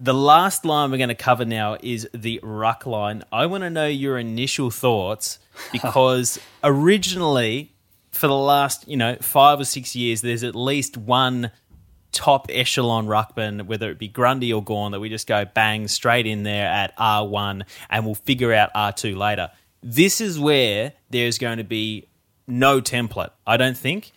The 0.00 0.14
last 0.14 0.64
line 0.64 0.90
we're 0.90 0.96
going 0.96 1.10
to 1.10 1.14
cover 1.14 1.44
now 1.44 1.76
is 1.82 2.08
the 2.14 2.40
ruck 2.42 2.86
line. 2.86 3.24
I 3.30 3.44
want 3.44 3.64
to 3.64 3.68
know 3.68 3.86
your 3.86 4.16
initial 4.16 4.70
thoughts 4.70 5.38
because 5.72 6.40
originally, 6.64 7.74
for 8.10 8.26
the 8.26 8.34
last 8.34 8.88
you 8.88 8.96
know 8.96 9.16
five 9.20 9.60
or 9.60 9.66
six 9.66 9.94
years, 9.94 10.22
there's 10.22 10.44
at 10.44 10.54
least 10.54 10.96
one 10.96 11.50
top 12.10 12.46
echelon 12.48 13.08
ruckman, 13.08 13.66
whether 13.66 13.90
it 13.90 13.98
be 13.98 14.08
Grundy 14.08 14.50
or 14.50 14.64
Gawn, 14.64 14.92
that 14.92 15.00
we 15.00 15.10
just 15.10 15.26
go 15.26 15.44
bang 15.44 15.88
straight 15.88 16.26
in 16.26 16.42
there 16.42 16.66
at 16.66 16.96
R1 16.96 17.64
and 17.90 18.06
we'll 18.06 18.14
figure 18.14 18.54
out 18.54 18.72
R2 18.72 19.14
later. 19.14 19.50
This 19.82 20.22
is 20.22 20.40
where 20.40 20.94
there's 21.10 21.36
going 21.36 21.58
to 21.58 21.64
be 21.64 22.08
no 22.46 22.80
template. 22.80 23.30
I 23.46 23.56
don't 23.56 23.76
think 23.76 24.12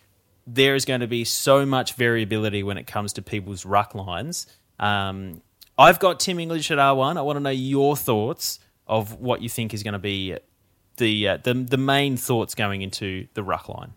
there 0.46 0.74
is 0.74 0.84
going 0.84 1.00
to 1.00 1.06
be 1.06 1.24
so 1.24 1.64
much 1.64 1.94
variability 1.94 2.62
when 2.62 2.78
it 2.78 2.86
comes 2.86 3.12
to 3.14 3.22
people's 3.22 3.64
ruck 3.64 3.94
lines. 3.94 4.46
Um, 4.78 5.42
I've 5.78 5.98
got 5.98 6.20
Tim 6.20 6.38
English 6.38 6.70
at 6.70 6.78
R1. 6.78 7.16
I 7.16 7.22
want 7.22 7.36
to 7.36 7.40
know 7.40 7.50
your 7.50 7.96
thoughts 7.96 8.58
of 8.86 9.20
what 9.20 9.40
you 9.42 9.48
think 9.48 9.72
is 9.72 9.82
going 9.82 9.92
to 9.92 9.98
be 9.98 10.36
the 10.96 11.28
uh, 11.28 11.38
the 11.42 11.54
the 11.54 11.76
main 11.76 12.16
thoughts 12.16 12.54
going 12.54 12.82
into 12.82 13.26
the 13.34 13.42
ruck 13.42 13.68
line. 13.68 13.94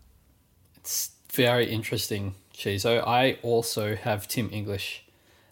It's 0.76 1.10
very 1.32 1.70
interesting, 1.70 2.34
Chizo. 2.54 3.06
I 3.06 3.38
also 3.42 3.96
have 3.96 4.28
Tim 4.28 4.48
English 4.52 5.04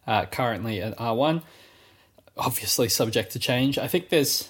uh, 0.07 0.27
currently 0.27 0.81
at 0.81 0.97
R1. 0.97 1.43
Obviously, 2.37 2.89
subject 2.89 3.33
to 3.33 3.39
change. 3.39 3.79
I 3.79 3.89
think 3.89 4.09
there's 4.09 4.49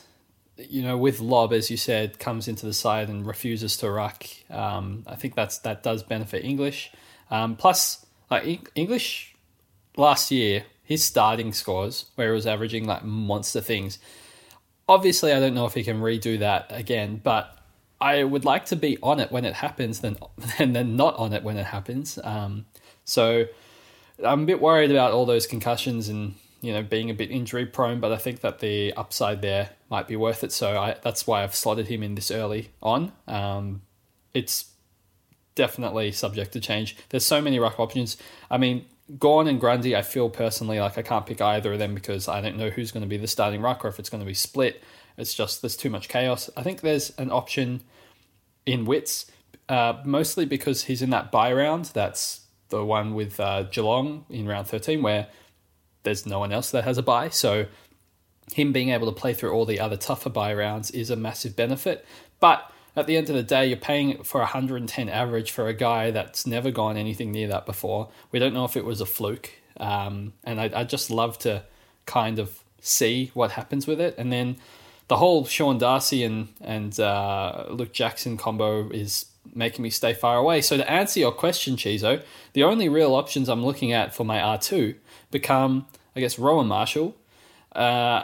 you 0.58 0.82
know, 0.82 0.96
with 0.96 1.20
Lobb, 1.20 1.52
as 1.52 1.70
you 1.70 1.76
said, 1.76 2.18
comes 2.18 2.48
into 2.48 2.66
the 2.66 2.72
side 2.72 3.08
and 3.08 3.26
refuses 3.26 3.76
to 3.78 3.90
ruck. 3.90 4.24
Um, 4.50 5.04
I 5.06 5.16
think 5.16 5.34
that's 5.34 5.58
that 5.58 5.82
does 5.82 6.02
benefit 6.02 6.44
English. 6.44 6.92
Um, 7.30 7.56
plus, 7.56 8.04
English 8.74 9.34
last 9.96 10.30
year, 10.30 10.64
his 10.82 11.02
starting 11.02 11.52
scores 11.52 12.06
where 12.14 12.28
he 12.28 12.34
was 12.34 12.46
averaging 12.46 12.86
like 12.86 13.04
monster 13.04 13.60
things. 13.60 13.98
Obviously, 14.88 15.32
I 15.32 15.40
don't 15.40 15.54
know 15.54 15.66
if 15.66 15.74
he 15.74 15.84
can 15.84 16.00
redo 16.00 16.38
that 16.40 16.66
again, 16.70 17.20
but 17.22 17.58
I 18.00 18.24
would 18.24 18.44
like 18.44 18.66
to 18.66 18.76
be 18.76 18.98
on 19.02 19.20
it 19.20 19.30
when 19.30 19.44
it 19.44 19.54
happens, 19.54 20.00
than 20.00 20.18
and 20.58 20.74
then 20.74 20.96
not 20.96 21.16
on 21.16 21.32
it 21.32 21.42
when 21.42 21.56
it 21.56 21.66
happens. 21.66 22.18
Um, 22.22 22.66
so 23.04 23.46
I'm 24.22 24.42
a 24.42 24.46
bit 24.46 24.60
worried 24.60 24.90
about 24.90 25.12
all 25.12 25.24
those 25.24 25.46
concussions 25.46 26.08
and 26.08 26.34
you 26.62 26.72
know, 26.72 26.82
being 26.82 27.10
a 27.10 27.14
bit 27.14 27.30
injury 27.30 27.66
prone, 27.66 28.00
but 28.00 28.12
I 28.12 28.16
think 28.16 28.40
that 28.40 28.60
the 28.60 28.94
upside 28.94 29.42
there 29.42 29.70
might 29.90 30.08
be 30.08 30.16
worth 30.16 30.42
it. 30.44 30.52
So 30.52 30.78
I, 30.78 30.96
that's 31.02 31.26
why 31.26 31.42
I've 31.42 31.56
slotted 31.56 31.88
him 31.88 32.02
in 32.02 32.14
this 32.14 32.30
early 32.30 32.70
on. 32.80 33.12
Um, 33.26 33.82
it's 34.32 34.70
definitely 35.56 36.12
subject 36.12 36.52
to 36.52 36.60
change. 36.60 36.96
There's 37.08 37.26
so 37.26 37.42
many 37.42 37.58
ruck 37.58 37.80
options. 37.80 38.16
I 38.48 38.58
mean, 38.58 38.86
Gawn 39.18 39.48
and 39.48 39.60
Grundy, 39.60 39.96
I 39.96 40.02
feel 40.02 40.30
personally 40.30 40.78
like 40.78 40.96
I 40.96 41.02
can't 41.02 41.26
pick 41.26 41.40
either 41.40 41.72
of 41.72 41.80
them 41.80 41.94
because 41.94 42.28
I 42.28 42.40
don't 42.40 42.56
know 42.56 42.70
who's 42.70 42.92
going 42.92 43.02
to 43.02 43.08
be 43.08 43.16
the 43.16 43.26
starting 43.26 43.60
ruck 43.60 43.84
or 43.84 43.88
if 43.88 43.98
it's 43.98 44.08
going 44.08 44.22
to 44.22 44.26
be 44.26 44.32
split. 44.32 44.82
It's 45.18 45.34
just 45.34 45.62
there's 45.62 45.76
too 45.76 45.90
much 45.90 46.08
chaos. 46.08 46.48
I 46.56 46.62
think 46.62 46.80
there's 46.80 47.10
an 47.18 47.30
option 47.32 47.82
in 48.64 48.84
Witts, 48.84 49.26
uh, 49.68 50.00
mostly 50.04 50.46
because 50.46 50.84
he's 50.84 51.02
in 51.02 51.10
that 51.10 51.32
buy 51.32 51.52
round. 51.52 51.86
That's 51.86 52.46
the 52.68 52.84
one 52.84 53.14
with 53.14 53.38
uh, 53.40 53.64
Geelong 53.64 54.24
in 54.30 54.46
round 54.46 54.68
13, 54.68 55.02
where 55.02 55.26
there's 56.02 56.26
no 56.26 56.38
one 56.38 56.52
else 56.52 56.70
that 56.70 56.84
has 56.84 56.98
a 56.98 57.02
buy. 57.02 57.28
So 57.28 57.66
him 58.52 58.72
being 58.72 58.90
able 58.90 59.06
to 59.12 59.18
play 59.18 59.34
through 59.34 59.52
all 59.52 59.64
the 59.64 59.80
other 59.80 59.96
tougher 59.96 60.30
buy 60.30 60.52
rounds 60.54 60.90
is 60.90 61.10
a 61.10 61.16
massive 61.16 61.56
benefit. 61.56 62.04
But 62.40 62.70
at 62.94 63.06
the 63.06 63.16
end 63.16 63.30
of 63.30 63.36
the 63.36 63.42
day, 63.42 63.66
you're 63.66 63.76
paying 63.76 64.22
for 64.22 64.40
110 64.40 65.08
average 65.08 65.50
for 65.50 65.68
a 65.68 65.74
guy 65.74 66.10
that's 66.10 66.46
never 66.46 66.70
gone 66.70 66.96
anything 66.96 67.32
near 67.32 67.48
that 67.48 67.66
before. 67.66 68.10
We 68.30 68.38
don't 68.38 68.52
know 68.52 68.64
if 68.64 68.76
it 68.76 68.84
was 68.84 69.00
a 69.00 69.06
fluke. 69.06 69.50
Um, 69.78 70.34
and 70.44 70.60
I, 70.60 70.70
I 70.74 70.84
just 70.84 71.10
love 71.10 71.38
to 71.40 71.64
kind 72.04 72.38
of 72.38 72.62
see 72.80 73.30
what 73.32 73.52
happens 73.52 73.86
with 73.86 74.00
it. 74.00 74.14
And 74.18 74.32
then 74.32 74.56
the 75.08 75.16
whole 75.16 75.46
Sean 75.46 75.78
Darcy 75.78 76.22
and, 76.22 76.48
and 76.60 76.98
uh, 77.00 77.66
Luke 77.70 77.92
Jackson 77.92 78.36
combo 78.36 78.90
is 78.90 79.26
making 79.54 79.82
me 79.82 79.90
stay 79.90 80.14
far 80.14 80.36
away. 80.36 80.60
So 80.60 80.76
to 80.76 80.90
answer 80.90 81.20
your 81.20 81.32
question, 81.32 81.76
Chizo, 81.76 82.22
the 82.52 82.62
only 82.62 82.88
real 82.88 83.14
options 83.14 83.48
I'm 83.48 83.64
looking 83.64 83.92
at 83.92 84.14
for 84.14 84.24
my 84.24 84.38
R2 84.38 84.96
become, 85.32 85.86
I 86.14 86.20
guess, 86.20 86.38
Rowan 86.38 86.68
Marshall. 86.68 87.16
Uh, 87.74 88.22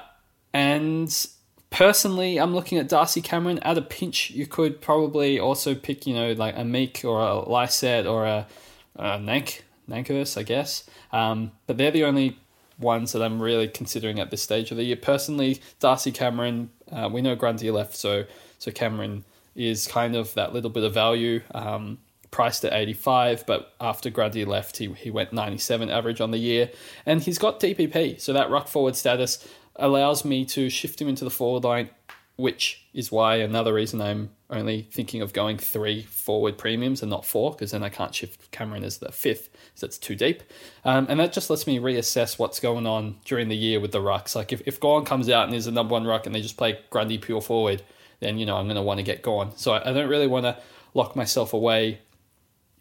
and 0.53 1.27
personally, 1.71 2.39
I'm 2.39 2.55
looking 2.55 2.79
at 2.79 2.89
Darcy 2.89 3.21
Cameron. 3.21 3.59
At 3.61 3.77
a 3.77 3.83
pinch, 3.83 4.31
you 4.31 4.47
could 4.47 4.81
probably 4.81 5.41
also 5.41 5.75
pick, 5.75 6.07
you 6.07 6.15
know, 6.15 6.33
like 6.33 6.57
a 6.57 6.65
Meek 6.65 7.05
or 7.05 7.21
a 7.21 7.49
Lycett 7.49 8.07
or 8.07 8.25
a, 8.25 8.47
a 8.95 9.19
Nank, 9.19 9.63
Nankervis, 9.91 10.39
I 10.39 10.45
guess. 10.45 10.89
Um, 11.11 11.51
but 11.67 11.77
they're 11.77 11.91
the 11.91 12.05
only 12.05 12.39
ones 12.79 13.11
that 13.13 13.23
I'm 13.23 13.43
really 13.43 13.67
considering 13.67 14.21
at 14.21 14.31
this 14.31 14.43
stage 14.43 14.71
of 14.71 14.77
the 14.77 14.85
year. 14.85 14.97
Personally, 14.97 15.61
Darcy 15.81 16.13
Cameron, 16.13 16.71
uh, 16.93 17.09
we 17.13 17.23
know 17.23 17.35
Grundy 17.35 17.71
left, 17.71 17.97
so 17.97 18.25
so 18.59 18.71
Cameron 18.71 19.25
is 19.55 19.87
kind 19.87 20.15
of 20.15 20.35
that 20.35 20.53
little 20.53 20.71
bit 20.71 20.85
of 20.85 20.95
value. 20.95 21.43
Um, 21.55 21.99
priced 22.31 22.65
at 22.65 22.73
85, 22.73 23.47
but 23.47 23.75
after 23.81 24.11
Grundy 24.11 24.45
left, 24.45 24.77
he, 24.77 24.93
he 24.93 25.11
went 25.11 25.33
97 25.33 25.91
average 25.91 26.21
on 26.21 26.31
the 26.31 26.39
year. 26.39 26.71
And 27.07 27.23
he's 27.23 27.39
got 27.39 27.61
DPP, 27.61 28.21
so 28.21 28.33
that 28.33 28.51
ruck 28.51 28.69
forward 28.69 28.97
status 28.97 29.47
allows 29.77 30.25
me 30.25 30.45
to 30.45 30.69
shift 30.69 31.01
him 31.01 31.09
into 31.09 31.25
the 31.25 31.31
forward 31.31 31.65
line, 31.65 31.91
which 32.37 32.87
is 32.93 33.11
why 33.11 33.37
another 33.37 33.75
reason 33.75 34.01
I'm 34.01 34.31
only 34.51 34.83
thinking 34.91 35.23
of 35.23 35.33
going 35.33 35.59
three 35.59 36.03
forward 36.03 36.59
premiums 36.59 37.03
and 37.03 37.11
not 37.11 37.25
four, 37.25 37.53
because 37.53 37.71
then 37.71 37.83
I 37.83 37.89
can't 37.89 38.15
shift 38.15 38.51
Cameron 38.51 38.85
as 38.85 38.99
the 38.99 39.13
fifth, 39.13 39.51
because 39.53 39.83
it's 39.83 39.99
too 39.99 40.15
deep. 40.15 40.43
Um, 40.85 41.07
and 41.09 41.21
that 41.21 41.33
just 41.33 41.51
lets 41.51 41.67
me 41.67 41.79
reassess 41.79 42.39
what's 42.39 42.61
going 42.61 42.87
on 42.87 43.17
during 43.25 43.49
the 43.49 43.57
year 43.57 43.81
with 43.81 43.93
the 43.93 44.01
rucks. 44.01 44.35
Like 44.35 44.53
if, 44.53 44.63
if 44.67 44.81
Gawn 44.81 45.05
comes 45.05 45.29
out 45.29 45.47
and 45.47 45.55
is 45.55 45.67
the 45.67 45.73
number 45.73 45.93
one 45.93 46.07
ruck 46.07 46.27
and 46.27 46.35
they 46.35 46.41
just 46.41 46.57
play 46.57 46.79
Grundy 46.91 47.19
pure 47.19 47.41
forward, 47.41 47.83
then, 48.21 48.39
you 48.39 48.47
know, 48.47 48.57
I'm 48.57 48.67
going 48.67 48.77
to 48.77 48.83
want 48.83 48.99
to 48.99 49.05
get 49.05 49.23
Gawn. 49.23 49.57
So 49.57 49.73
I, 49.73 49.91
I 49.91 49.93
don't 49.93 50.09
really 50.09 50.27
want 50.27 50.45
to 50.45 50.59
lock 50.95 51.15
myself 51.15 51.53
away 51.53 52.01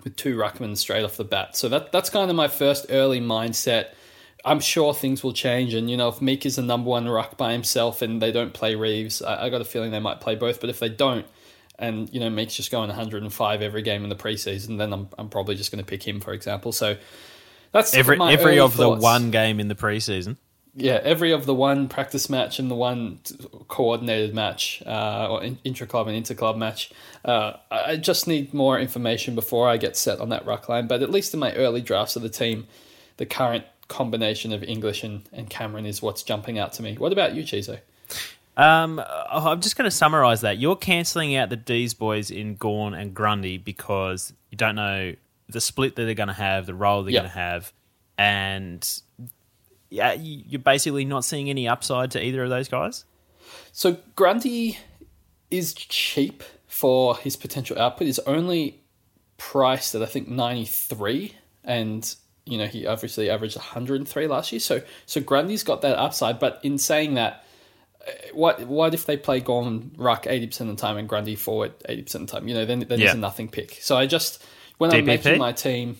with 0.07 0.15
two 0.15 0.37
ruckmen 0.37 0.77
straight 0.77 1.03
off 1.03 1.17
the 1.17 1.25
bat. 1.25 1.57
So 1.57 1.67
that 1.69 1.91
that's 1.91 2.09
kind 2.09 2.29
of 2.29 2.35
my 2.35 2.47
first 2.47 2.85
early 2.89 3.19
mindset. 3.19 3.89
I'm 4.45 4.59
sure 4.61 4.93
things 4.93 5.23
will 5.23 5.33
change, 5.33 5.73
and 5.73 5.89
you 5.89 5.97
know 5.97 6.07
if 6.07 6.21
Meek 6.21 6.45
is 6.45 6.55
the 6.55 6.61
number 6.61 6.89
one 6.89 7.07
ruck 7.07 7.37
by 7.37 7.51
himself 7.51 8.01
and 8.01 8.21
they 8.21 8.31
don't 8.31 8.53
play 8.53 8.75
Reeves, 8.75 9.21
I, 9.21 9.45
I 9.45 9.49
got 9.49 9.61
a 9.61 9.65
feeling 9.65 9.91
they 9.91 9.99
might 9.99 10.21
play 10.21 10.35
both. 10.35 10.61
But 10.61 10.69
if 10.69 10.79
they 10.79 10.89
don't, 10.89 11.25
and 11.77 12.11
you 12.13 12.19
know 12.19 12.29
Meek's 12.29 12.55
just 12.55 12.71
going 12.71 12.87
105 12.87 13.61
every 13.61 13.81
game 13.81 14.03
in 14.03 14.09
the 14.09 14.15
preseason, 14.15 14.77
then 14.77 14.93
I'm 14.93 15.09
I'm 15.17 15.29
probably 15.29 15.55
just 15.55 15.71
going 15.71 15.83
to 15.83 15.89
pick 15.89 16.07
him 16.07 16.21
for 16.21 16.33
example. 16.33 16.71
So 16.71 16.95
that's 17.71 17.93
every 17.93 18.19
every 18.21 18.59
of 18.59 18.73
thoughts. 18.73 19.01
the 19.01 19.03
one 19.03 19.31
game 19.31 19.59
in 19.59 19.67
the 19.67 19.75
preseason 19.75 20.37
yeah, 20.79 20.99
every 21.03 21.31
of 21.31 21.47
the 21.47 21.55
one 21.55 21.87
practice 21.89 22.29
match 22.29 22.59
and 22.59 22.69
the 22.69 22.75
one 22.75 23.19
coordinated 23.67 24.35
match 24.35 24.83
uh, 24.85 25.27
or 25.27 25.43
intra 25.63 25.87
club 25.87 26.07
and 26.07 26.15
inter 26.15 26.35
club 26.35 26.55
match. 26.55 26.91
Uh, 27.25 27.53
I 27.71 27.95
just 27.97 28.27
need 28.27 28.53
more 28.53 28.79
information 28.79 29.33
before 29.33 29.67
I 29.67 29.77
get 29.77 29.97
set 29.97 30.19
on 30.19 30.29
that 30.29 30.45
ruck 30.45 30.69
line. 30.69 30.85
But 30.85 31.01
at 31.01 31.09
least 31.09 31.33
in 31.33 31.39
my 31.39 31.51
early 31.53 31.81
drafts 31.81 32.15
of 32.15 32.21
the 32.21 32.29
team, 32.29 32.67
the 33.17 33.25
current 33.25 33.65
combination 33.87 34.53
of 34.53 34.63
English 34.63 35.03
and, 35.03 35.23
and 35.33 35.49
Cameron 35.49 35.87
is 35.87 36.01
what's 36.03 36.21
jumping 36.21 36.59
out 36.59 36.73
to 36.73 36.83
me. 36.83 36.95
What 36.95 37.11
about 37.11 37.33
you, 37.33 37.41
Chizo? 37.43 37.79
Um, 38.55 38.99
oh, 38.99 39.49
I'm 39.49 39.61
just 39.61 39.77
going 39.77 39.89
to 39.89 39.95
summarize 39.95 40.41
that. 40.41 40.59
You're 40.59 40.75
cancelling 40.75 41.35
out 41.35 41.49
the 41.49 41.55
D's 41.55 41.95
boys 41.95 42.29
in 42.29 42.55
Gawn 42.55 42.93
and 42.93 43.15
Grundy 43.15 43.57
because 43.57 44.31
you 44.51 44.57
don't 44.57 44.75
know 44.75 45.13
the 45.49 45.61
split 45.61 45.95
that 45.95 46.03
they're 46.05 46.13
going 46.13 46.27
to 46.27 46.33
have, 46.33 46.67
the 46.67 46.75
role 46.75 47.01
they're 47.03 47.13
Yep. 47.13 47.23
going 47.23 47.31
to 47.31 47.37
have, 47.39 47.73
and 48.17 49.01
yeah, 49.89 50.13
you- 50.13 50.43
you're 50.47 50.59
basically 50.59 51.05
not 51.05 51.23
seeing 51.25 51.49
any 51.49 51.67
upside 51.67 52.11
to 52.11 52.23
either 52.23 52.43
of 52.43 52.49
those 52.49 52.67
guys. 52.67 53.05
So 53.71 53.97
Grundy 54.15 54.77
is 55.49 55.73
cheap 55.73 56.43
for 56.67 57.15
his 57.17 57.35
potential 57.35 57.79
output. 57.79 58.07
He's 58.07 58.19
only 58.19 58.81
priced 59.37 59.93
at 59.95 60.01
I 60.01 60.05
think 60.07 60.27
93 60.27 61.33
and 61.63 62.15
you 62.45 62.57
know 62.57 62.65
he 62.65 62.87
obviously 62.87 63.29
averaged 63.29 63.55
103 63.55 64.27
last 64.27 64.51
year. 64.51 64.59
So 64.59 64.81
so 65.05 65.21
Grundy's 65.21 65.63
got 65.63 65.81
that 65.81 65.97
upside, 65.97 66.39
but 66.39 66.59
in 66.63 66.77
saying 66.77 67.13
that 67.15 67.43
uh, 68.07 68.11
what 68.33 68.61
what 68.67 68.93
if 68.93 69.05
they 69.05 69.15
play 69.17 69.39
Gorman 69.39 69.91
Ruck 69.97 70.25
80% 70.25 70.61
of 70.61 70.67
the 70.67 70.75
time 70.75 70.97
and 70.97 71.07
Grundy 71.07 71.35
forward 71.35 71.73
80% 71.87 72.15
of 72.15 72.21
the 72.21 72.27
time? 72.27 72.47
You 72.47 72.55
know, 72.55 72.65
then 72.65 72.79
then 72.79 72.99
Yeah. 72.99 73.05
he's 73.07 73.15
a 73.15 73.17
nothing 73.19 73.47
pick. 73.47 73.77
So 73.81 73.95
I 73.95 74.05
just 74.07 74.43
when 74.79 74.91
I'm 74.93 75.05
making 75.05 75.37
my 75.37 75.51
team 75.51 75.97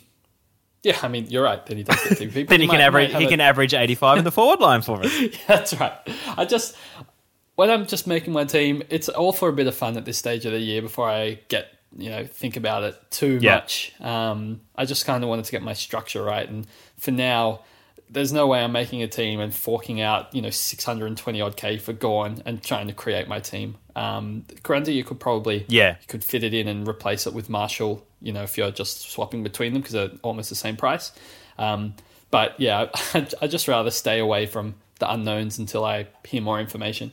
yeah, 0.84 0.98
I 1.02 1.08
mean, 1.08 1.28
you're 1.30 1.44
right. 1.44 1.66
Then 1.66 1.78
he 1.78 1.84
does 1.84 1.96
get 2.18 2.34
but 2.34 2.48
Then 2.48 2.62
he 2.62 2.68
might- 2.68 2.74
can 2.74 2.82
average 2.82 3.14
might 3.14 3.20
he 3.20 3.26
a- 3.26 3.30
can 3.30 3.42
average 3.42 3.74
85 3.74 4.20
in 4.20 4.24
the 4.24 4.32
forward 4.32 4.60
line 4.60 4.82
for 4.82 5.04
us. 5.04 5.14
That's 5.48 5.74
right. 5.80 5.94
I 6.38 6.46
just 6.46 6.76
when 7.56 7.70
I'm 7.72 7.88
just 7.88 8.06
making 8.08 8.34
my 8.34 8.46
team, 8.46 8.84
it's 8.90 9.10
all 9.10 9.34
for 9.34 9.50
a 9.50 9.54
bit 9.54 9.66
of 9.68 9.76
fun 9.76 9.98
at 9.98 10.06
this 10.06 10.18
stage 10.18 10.46
of 10.46 10.52
the 10.52 10.60
year 10.60 10.82
before 10.82 11.10
I 11.10 11.40
get 11.48 11.68
you 11.98 12.10
know 12.10 12.26
think 12.26 12.58
about 12.58 12.84
it 12.84 12.96
too 13.12 13.40
Yeah. 13.42 13.56
much. 13.56 13.94
Um, 14.02 14.62
I 14.76 14.86
just 14.86 15.06
kind 15.06 15.24
of 15.24 15.30
wanted 15.30 15.46
to 15.46 15.52
get 15.52 15.64
my 15.64 15.74
structure 15.74 16.24
right, 16.24 16.48
and 16.48 16.68
for 17.00 17.12
now, 17.12 17.62
there's 18.10 18.32
no 18.32 18.46
way 18.48 18.60
I'm 18.64 18.72
making 18.72 19.02
a 19.04 19.08
team 19.08 19.40
and 19.40 19.54
forking 19.54 20.00
out 20.00 20.34
you 20.36 20.42
know 20.42 20.50
620 20.52 21.42
odd 21.42 21.58
k 21.58 21.78
for 21.78 21.94
Gawn 21.94 22.42
and 22.46 22.62
trying 22.64 22.88
to 22.88 22.94
create 22.94 23.28
my 23.28 23.40
team. 23.40 23.76
Um, 23.96 24.46
Grundy, 24.64 24.94
you 24.94 25.04
could 25.04 25.20
probably 25.20 25.66
Yeah. 25.68 25.96
you 26.00 26.08
could 26.08 26.24
fit 26.24 26.44
it 26.44 26.54
in 26.54 26.68
and 26.68 26.88
replace 26.88 27.26
it 27.26 27.34
with 27.34 27.50
Marshall. 27.50 28.06
You 28.22 28.34
know, 28.34 28.44
if 28.44 28.58
you're 28.58 28.72
just 28.72 29.10
swapping 29.12 29.44
between 29.44 29.74
them 29.74 29.82
because 29.82 29.94
they're 29.94 30.12
almost 30.24 30.50
the 30.50 30.56
same 30.56 30.76
price. 30.76 31.12
Um, 31.58 31.96
but 32.32 32.60
yeah, 32.60 32.90
I 33.14 33.28
I 33.42 33.48
just 33.48 33.68
rather 33.68 33.92
stay 33.92 34.20
away 34.20 34.46
from 34.46 34.76
the 35.00 35.12
unknowns 35.12 35.58
until 35.60 35.86
I 35.86 36.08
hear 36.26 36.42
more 36.42 36.60
information. 36.60 37.12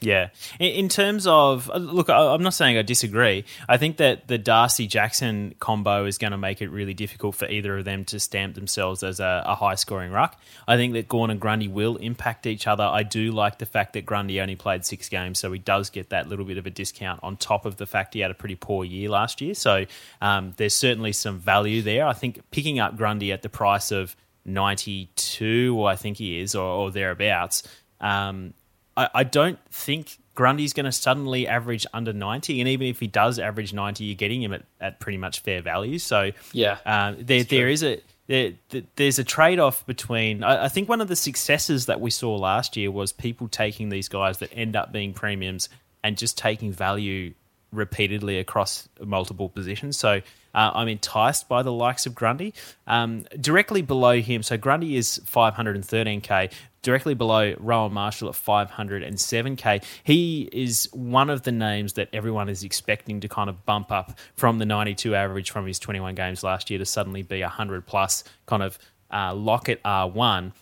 Yeah. 0.00 0.28
In, 0.60 0.88
terms 0.88 1.26
of, 1.26 1.70
uh, 1.70 1.78
look, 1.78 2.10
I'm 2.10 2.42
not 2.42 2.52
saying 2.52 2.76
I 2.76 2.82
disagree. 2.82 3.44
I 3.66 3.78
think 3.78 3.96
that 3.96 4.28
the 4.28 4.36
Darcy 4.36 4.86
Jackson 4.86 5.54
combo 5.58 6.04
is 6.04 6.18
going 6.18 6.32
to 6.32 6.36
make 6.36 6.60
it 6.60 6.68
really 6.68 6.92
difficult 6.92 7.34
for 7.34 7.48
either 7.48 7.78
of 7.78 7.86
them 7.86 8.04
to 8.06 8.20
stamp 8.20 8.56
themselves 8.56 9.02
as 9.02 9.20
a, 9.20 9.42
a 9.46 9.54
high 9.54 9.74
scoring 9.74 10.12
ruck. 10.12 10.38
I 10.68 10.76
think 10.76 10.92
that 10.92 11.08
Gawn 11.08 11.30
and 11.30 11.40
Grundy 11.40 11.68
will 11.68 11.96
impact 11.96 12.46
each 12.46 12.66
other. 12.66 12.84
I 12.84 13.04
do 13.04 13.32
like 13.32 13.58
the 13.58 13.66
fact 13.66 13.94
that 13.94 14.04
Grundy 14.04 14.40
only 14.40 14.54
played 14.54 14.84
six 14.84 15.08
games, 15.08 15.38
so 15.38 15.50
he 15.50 15.58
does 15.58 15.88
get 15.88 16.10
that 16.10 16.28
little 16.28 16.44
bit 16.44 16.58
of 16.58 16.66
a 16.66 16.70
discount 16.70 17.20
on 17.22 17.38
top 17.38 17.64
of 17.64 17.78
the 17.78 17.86
fact 17.86 18.12
he 18.12 18.20
had 18.20 18.30
a 18.30 18.34
pretty 18.34 18.56
poor 18.56 18.84
year 18.84 19.08
last 19.08 19.40
year. 19.40 19.54
So 19.54 19.86
um, 20.20 20.52
there's 20.58 20.74
certainly 20.74 21.12
some 21.12 21.38
value 21.38 21.80
there. 21.80 22.06
I 22.06 22.12
think 22.12 22.42
picking 22.50 22.78
up 22.78 22.96
Grundy 22.96 23.32
at 23.32 23.40
the 23.40 23.48
price 23.48 23.90
of 23.92 24.14
92, 24.44 25.74
or 25.76 25.88
I 25.88 25.96
think 25.96 26.18
he 26.18 26.38
is, 26.38 26.54
or, 26.54 26.64
or 26.64 26.90
thereabouts. 26.90 27.62
Um, 28.00 28.52
I, 28.96 29.08
I 29.14 29.24
don't 29.24 29.58
think 29.70 30.18
Grundy's 30.34 30.72
going 30.72 30.84
to 30.84 30.92
suddenly 30.92 31.48
average 31.48 31.86
under 31.92 32.12
90. 32.12 32.60
And 32.60 32.68
even 32.68 32.86
if 32.86 33.00
he 33.00 33.06
does 33.06 33.38
average 33.38 33.72
90, 33.72 34.04
you're 34.04 34.14
getting 34.14 34.42
him 34.42 34.52
at, 34.52 34.62
at 34.80 35.00
pretty 35.00 35.18
much 35.18 35.40
fair 35.40 35.62
value. 35.62 35.98
So, 35.98 36.32
Yeah, 36.52 36.78
um, 36.86 37.16
there, 37.20 37.44
there 37.44 37.68
is 37.68 37.82
a. 37.82 38.00
There, 38.28 38.54
there's 38.96 39.20
a 39.20 39.24
trade 39.24 39.60
off 39.60 39.86
between. 39.86 40.42
I, 40.42 40.64
I 40.64 40.68
think 40.68 40.88
one 40.88 41.00
of 41.00 41.06
the 41.06 41.14
successes 41.14 41.86
that 41.86 42.00
we 42.00 42.10
saw 42.10 42.34
last 42.34 42.76
year 42.76 42.90
was 42.90 43.12
people 43.12 43.46
taking 43.46 43.88
these 43.88 44.08
guys 44.08 44.38
that 44.38 44.50
end 44.52 44.74
up 44.74 44.90
being 44.90 45.14
premiums 45.14 45.68
and 46.02 46.18
just 46.18 46.36
taking 46.36 46.72
value 46.72 47.34
repeatedly 47.72 48.38
across 48.38 48.88
multiple 49.00 49.48
positions. 49.48 49.96
So 49.96 50.22
uh, 50.56 50.72
I'm 50.74 50.88
enticed 50.88 51.48
by 51.48 51.62
the 51.62 51.70
likes 51.70 52.06
of 52.06 52.14
Grundy. 52.14 52.54
Um, 52.86 53.26
directly 53.38 53.82
below 53.82 54.20
him, 54.20 54.42
so 54.42 54.56
Grundy 54.56 54.96
is 54.96 55.20
513k. 55.26 56.50
Directly 56.80 57.14
below 57.14 57.54
Rowan 57.58 57.92
Marshall 57.92 58.28
at 58.28 58.34
507k. 58.34 59.84
He 60.02 60.48
is 60.52 60.88
one 60.92 61.28
of 61.28 61.42
the 61.42 61.52
names 61.52 61.92
that 61.94 62.08
everyone 62.12 62.48
is 62.48 62.64
expecting 62.64 63.20
to 63.20 63.28
kind 63.28 63.50
of 63.50 63.66
bump 63.66 63.92
up 63.92 64.18
from 64.34 64.58
the 64.58 64.64
92 64.64 65.14
average 65.14 65.50
from 65.50 65.66
his 65.66 65.78
21 65.78 66.14
games 66.14 66.42
last 66.42 66.70
year 66.70 66.78
to 66.78 66.86
suddenly 66.86 67.22
be 67.22 67.42
100 67.42 67.86
plus, 67.86 68.24
kind 68.46 68.62
of 68.62 68.78
uh, 69.12 69.34
lock 69.34 69.68
at 69.68 69.82
R1. 69.82 70.52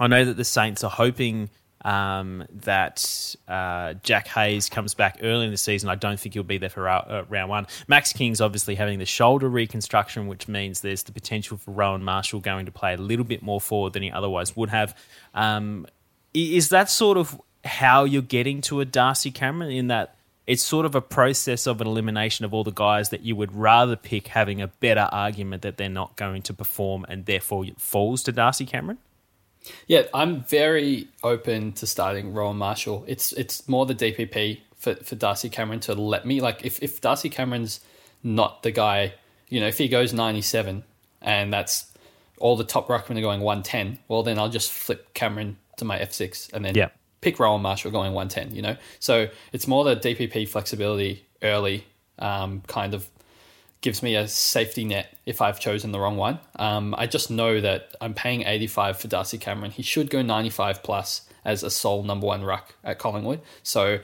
I 0.00 0.06
know 0.06 0.24
that 0.24 0.38
the 0.38 0.44
Saints 0.44 0.82
are 0.82 0.90
hoping 0.90 1.50
um, 1.84 2.44
that 2.50 3.34
uh, 3.48 3.94
Jack 4.02 4.28
Hayes 4.28 4.68
comes 4.68 4.94
back 4.94 5.18
early 5.22 5.46
in 5.46 5.50
the 5.50 5.56
season. 5.56 5.88
I 5.88 5.94
don't 5.94 6.18
think 6.18 6.34
he'll 6.34 6.42
be 6.42 6.58
there 6.58 6.68
for 6.68 6.82
rou- 6.82 6.90
uh, 6.90 7.24
round 7.28 7.50
one. 7.50 7.66
Max 7.88 8.12
King's 8.12 8.40
obviously 8.40 8.74
having 8.74 8.98
the 8.98 9.06
shoulder 9.06 9.48
reconstruction, 9.48 10.26
which 10.26 10.48
means 10.48 10.80
there's 10.80 11.04
the 11.04 11.12
potential 11.12 11.56
for 11.56 11.70
Rowan 11.70 12.02
Marshall 12.02 12.40
going 12.40 12.66
to 12.66 12.72
play 12.72 12.94
a 12.94 12.98
little 12.98 13.24
bit 13.24 13.42
more 13.42 13.60
forward 13.60 13.94
than 13.94 14.02
he 14.02 14.10
otherwise 14.10 14.56
would 14.56 14.70
have. 14.70 14.96
Um, 15.34 15.86
is 16.34 16.68
that 16.68 16.90
sort 16.90 17.16
of 17.16 17.40
how 17.64 18.04
you're 18.04 18.22
getting 18.22 18.60
to 18.62 18.80
a 18.80 18.84
Darcy 18.84 19.30
Cameron 19.30 19.70
in 19.70 19.88
that? 19.88 20.16
It's 20.46 20.64
sort 20.64 20.84
of 20.84 20.96
a 20.96 21.00
process 21.00 21.68
of 21.68 21.80
an 21.80 21.86
elimination 21.86 22.44
of 22.44 22.52
all 22.52 22.64
the 22.64 22.72
guys 22.72 23.10
that 23.10 23.20
you 23.20 23.36
would 23.36 23.54
rather 23.54 23.94
pick 23.94 24.26
having 24.26 24.60
a 24.60 24.66
better 24.66 25.08
argument 25.12 25.62
that 25.62 25.76
they're 25.76 25.88
not 25.88 26.16
going 26.16 26.42
to 26.42 26.54
perform 26.54 27.06
and 27.08 27.24
therefore 27.24 27.64
it 27.64 27.80
falls 27.80 28.24
to 28.24 28.32
Darcy 28.32 28.66
Cameron? 28.66 28.98
Yeah, 29.86 30.02
I'm 30.14 30.42
very 30.44 31.08
open 31.22 31.72
to 31.72 31.86
starting 31.86 32.32
Rowan 32.32 32.56
Marshall. 32.56 33.04
It's 33.06 33.32
it's 33.32 33.68
more 33.68 33.86
the 33.86 33.94
DPP 33.94 34.60
for, 34.76 34.94
for 34.96 35.14
Darcy 35.14 35.48
Cameron 35.48 35.80
to 35.80 35.94
let 35.94 36.24
me 36.26 36.40
like 36.40 36.64
if, 36.64 36.82
if 36.82 37.00
Darcy 37.00 37.28
Cameron's 37.28 37.80
not 38.22 38.62
the 38.62 38.70
guy, 38.70 39.14
you 39.48 39.60
know, 39.60 39.66
if 39.66 39.78
he 39.78 39.88
goes 39.88 40.12
97 40.12 40.82
and 41.22 41.52
that's 41.52 41.92
all 42.38 42.56
the 42.56 42.64
top 42.64 42.88
ruckmen 42.88 43.18
are 43.18 43.20
going 43.22 43.40
110, 43.40 43.98
well 44.08 44.22
then 44.22 44.38
I'll 44.38 44.48
just 44.48 44.72
flip 44.72 45.12
Cameron 45.14 45.58
to 45.76 45.84
my 45.84 45.98
F6 45.98 46.52
and 46.54 46.64
then 46.64 46.74
Yeah. 46.74 46.88
pick 47.20 47.38
Rowan 47.38 47.60
Marshall 47.62 47.90
going 47.90 48.14
110, 48.14 48.54
you 48.56 48.62
know? 48.62 48.76
So 48.98 49.28
it's 49.52 49.66
more 49.66 49.84
the 49.84 49.96
DPP 49.96 50.48
flexibility 50.48 51.26
early 51.42 51.86
um, 52.18 52.62
kind 52.66 52.94
of 52.94 53.08
gives 53.80 54.02
me 54.02 54.14
a 54.14 54.28
safety 54.28 54.84
net 54.84 55.16
if 55.24 55.40
I've 55.40 55.58
chosen 55.58 55.92
the 55.92 56.00
wrong 56.00 56.16
one. 56.16 56.38
Um, 56.56 56.94
I 56.98 57.06
just 57.06 57.30
know 57.30 57.60
that 57.60 57.96
I'm 58.00 58.14
paying 58.14 58.42
85 58.42 58.98
for 58.98 59.08
Darcy 59.08 59.38
Cameron. 59.38 59.70
He 59.70 59.82
should 59.82 60.10
go 60.10 60.22
95 60.22 60.82
plus 60.82 61.22
as 61.44 61.62
a 61.62 61.70
sole 61.70 62.02
number 62.02 62.26
one 62.26 62.44
ruck 62.44 62.74
at 62.84 62.98
Collingwood. 62.98 63.40
So 63.62 64.00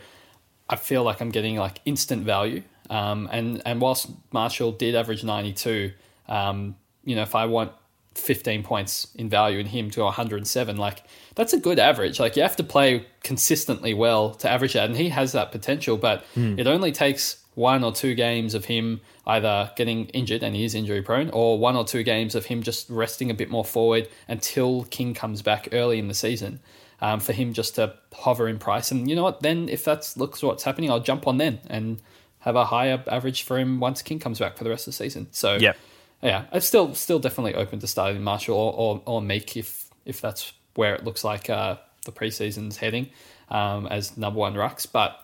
I 0.68 0.76
feel 0.76 1.02
like 1.02 1.20
I'm 1.20 1.30
getting 1.30 1.56
like 1.56 1.80
instant 1.84 2.24
value. 2.24 2.62
Um, 2.88 3.28
and 3.32 3.60
and 3.66 3.80
whilst 3.80 4.10
Marshall 4.32 4.72
did 4.72 4.94
average 4.94 5.24
92, 5.24 5.92
um, 6.28 6.76
you 7.04 7.16
know, 7.16 7.22
if 7.22 7.34
I 7.34 7.46
want 7.46 7.72
15 8.16 8.62
points 8.62 9.08
in 9.14 9.28
value 9.28 9.58
in 9.58 9.66
him 9.66 9.90
to 9.90 10.02
107. 10.02 10.76
Like, 10.76 11.02
that's 11.34 11.52
a 11.52 11.58
good 11.58 11.78
average. 11.78 12.18
Like, 12.18 12.36
you 12.36 12.42
have 12.42 12.56
to 12.56 12.64
play 12.64 13.06
consistently 13.22 13.94
well 13.94 14.34
to 14.36 14.48
average 14.50 14.72
that. 14.72 14.88
And 14.88 14.96
he 14.96 15.10
has 15.10 15.32
that 15.32 15.52
potential, 15.52 15.96
but 15.96 16.24
mm. 16.34 16.58
it 16.58 16.66
only 16.66 16.92
takes 16.92 17.44
one 17.56 17.82
or 17.82 17.90
two 17.90 18.14
games 18.14 18.54
of 18.54 18.66
him 18.66 19.00
either 19.26 19.72
getting 19.74 20.06
injured, 20.08 20.44
and 20.44 20.54
he 20.54 20.64
is 20.64 20.74
injury 20.74 21.02
prone, 21.02 21.30
or 21.30 21.58
one 21.58 21.74
or 21.74 21.84
two 21.84 22.04
games 22.04 22.36
of 22.36 22.46
him 22.46 22.62
just 22.62 22.88
resting 22.88 23.30
a 23.30 23.34
bit 23.34 23.50
more 23.50 23.64
forward 23.64 24.08
until 24.28 24.84
King 24.84 25.14
comes 25.14 25.42
back 25.42 25.68
early 25.72 25.98
in 25.98 26.06
the 26.06 26.14
season. 26.14 26.60
Um, 26.98 27.20
for 27.20 27.34
him 27.34 27.52
just 27.52 27.74
to 27.74 27.92
hover 28.14 28.48
in 28.48 28.58
price. 28.58 28.90
And 28.90 29.06
you 29.06 29.14
know 29.14 29.22
what? 29.22 29.42
Then 29.42 29.68
if 29.68 29.84
that 29.84 30.10
looks 30.16 30.42
what's 30.42 30.64
happening, 30.64 30.90
I'll 30.90 30.98
jump 30.98 31.26
on 31.26 31.36
then 31.36 31.60
and 31.68 32.00
have 32.38 32.56
a 32.56 32.64
higher 32.64 33.04
average 33.06 33.42
for 33.42 33.58
him 33.58 33.80
once 33.80 34.00
King 34.00 34.18
comes 34.18 34.38
back 34.38 34.56
for 34.56 34.64
the 34.64 34.70
rest 34.70 34.88
of 34.88 34.94
the 34.94 34.96
season. 34.96 35.26
So 35.30 35.58
yeah, 35.60 35.74
yeah, 36.22 36.46
I'm 36.50 36.62
still 36.62 36.94
still 36.94 37.18
definitely 37.18 37.54
open 37.54 37.80
to 37.80 37.86
starting 37.86 38.22
Marshall 38.22 38.56
or 38.56 38.72
or, 38.72 39.02
or 39.04 39.20
Meek 39.20 39.58
if 39.58 39.90
if 40.06 40.22
that's 40.22 40.54
where 40.74 40.94
it 40.94 41.04
looks 41.04 41.22
like 41.22 41.50
uh, 41.50 41.76
the 42.06 42.12
preseason's 42.12 42.78
heading 42.78 43.10
um, 43.50 43.86
as 43.88 44.16
number 44.16 44.38
one 44.38 44.54
rucks. 44.54 44.86
But 44.90 45.20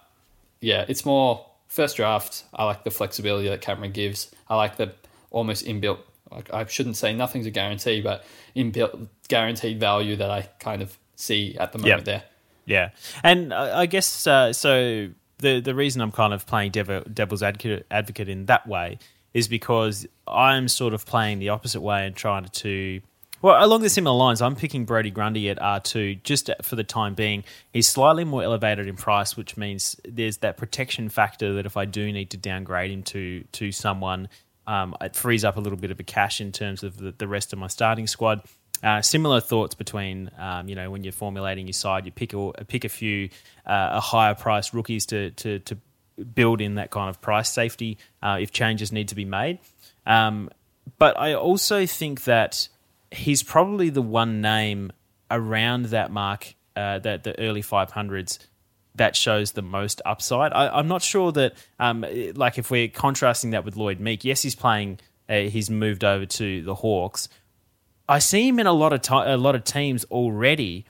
yeah, 0.60 0.84
it's 0.88 1.06
more 1.06 1.46
first 1.72 1.96
draft. 1.96 2.44
I 2.52 2.64
like 2.64 2.84
the 2.84 2.90
flexibility 2.90 3.48
that 3.48 3.62
Cameron 3.62 3.92
gives. 3.92 4.30
I 4.48 4.56
like 4.56 4.76
the 4.76 4.92
almost 5.30 5.64
inbuilt. 5.64 5.98
Like 6.30 6.52
I 6.52 6.64
shouldn't 6.66 6.96
say 6.96 7.14
nothing's 7.14 7.46
a 7.46 7.50
guarantee, 7.50 8.00
but 8.02 8.24
inbuilt 8.54 9.08
guaranteed 9.28 9.80
value 9.80 10.16
that 10.16 10.30
I 10.30 10.42
kind 10.60 10.82
of 10.82 10.96
see 11.16 11.56
at 11.58 11.72
the 11.72 11.78
moment 11.78 11.98
yep. 12.00 12.04
there. 12.04 12.22
Yeah, 12.66 12.90
and 13.24 13.52
I 13.52 13.86
guess 13.86 14.26
uh, 14.26 14.52
so. 14.52 15.08
The 15.38 15.58
the 15.58 15.74
reason 15.74 16.00
I'm 16.00 16.12
kind 16.12 16.32
of 16.32 16.46
playing 16.46 16.70
devil, 16.70 17.02
devil's 17.12 17.42
advocate, 17.42 17.84
advocate 17.90 18.28
in 18.28 18.46
that 18.46 18.64
way 18.64 19.00
is 19.34 19.48
because 19.48 20.06
I'm 20.28 20.68
sort 20.68 20.94
of 20.94 21.04
playing 21.04 21.40
the 21.40 21.48
opposite 21.48 21.80
way 21.80 22.06
and 22.06 22.14
trying 22.14 22.44
to. 22.44 23.00
Well, 23.42 23.62
along 23.62 23.82
the 23.82 23.90
similar 23.90 24.16
lines, 24.16 24.40
I'm 24.40 24.54
picking 24.54 24.84
Brodie 24.84 25.10
Grundy 25.10 25.50
at 25.50 25.58
R2 25.58 26.22
just 26.22 26.48
for 26.62 26.76
the 26.76 26.84
time 26.84 27.14
being. 27.14 27.42
He's 27.72 27.88
slightly 27.88 28.24
more 28.24 28.44
elevated 28.44 28.86
in 28.86 28.94
price, 28.94 29.36
which 29.36 29.56
means 29.56 30.00
there's 30.08 30.38
that 30.38 30.56
protection 30.56 31.08
factor 31.08 31.54
that 31.54 31.66
if 31.66 31.76
I 31.76 31.84
do 31.84 32.12
need 32.12 32.30
to 32.30 32.36
downgrade 32.36 32.92
him 32.92 33.02
to, 33.02 33.42
to 33.42 33.72
someone, 33.72 34.28
um, 34.68 34.94
it 35.00 35.16
frees 35.16 35.44
up 35.44 35.56
a 35.56 35.60
little 35.60 35.76
bit 35.76 35.90
of 35.90 35.98
a 35.98 36.04
cash 36.04 36.40
in 36.40 36.52
terms 36.52 36.84
of 36.84 36.96
the, 36.96 37.10
the 37.18 37.26
rest 37.26 37.52
of 37.52 37.58
my 37.58 37.66
starting 37.66 38.06
squad. 38.06 38.42
Uh, 38.80 39.02
similar 39.02 39.40
thoughts 39.40 39.74
between 39.74 40.30
um, 40.38 40.68
you 40.68 40.74
know 40.74 40.90
when 40.90 41.04
you're 41.04 41.12
formulating 41.12 41.66
your 41.66 41.72
side, 41.72 42.04
you 42.04 42.10
pick 42.10 42.32
a 42.32 42.52
pick 42.66 42.84
a 42.84 42.88
few 42.88 43.28
uh, 43.64 43.90
a 43.92 44.00
higher 44.00 44.34
price 44.34 44.74
rookies 44.74 45.06
to 45.06 45.30
to 45.30 45.60
to 45.60 45.76
build 46.34 46.60
in 46.60 46.74
that 46.74 46.90
kind 46.90 47.08
of 47.08 47.20
price 47.20 47.48
safety 47.48 47.96
uh, 48.22 48.38
if 48.40 48.50
changes 48.50 48.90
need 48.90 49.06
to 49.08 49.14
be 49.14 49.24
made. 49.24 49.60
Um, 50.04 50.50
but 50.98 51.16
I 51.16 51.34
also 51.34 51.86
think 51.86 52.24
that 52.24 52.68
he's 53.12 53.42
probably 53.42 53.90
the 53.90 54.02
one 54.02 54.40
name 54.40 54.92
around 55.30 55.86
that 55.86 56.10
mark, 56.10 56.54
uh, 56.76 56.98
that 57.00 57.24
the 57.24 57.38
early 57.38 57.62
500s, 57.62 58.38
that 58.94 59.16
shows 59.16 59.52
the 59.52 59.62
most 59.62 60.02
upside. 60.04 60.52
I, 60.52 60.78
am 60.78 60.88
not 60.88 61.02
sure 61.02 61.32
that, 61.32 61.54
um, 61.78 62.04
like, 62.34 62.58
if 62.58 62.70
we're 62.70 62.88
contrasting 62.88 63.50
that 63.50 63.64
with 63.64 63.76
Lloyd 63.76 64.00
Meek, 64.00 64.24
yes, 64.24 64.42
he's 64.42 64.54
playing, 64.54 65.00
uh, 65.28 65.40
he's 65.40 65.70
moved 65.70 66.04
over 66.04 66.26
to 66.26 66.62
the 66.62 66.74
Hawks. 66.74 67.28
I 68.08 68.18
see 68.18 68.48
him 68.48 68.58
in 68.58 68.66
a 68.66 68.72
lot 68.72 68.92
of 68.92 69.26
a 69.26 69.36
lot 69.36 69.54
of 69.54 69.64
teams 69.64 70.04
already. 70.06 70.86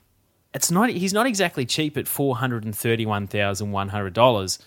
It's 0.53 0.71
not 0.71 0.89
he's 0.89 1.13
not 1.13 1.25
exactly 1.25 1.65
cheap 1.65 1.95
at 1.95 2.07
four 2.07 2.35
hundred 2.37 2.65
and 2.65 2.75
thirty 2.75 3.05
one 3.05 3.27
thousand 3.27 3.71
one 3.71 3.89
hundred 3.89 4.13
dollars. 4.13 4.59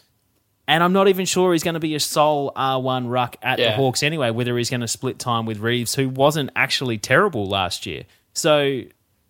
And 0.69 0.83
I'm 0.83 0.93
not 0.93 1.09
even 1.09 1.27
sure 1.27 1.53
he's 1.53 1.63
going 1.63 1.75
to 1.75 1.81
be 1.81 1.95
a 1.95 2.01
sole 2.01 2.53
R1 2.57 3.09
ruck 3.09 3.37
at 3.41 3.59
yeah. 3.59 3.71
the 3.71 3.77
Hawks 3.77 4.03
anyway, 4.03 4.31
whether 4.31 4.57
he's 4.57 4.71
going 4.71 4.81
to 4.81 4.89
split 4.89 5.19
time 5.19 5.47
with 5.47 5.59
Reeves, 5.59 5.95
who 5.95 6.09
wasn't 6.09 6.51
actually 6.57 6.99
terrible 6.99 7.47
last 7.47 7.87
year. 7.87 8.03
So, 8.33 8.83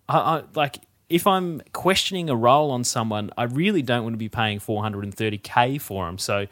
I, 0.09 0.17
I, 0.17 0.43
like, 0.55 0.79
if 1.09 1.27
I'm 1.27 1.61
questioning 1.73 2.29
a 2.29 2.35
role 2.35 2.71
on 2.71 2.83
someone, 2.83 3.31
I 3.37 3.43
really 3.43 3.83
don't 3.83 4.03
want 4.03 4.13
to 4.13 4.17
be 4.17 4.29
paying 4.29 4.59
430k 4.59 5.79
for 5.79 6.09
him. 6.09 6.17
So, 6.17 6.47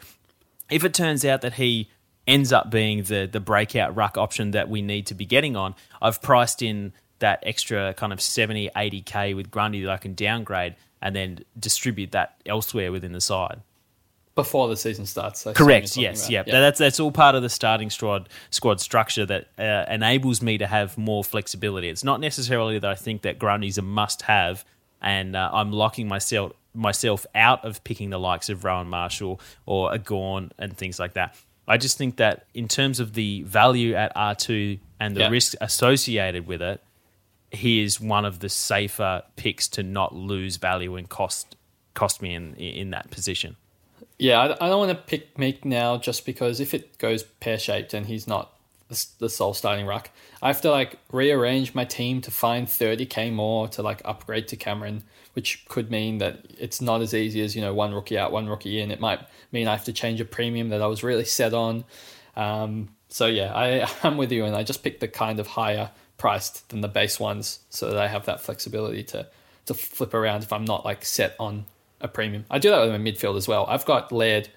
if 0.70 0.84
it 0.84 0.94
turns 0.94 1.24
out 1.24 1.40
that 1.40 1.54
he 1.54 1.90
ends 2.26 2.52
up 2.52 2.70
being 2.70 3.04
the 3.04 3.28
the 3.30 3.38
breakout 3.38 3.94
ruck 3.94 4.18
option 4.18 4.50
that 4.50 4.68
we 4.68 4.82
need 4.82 5.06
to 5.06 5.14
be 5.14 5.26
getting 5.26 5.56
on, 5.56 5.74
I've 6.00 6.22
priced 6.22 6.62
in 6.62 6.92
that 7.18 7.40
extra 7.44 7.92
kind 7.94 8.12
of 8.12 8.20
70, 8.20 8.70
80k 8.76 9.34
with 9.34 9.50
Grundy 9.50 9.82
that 9.82 9.90
I 9.90 9.96
can 9.96 10.14
downgrade 10.14 10.76
and 11.00 11.16
then 11.16 11.40
distribute 11.58 12.12
that 12.12 12.36
elsewhere 12.46 12.92
within 12.92 13.12
the 13.12 13.20
side 13.20 13.62
before 14.36 14.68
the 14.68 14.76
season 14.76 15.06
starts. 15.06 15.44
Correct. 15.54 15.96
Yes. 15.96 16.30
Yeah. 16.30 16.44
That's 16.44 16.78
that's 16.78 17.00
all 17.00 17.10
part 17.10 17.34
of 17.34 17.42
the 17.42 17.48
starting 17.48 17.90
squad 17.90 18.28
squad 18.50 18.80
structure 18.80 19.26
that 19.26 19.48
uh, 19.58 19.92
enables 19.92 20.40
me 20.40 20.58
to 20.58 20.66
have 20.66 20.96
more 20.96 21.24
flexibility. 21.24 21.88
It's 21.88 22.04
not 22.04 22.20
necessarily 22.20 22.78
that 22.78 22.88
I 22.88 22.94
think 22.94 23.22
that 23.22 23.40
Grundy's 23.40 23.78
a 23.78 23.82
must 23.82 24.22
have, 24.22 24.64
and 25.02 25.34
uh, 25.34 25.50
I'm 25.52 25.72
locking 25.72 26.06
myself 26.06 26.52
myself 26.72 27.26
out 27.34 27.64
of 27.64 27.82
picking 27.82 28.10
the 28.10 28.18
likes 28.18 28.50
of 28.50 28.62
Rowan 28.62 28.88
Marshall 28.88 29.40
or 29.64 29.92
a 29.92 29.98
Gawn 29.98 30.52
and 30.58 30.76
things 30.76 31.00
like 31.00 31.14
that. 31.14 31.36
I 31.66 31.78
just 31.78 31.98
think 31.98 32.16
that 32.16 32.46
in 32.54 32.68
terms 32.68 33.00
of 33.00 33.14
the 33.14 33.42
value 33.42 33.94
at 33.94 34.14
R2 34.14 34.78
and 35.00 35.16
the 35.16 35.20
yeah. 35.20 35.28
risk 35.30 35.54
associated 35.60 36.46
with 36.46 36.62
it, 36.62 36.80
he 37.50 37.82
is 37.82 38.00
one 38.00 38.24
of 38.24 38.38
the 38.40 38.48
safer 38.48 39.22
picks 39.34 39.66
to 39.68 39.82
not 39.82 40.14
lose 40.14 40.58
value 40.58 40.94
and 40.96 41.08
cost 41.08 41.56
cost 41.94 42.20
me 42.20 42.34
in 42.34 42.54
in 42.56 42.90
that 42.90 43.10
position. 43.10 43.56
Yeah, 44.18 44.40
I, 44.40 44.66
I 44.66 44.68
don't 44.68 44.78
want 44.78 44.90
to 44.90 45.04
pick 45.04 45.38
Meek 45.38 45.64
now 45.64 45.98
just 45.98 46.24
because 46.24 46.60
if 46.60 46.72
it 46.72 46.98
goes 46.98 47.22
pear 47.22 47.58
shaped 47.58 47.92
and 47.92 48.06
he's 48.06 48.26
not 48.26 48.52
the, 49.18 49.28
sole 49.28 49.52
starting 49.52 49.86
ruck, 49.86 50.10
I 50.40 50.48
have 50.48 50.60
to 50.62 50.70
like 50.70 50.98
rearrange 51.12 51.74
my 51.74 51.84
team 51.84 52.20
to 52.22 52.30
find 52.30 52.66
30k 52.66 53.32
more 53.32 53.68
to 53.68 53.82
like 53.82 54.00
upgrade 54.04 54.48
to 54.48 54.56
Cameron, 54.56 55.02
which 55.34 55.66
could 55.68 55.90
mean 55.90 56.18
that 56.18 56.46
it's 56.58 56.80
not 56.80 57.02
as 57.02 57.12
easy 57.12 57.42
as, 57.42 57.54
you 57.54 57.60
know, 57.60 57.74
one 57.74 57.92
rookie 57.92 58.18
out, 58.18 58.32
one 58.32 58.48
rookie 58.48 58.80
in. 58.80 58.90
It 58.90 59.00
might 59.00 59.20
mean 59.52 59.68
I 59.68 59.72
have 59.72 59.84
to 59.84 59.92
change 59.92 60.20
a 60.20 60.24
premium 60.24 60.70
that 60.70 60.80
I 60.80 60.86
was 60.86 61.02
really 61.02 61.24
set 61.24 61.52
on. 61.52 61.84
Um, 62.36 62.88
so 63.08 63.26
yeah, 63.26 63.52
I, 63.54 63.90
I'm 64.02 64.16
with 64.16 64.32
you 64.32 64.44
and 64.44 64.56
I 64.56 64.62
just 64.62 64.82
picked 64.82 65.00
the 65.00 65.08
kind 65.08 65.40
of 65.40 65.46
higher 65.46 65.90
priced 66.16 66.68
than 66.70 66.80
the 66.80 66.88
base 66.88 67.20
ones 67.20 67.60
so 67.68 67.90
that 67.90 67.98
I 67.98 68.08
have 68.08 68.24
that 68.26 68.40
flexibility 68.40 69.02
to 69.04 69.26
to 69.66 69.74
flip 69.74 70.14
around 70.14 70.44
if 70.44 70.52
I'm 70.52 70.64
not 70.64 70.84
like 70.84 71.04
set 71.04 71.34
on 71.40 71.66
a 72.00 72.08
premium. 72.08 72.44
I 72.50 72.58
do 72.58 72.70
that 72.70 72.80
with 72.80 72.90
my 72.90 72.98
midfield 72.98 73.36
as 73.36 73.48
well. 73.48 73.66
I've 73.66 73.84
got 73.84 74.12
Laird 74.12 74.48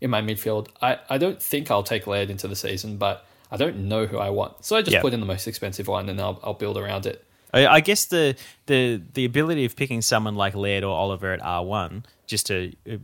in 0.00 0.10
my 0.10 0.20
midfield. 0.20 0.68
I, 0.80 0.98
I 1.08 1.18
don't 1.18 1.40
think 1.40 1.70
I'll 1.70 1.82
take 1.82 2.06
Laird 2.06 2.30
into 2.30 2.48
the 2.48 2.56
season, 2.56 2.96
but 2.96 3.26
I 3.50 3.56
don't 3.56 3.88
know 3.88 4.06
who 4.06 4.18
I 4.18 4.30
want. 4.30 4.64
So 4.64 4.76
I 4.76 4.82
just 4.82 5.00
put 5.00 5.12
in 5.12 5.20
the 5.20 5.26
most 5.26 5.46
expensive 5.46 5.88
one 5.88 6.08
and 6.08 6.20
I'll, 6.20 6.40
I'll 6.42 6.54
build 6.54 6.76
around 6.76 7.06
it. 7.06 7.24
I 7.54 7.80
guess 7.80 8.06
the, 8.06 8.34
the 8.64 9.02
the 9.12 9.26
ability 9.26 9.66
of 9.66 9.76
picking 9.76 10.00
someone 10.00 10.36
like 10.36 10.54
Laird 10.54 10.84
or 10.84 10.96
Oliver 10.96 11.32
at 11.32 11.42
R 11.42 11.62
one, 11.62 12.06
just 12.26 12.46
to 12.46 12.72
uh, 12.90 12.96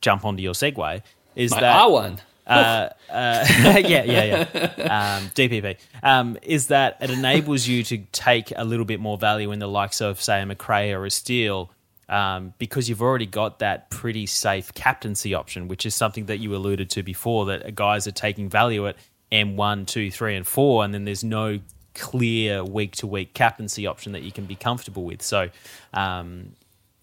jump 0.00 0.24
onto 0.24 0.42
your 0.42 0.54
segue, 0.54 1.02
is 1.36 1.52
my 1.52 1.60
that 1.60 1.76
R 1.76 1.90
one. 1.90 2.20
Uh, 2.44 2.88
uh, 3.08 3.44
yeah, 3.48 4.02
yeah, 4.02 4.04
yeah. 4.04 5.16
Um, 5.18 5.30
DPP 5.30 5.76
um, 6.02 6.36
is 6.42 6.66
that 6.68 6.96
it 7.00 7.10
enables 7.10 7.68
you 7.68 7.84
to 7.84 7.98
take 8.10 8.52
a 8.56 8.64
little 8.64 8.84
bit 8.84 8.98
more 8.98 9.16
value 9.16 9.52
in 9.52 9.60
the 9.60 9.68
likes 9.68 10.00
of, 10.00 10.20
say, 10.20 10.42
a 10.42 10.46
Macrae 10.46 10.92
or 10.92 11.06
a 11.06 11.10
Steele 11.10 11.70
um, 12.12 12.52
because 12.58 12.90
you've 12.90 13.00
already 13.00 13.24
got 13.24 13.60
that 13.60 13.88
pretty 13.88 14.26
safe 14.26 14.74
captaincy 14.74 15.32
option, 15.32 15.66
which 15.66 15.86
is 15.86 15.94
something 15.94 16.26
that 16.26 16.38
you 16.40 16.54
alluded 16.54 16.90
to 16.90 17.02
before 17.02 17.46
that 17.46 17.74
guys 17.74 18.06
are 18.06 18.12
taking 18.12 18.50
value 18.50 18.86
at 18.86 18.96
M1, 19.32 19.86
2, 19.86 20.10
3, 20.10 20.36
and 20.36 20.46
4, 20.46 20.84
and 20.84 20.92
then 20.92 21.06
there's 21.06 21.24
no 21.24 21.58
clear 21.94 22.62
week 22.62 22.96
to 22.96 23.06
week 23.06 23.32
captaincy 23.32 23.86
option 23.86 24.12
that 24.12 24.22
you 24.22 24.30
can 24.30 24.44
be 24.44 24.54
comfortable 24.54 25.04
with. 25.04 25.22
So, 25.22 25.48
um, 25.94 26.52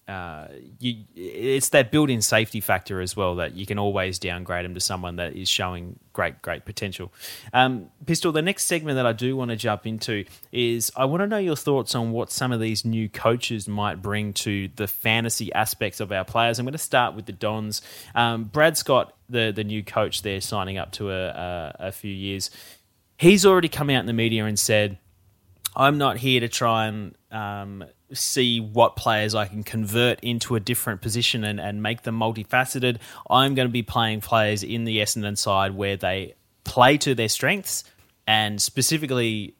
uh, 0.09 0.47
you, 0.79 1.03
it's 1.15 1.69
that 1.69 1.91
built-in 1.91 2.21
safety 2.23 2.61
factor 2.61 2.99
as 2.99 3.15
well 3.15 3.35
that 3.35 3.53
you 3.53 3.67
can 3.67 3.77
always 3.77 4.17
downgrade 4.17 4.65
them 4.65 4.73
to 4.73 4.79
someone 4.79 5.17
that 5.17 5.35
is 5.35 5.47
showing 5.47 5.99
great, 6.13 6.41
great 6.41 6.65
potential. 6.65 7.13
Um, 7.53 7.91
Pistol, 8.07 8.31
the 8.31 8.41
next 8.41 8.65
segment 8.65 8.95
that 8.95 9.05
I 9.05 9.13
do 9.13 9.37
want 9.37 9.51
to 9.51 9.55
jump 9.55 9.85
into 9.85 10.25
is 10.51 10.91
I 10.95 11.05
want 11.05 11.21
to 11.21 11.27
know 11.27 11.37
your 11.37 11.55
thoughts 11.55 11.93
on 11.93 12.11
what 12.11 12.31
some 12.31 12.51
of 12.51 12.59
these 12.59 12.83
new 12.83 13.07
coaches 13.07 13.67
might 13.67 14.01
bring 14.01 14.33
to 14.33 14.69
the 14.75 14.87
fantasy 14.87 15.53
aspects 15.53 15.99
of 15.99 16.11
our 16.11 16.25
players. 16.25 16.57
I'm 16.57 16.65
going 16.65 16.71
to 16.71 16.79
start 16.79 17.15
with 17.15 17.27
the 17.27 17.31
Dons. 17.31 17.83
Um, 18.15 18.45
Brad 18.45 18.77
Scott, 18.77 19.15
the 19.29 19.51
the 19.55 19.63
new 19.63 19.83
coach 19.83 20.23
there, 20.23 20.41
signing 20.41 20.79
up 20.79 20.91
to 20.93 21.11
a, 21.11 21.27
a, 21.27 21.75
a 21.79 21.91
few 21.91 22.11
years. 22.11 22.49
He's 23.17 23.45
already 23.45 23.69
come 23.69 23.91
out 23.91 23.99
in 23.99 24.07
the 24.07 24.13
media 24.13 24.45
and 24.45 24.57
said, 24.57 24.97
"I'm 25.75 25.99
not 25.99 26.17
here 26.17 26.39
to 26.39 26.47
try 26.47 26.87
and." 26.87 27.15
Um, 27.31 27.85
see 28.13 28.59
what 28.59 28.95
players 28.95 29.35
I 29.35 29.45
can 29.45 29.63
convert 29.63 30.19
into 30.21 30.55
a 30.55 30.59
different 30.59 31.01
position 31.01 31.43
and, 31.43 31.59
and 31.59 31.83
make 31.83 32.03
them 32.03 32.19
multifaceted. 32.19 32.97
I'm 33.29 33.55
going 33.55 33.67
to 33.67 33.71
be 33.71 33.83
playing 33.83 34.21
players 34.21 34.63
in 34.63 34.85
the 34.85 34.99
Essendon 34.99 35.37
side 35.37 35.75
where 35.75 35.97
they 35.97 36.35
play 36.63 36.97
to 36.99 37.15
their 37.15 37.29
strengths 37.29 37.83
and 38.27 38.61
specifically 38.61 39.55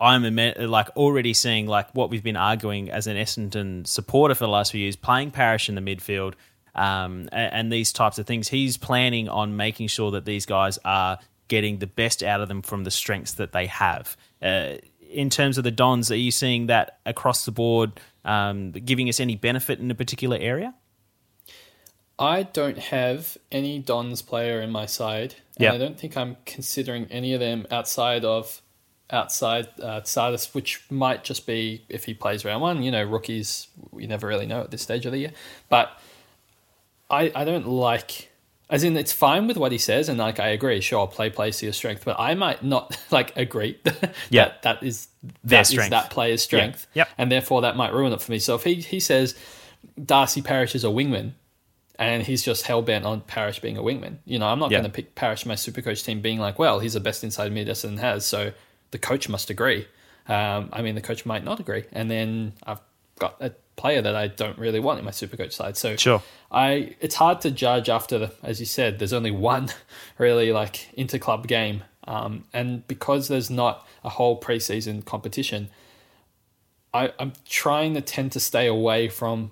I'm 0.00 0.34
like 0.34 0.88
already 0.96 1.34
seeing 1.34 1.66
like 1.66 1.90
what 1.94 2.08
we've 2.08 2.22
been 2.22 2.36
arguing 2.36 2.90
as 2.90 3.06
an 3.06 3.16
Essendon 3.16 3.86
supporter 3.86 4.34
for 4.34 4.44
the 4.44 4.50
last 4.50 4.72
few 4.72 4.80
years, 4.80 4.96
playing 4.96 5.30
Parish 5.30 5.68
in 5.68 5.74
the 5.74 5.82
midfield 5.82 6.34
um, 6.74 7.28
and, 7.32 7.52
and, 7.52 7.72
these 7.72 7.92
types 7.92 8.18
of 8.18 8.26
things. 8.26 8.48
He's 8.48 8.78
planning 8.78 9.28
on 9.28 9.56
making 9.56 9.88
sure 9.88 10.12
that 10.12 10.24
these 10.24 10.46
guys 10.46 10.78
are 10.84 11.18
getting 11.48 11.78
the 11.78 11.86
best 11.86 12.22
out 12.22 12.40
of 12.40 12.48
them 12.48 12.62
from 12.62 12.84
the 12.84 12.90
strengths 12.90 13.34
that 13.34 13.52
they 13.52 13.66
have. 13.66 14.16
Uh, 14.40 14.76
in 15.10 15.30
terms 15.30 15.58
of 15.58 15.64
the 15.64 15.70
Dons, 15.70 16.10
are 16.10 16.16
you 16.16 16.30
seeing 16.30 16.66
that 16.66 16.98
across 17.04 17.44
the 17.44 17.50
board, 17.50 18.00
um, 18.24 18.72
giving 18.72 19.08
us 19.08 19.20
any 19.20 19.36
benefit 19.36 19.78
in 19.80 19.90
a 19.90 19.94
particular 19.94 20.36
area? 20.40 20.74
I 22.18 22.42
don't 22.42 22.78
have 22.78 23.38
any 23.50 23.78
Dons 23.78 24.22
player 24.22 24.60
in 24.60 24.70
my 24.70 24.86
side, 24.86 25.36
and 25.56 25.64
Yep. 25.64 25.74
I 25.74 25.78
don't 25.78 25.98
think 25.98 26.16
I'm 26.16 26.36
considering 26.44 27.06
any 27.10 27.32
of 27.32 27.40
them 27.40 27.66
outside 27.70 28.24
of 28.24 28.60
outside 29.10 29.68
uh, 29.82 30.00
Tsatas, 30.02 30.54
which 30.54 30.82
might 30.90 31.24
just 31.24 31.46
be 31.46 31.84
if 31.88 32.04
he 32.04 32.14
plays 32.14 32.44
round 32.44 32.62
one. 32.62 32.82
You 32.82 32.90
know, 32.90 33.02
rookies 33.02 33.68
we 33.90 34.06
never 34.06 34.26
really 34.26 34.46
know 34.46 34.60
at 34.60 34.70
this 34.70 34.82
stage 34.82 35.06
of 35.06 35.12
the 35.12 35.18
year, 35.18 35.32
but 35.68 35.98
I 37.10 37.32
I 37.34 37.44
don't 37.44 37.66
like. 37.66 38.29
As 38.70 38.84
in, 38.84 38.96
it's 38.96 39.12
fine 39.12 39.46
with 39.48 39.56
what 39.56 39.72
he 39.72 39.78
says, 39.78 40.08
and 40.08 40.18
like 40.18 40.38
I 40.40 40.48
agree. 40.48 40.80
Sure, 40.80 41.06
play 41.08 41.28
plays 41.28 41.58
to 41.58 41.66
your 41.66 41.72
strength, 41.72 42.04
but 42.04 42.16
I 42.20 42.34
might 42.34 42.62
not 42.62 42.96
like 43.10 43.36
agree 43.36 43.78
that 43.84 44.14
Yeah. 44.30 44.52
that 44.62 44.82
is 44.82 45.08
Their 45.22 45.58
that 45.58 45.60
is 45.62 45.68
strength. 45.68 45.90
that 45.90 46.10
player's 46.10 46.42
strength, 46.42 46.86
Yep. 46.94 47.08
and 47.18 47.32
therefore 47.32 47.62
that 47.62 47.76
might 47.76 47.92
ruin 47.92 48.12
it 48.12 48.20
for 48.20 48.30
me. 48.30 48.38
So 48.38 48.54
if 48.54 48.64
he 48.64 48.74
he 48.76 49.00
says 49.00 49.34
Darcy 50.02 50.40
Parish 50.42 50.74
is 50.74 50.84
a 50.84 50.88
wingman, 50.88 51.32
and 51.98 52.22
he's 52.22 52.42
just 52.42 52.64
hell 52.66 52.80
bent 52.82 53.04
on 53.04 53.20
Parish 53.22 53.58
being 53.60 53.76
a 53.76 53.82
wingman. 53.82 54.18
You 54.24 54.38
know, 54.38 54.46
I'm 54.46 54.58
not 54.58 54.70
Yeah. 54.70 54.78
going 54.78 54.90
to 54.90 54.94
pick 54.94 55.14
Parish 55.14 55.44
my 55.44 55.54
super 55.54 55.82
coach 55.82 56.02
team 56.02 56.20
being 56.20 56.38
like, 56.38 56.58
well, 56.58 56.78
he's 56.80 56.94
the 56.94 57.00
best 57.00 57.24
inside 57.24 57.52
mid 57.52 57.68
Essendon 57.68 57.98
has, 57.98 58.24
so 58.24 58.52
the 58.92 58.98
coach 58.98 59.28
must 59.28 59.50
agree. 59.50 59.86
Um, 60.28 60.68
I 60.72 60.80
mean, 60.82 60.94
the 60.94 61.00
coach 61.00 61.26
might 61.26 61.44
not 61.44 61.60
agree, 61.60 61.84
and 61.92 62.10
then 62.10 62.52
I've 62.64 62.80
got 63.18 63.36
a 63.40 63.52
player 63.80 64.02
that 64.02 64.14
I 64.24 64.26
don't 64.28 64.58
really 64.58 64.80
want 64.80 64.98
in 64.98 65.04
my 65.04 65.10
super 65.10 65.36
coach 65.36 65.54
side. 65.54 65.76
So 65.76 65.96
Sure. 65.96 66.22
I 66.50 66.94
it's 67.00 67.14
hard 67.16 67.40
to 67.42 67.50
judge 67.50 67.88
after 67.88 68.18
the, 68.18 68.28
as 68.42 68.60
you 68.60 68.66
said, 68.66 68.98
there's 68.98 69.12
only 69.20 69.30
one 69.30 69.68
really 70.18 70.52
like 70.52 70.88
inter 70.94 71.18
club 71.18 71.46
game, 71.46 71.82
um, 72.06 72.44
and 72.52 72.86
because 72.86 73.28
there's 73.28 73.50
not 73.50 73.86
a 74.04 74.08
whole 74.10 74.40
preseason 74.40 75.04
competition, 75.04 75.68
I, 76.92 77.12
I'm 77.18 77.32
trying 77.48 77.94
to 77.94 78.00
tend 78.00 78.32
to 78.32 78.40
stay 78.40 78.66
away 78.66 79.08
from 79.08 79.50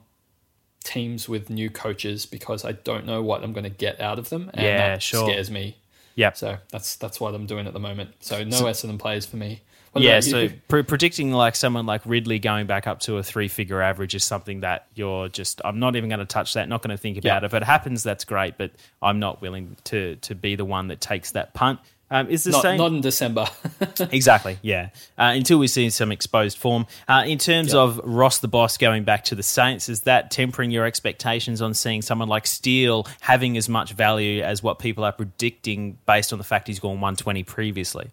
teams 0.84 1.28
with 1.28 1.50
new 1.50 1.70
coaches 1.70 2.26
because 2.26 2.64
I 2.64 2.72
don't 2.72 3.04
know 3.06 3.22
what 3.22 3.42
I'm 3.44 3.52
going 3.52 3.64
to 3.64 3.76
get 3.86 4.00
out 4.00 4.18
of 4.18 4.28
them, 4.28 4.50
and 4.54 4.64
Yeah, 4.64 4.76
that 4.88 5.02
sure. 5.02 5.28
scares 5.28 5.50
me. 5.50 5.76
Yeah. 6.14 6.32
So 6.32 6.56
that's 6.70 6.96
that's 6.96 7.20
what 7.20 7.34
I'm 7.34 7.46
doing 7.46 7.66
at 7.66 7.72
the 7.72 7.80
moment. 7.80 8.10
So 8.20 8.42
no 8.42 8.62
Essendon 8.64 8.98
players 8.98 9.24
for 9.26 9.36
me. 9.36 9.60
Yeah, 9.96 10.20
so 10.20 10.48
pre- 10.68 10.82
predicting 10.82 11.32
like 11.32 11.56
someone 11.56 11.86
like 11.86 12.02
Ridley 12.04 12.38
going 12.38 12.66
back 12.66 12.86
up 12.86 13.00
to 13.00 13.16
a 13.16 13.22
three 13.22 13.48
figure 13.48 13.80
average 13.82 14.14
is 14.14 14.24
something 14.24 14.60
that 14.60 14.86
you're 14.94 15.28
just, 15.28 15.60
I'm 15.64 15.78
not 15.78 15.96
even 15.96 16.08
going 16.08 16.20
to 16.20 16.26
touch 16.26 16.54
that, 16.54 16.68
not 16.68 16.82
going 16.82 16.96
to 16.96 17.00
think 17.00 17.18
about 17.18 17.28
Yeah. 17.28 17.36
it. 17.38 17.44
If 17.44 17.54
it 17.54 17.64
happens, 17.64 18.02
that's 18.02 18.24
great, 18.24 18.58
but 18.58 18.70
I'm 19.02 19.18
not 19.18 19.40
willing 19.42 19.76
to, 19.84 20.16
to 20.16 20.34
be 20.34 20.56
the 20.56 20.64
one 20.64 20.88
that 20.88 21.00
takes 21.00 21.32
that 21.32 21.54
punt. 21.54 21.80
Um, 22.10 22.30
is 22.30 22.44
the 22.44 22.52
not, 22.52 22.62
same 22.62 22.78
not 22.78 22.92
in 22.92 23.02
December. 23.02 23.46
exactly? 24.10 24.58
Yeah. 24.62 24.90
Uh, 25.18 25.32
until 25.36 25.58
we 25.58 25.66
see 25.66 25.90
some 25.90 26.10
exposed 26.10 26.56
form. 26.56 26.86
Uh, 27.06 27.24
in 27.26 27.36
terms 27.36 27.74
of 27.74 28.00
Ross 28.02 28.38
the 28.38 28.48
boss 28.48 28.78
going 28.78 29.04
back 29.04 29.24
to 29.24 29.34
the 29.34 29.42
Saints, 29.42 29.90
is 29.90 30.02
that 30.02 30.30
tempering 30.30 30.70
your 30.70 30.86
expectations 30.86 31.60
on 31.60 31.74
seeing 31.74 32.00
someone 32.00 32.28
like 32.28 32.46
Steele 32.46 33.06
having 33.20 33.58
as 33.58 33.68
much 33.68 33.92
value 33.92 34.42
as 34.42 34.62
what 34.62 34.78
people 34.78 35.04
are 35.04 35.12
predicting 35.12 35.98
based 36.06 36.32
on 36.32 36.38
the 36.38 36.44
fact 36.44 36.66
he's 36.68 36.80
gone 36.80 36.92
120 36.92 37.42
previously? 37.42 38.08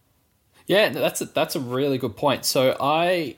Yeah, 0.67 0.89
that's 0.89 1.21
a, 1.21 1.25
that's 1.25 1.55
a 1.55 1.59
really 1.59 1.97
good 1.97 2.15
point. 2.15 2.45
So 2.45 2.75
I 2.79 3.35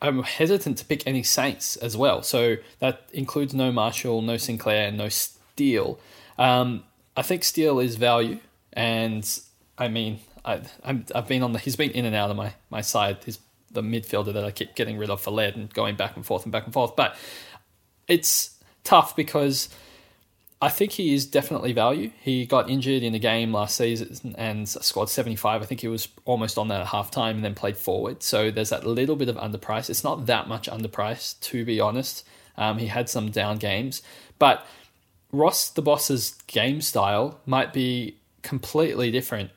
I'm 0.00 0.22
hesitant 0.22 0.78
to 0.78 0.84
pick 0.84 1.06
any 1.06 1.22
Saints 1.22 1.76
as 1.76 1.96
well. 1.96 2.22
So 2.22 2.56
that 2.78 3.08
includes 3.12 3.54
no 3.54 3.72
Marshall, 3.72 4.22
no 4.22 4.36
Sinclair, 4.36 4.92
no 4.92 5.08
Steele. 5.08 5.98
Um, 6.38 6.84
I 7.16 7.22
think 7.22 7.44
Steele 7.44 7.80
is 7.80 7.96
value, 7.96 8.38
and 8.72 9.28
I 9.76 9.88
mean 9.88 10.20
I 10.44 10.60
i 10.84 11.00
have 11.14 11.28
been 11.28 11.42
on 11.42 11.52
the 11.52 11.58
he's 11.58 11.76
been 11.76 11.90
in 11.90 12.04
and 12.04 12.14
out 12.14 12.30
of 12.30 12.36
my 12.36 12.54
my 12.70 12.80
side. 12.80 13.18
He's 13.24 13.38
the 13.70 13.82
midfielder 13.82 14.32
that 14.32 14.44
I 14.44 14.50
keep 14.50 14.74
getting 14.74 14.96
rid 14.96 15.10
of 15.10 15.20
for 15.20 15.30
lead 15.30 15.56
and 15.56 15.72
going 15.72 15.94
back 15.94 16.16
and 16.16 16.24
forth 16.24 16.44
and 16.44 16.52
back 16.52 16.64
and 16.64 16.72
forth. 16.72 16.96
But 16.96 17.16
it's 18.06 18.56
tough 18.82 19.14
because 19.14 19.68
I 20.60 20.70
think 20.70 20.92
he 20.92 21.14
is 21.14 21.24
definitely 21.24 21.72
value. 21.72 22.10
He 22.20 22.44
got 22.44 22.68
injured 22.68 23.04
in 23.04 23.14
a 23.14 23.18
game 23.20 23.52
last 23.52 23.76
season 23.76 24.34
and 24.36 24.68
scored 24.68 25.08
75. 25.08 25.62
I 25.62 25.64
think 25.64 25.80
he 25.80 25.88
was 25.88 26.08
almost 26.24 26.58
on 26.58 26.66
that 26.68 26.80
at 26.80 26.88
half 26.88 27.12
time 27.12 27.36
and 27.36 27.44
then 27.44 27.54
played 27.54 27.76
forward. 27.76 28.24
So 28.24 28.50
there's 28.50 28.70
that 28.70 28.84
little 28.84 29.14
bit 29.14 29.28
of 29.28 29.36
underpriced. 29.36 29.88
It's 29.88 30.02
not 30.02 30.26
that 30.26 30.48
much 30.48 30.68
underpriced, 30.68 31.40
to 31.42 31.64
be 31.64 31.78
honest. 31.78 32.26
Um, 32.56 32.78
he 32.78 32.88
had 32.88 33.08
some 33.08 33.30
down 33.30 33.58
games. 33.58 34.02
But 34.40 34.66
Ross, 35.30 35.68
the 35.70 35.82
boss's 35.82 36.32
game 36.48 36.80
style, 36.80 37.38
might 37.46 37.72
be 37.72 38.16
completely 38.42 39.12
different. 39.12 39.50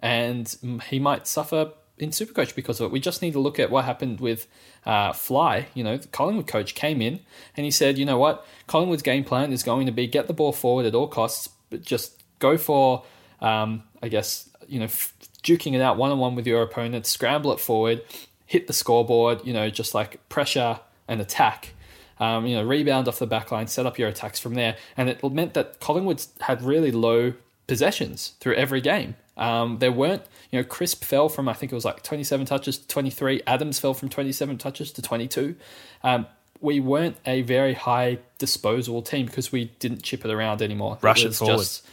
And 0.00 0.82
he 0.88 0.98
might 0.98 1.28
suffer 1.28 1.70
in 1.98 2.10
Supercoach 2.10 2.54
because 2.54 2.80
of 2.80 2.86
it. 2.86 2.92
We 2.92 3.00
just 3.00 3.22
need 3.22 3.32
to 3.32 3.40
look 3.40 3.58
at 3.58 3.70
what 3.70 3.84
happened 3.84 4.20
with 4.20 4.46
uh, 4.86 5.12
Fly. 5.12 5.66
You 5.74 5.84
know, 5.84 5.96
the 5.96 6.08
Collingwood 6.08 6.46
coach 6.46 6.74
came 6.74 7.02
in 7.02 7.20
and 7.56 7.64
he 7.64 7.70
said, 7.70 7.98
you 7.98 8.04
know 8.04 8.18
what, 8.18 8.46
Collingwood's 8.66 9.02
game 9.02 9.24
plan 9.24 9.52
is 9.52 9.62
going 9.62 9.86
to 9.86 9.92
be 9.92 10.06
get 10.06 10.26
the 10.26 10.32
ball 10.32 10.52
forward 10.52 10.86
at 10.86 10.94
all 10.94 11.08
costs, 11.08 11.48
but 11.70 11.82
just 11.82 12.22
go 12.38 12.56
for, 12.56 13.04
um, 13.40 13.82
I 14.02 14.08
guess, 14.08 14.48
you 14.68 14.78
know, 14.78 14.86
f- 14.86 15.14
duking 15.42 15.74
it 15.74 15.80
out 15.80 15.96
one 15.96 16.10
on 16.10 16.18
one 16.18 16.34
with 16.34 16.46
your 16.46 16.62
opponent, 16.62 17.06
scramble 17.06 17.52
it 17.52 17.60
forward, 17.60 18.02
hit 18.46 18.66
the 18.66 18.72
scoreboard, 18.72 19.44
you 19.44 19.52
know, 19.52 19.70
just 19.70 19.94
like 19.94 20.26
pressure 20.28 20.80
and 21.06 21.20
attack. 21.20 21.74
Um, 22.20 22.46
you 22.46 22.56
know, 22.56 22.64
rebound 22.64 23.06
off 23.06 23.20
the 23.20 23.28
back 23.28 23.52
line, 23.52 23.68
set 23.68 23.86
up 23.86 23.96
your 23.96 24.08
attacks 24.08 24.40
from 24.40 24.54
there. 24.54 24.76
And 24.96 25.08
it 25.08 25.22
meant 25.22 25.54
that 25.54 25.78
Collingwood 25.78 26.24
had 26.40 26.62
really 26.62 26.90
low 26.90 27.34
possessions 27.68 28.32
through 28.40 28.54
every 28.54 28.80
game. 28.80 29.14
Um, 29.36 29.78
there 29.78 29.92
weren't, 29.92 30.22
you 30.50 30.58
know, 30.58 30.64
Crisp 30.64 31.04
fell 31.04 31.28
from, 31.28 31.48
I 31.48 31.52
think 31.52 31.72
it 31.72 31.74
was 31.74 31.84
like 31.84 32.02
27 32.02 32.46
touches 32.46 32.78
to 32.78 32.88
23. 32.88 33.42
Adams 33.46 33.78
fell 33.78 33.94
from 33.94 34.08
27 34.08 34.56
touches 34.58 34.92
to 34.92 35.02
22. 35.02 35.56
Um, 36.02 36.26
we 36.60 36.80
weren't 36.80 37.16
a 37.26 37.42
very 37.42 37.74
high 37.74 38.18
disposable 38.38 39.02
team 39.02 39.26
because 39.26 39.52
we 39.52 39.66
didn't 39.78 40.02
chip 40.02 40.24
it 40.24 40.30
around 40.30 40.62
anymore. 40.62 40.98
Rush 41.02 41.24
it 41.24 41.28
was 41.28 41.38
forward. 41.38 41.58
Just 41.58 41.86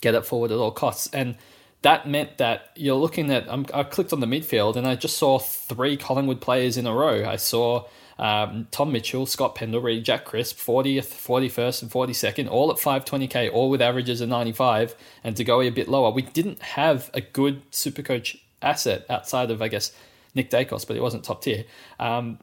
get 0.00 0.14
it 0.14 0.24
forward 0.24 0.50
at 0.50 0.58
all 0.58 0.70
costs. 0.72 1.08
And 1.12 1.36
that 1.82 2.08
meant 2.08 2.38
that 2.38 2.70
you're 2.74 2.96
looking 2.96 3.30
at, 3.30 3.48
um, 3.48 3.66
I 3.74 3.82
clicked 3.82 4.12
on 4.12 4.20
the 4.20 4.26
midfield 4.26 4.76
and 4.76 4.86
I 4.86 4.94
just 4.94 5.18
saw 5.18 5.38
three 5.38 5.96
Collingwood 5.96 6.40
players 6.40 6.76
in 6.76 6.86
a 6.86 6.94
row. 6.94 7.28
I 7.28 7.36
saw 7.36 7.84
um, 8.18 8.68
Tom 8.70 8.92
Mitchell, 8.92 9.26
Scott 9.26 9.54
Pendlebury, 9.54 10.00
Jack 10.00 10.24
Crisp, 10.24 10.58
40th, 10.58 11.14
41st, 11.14 11.82
and 11.82 11.90
42nd, 11.90 12.50
all 12.50 12.70
at 12.70 12.76
520k, 12.76 13.52
all 13.52 13.70
with 13.70 13.82
averages 13.82 14.20
of 14.20 14.28
95. 14.28 14.94
And 15.24 15.36
to 15.36 15.44
go 15.44 15.60
a 15.60 15.70
bit 15.70 15.88
lower, 15.88 16.10
we 16.10 16.22
didn't 16.22 16.62
have 16.62 17.10
a 17.14 17.20
good 17.20 17.70
Supercoach 17.70 18.38
asset 18.60 19.04
outside 19.08 19.50
of, 19.50 19.62
I 19.62 19.68
guess, 19.68 19.92
Nick 20.34 20.50
Daicos, 20.50 20.86
but 20.86 20.96
it 20.96 21.02
wasn't 21.02 21.24
top 21.24 21.42
tier. 21.42 21.64
Um, 21.98 22.38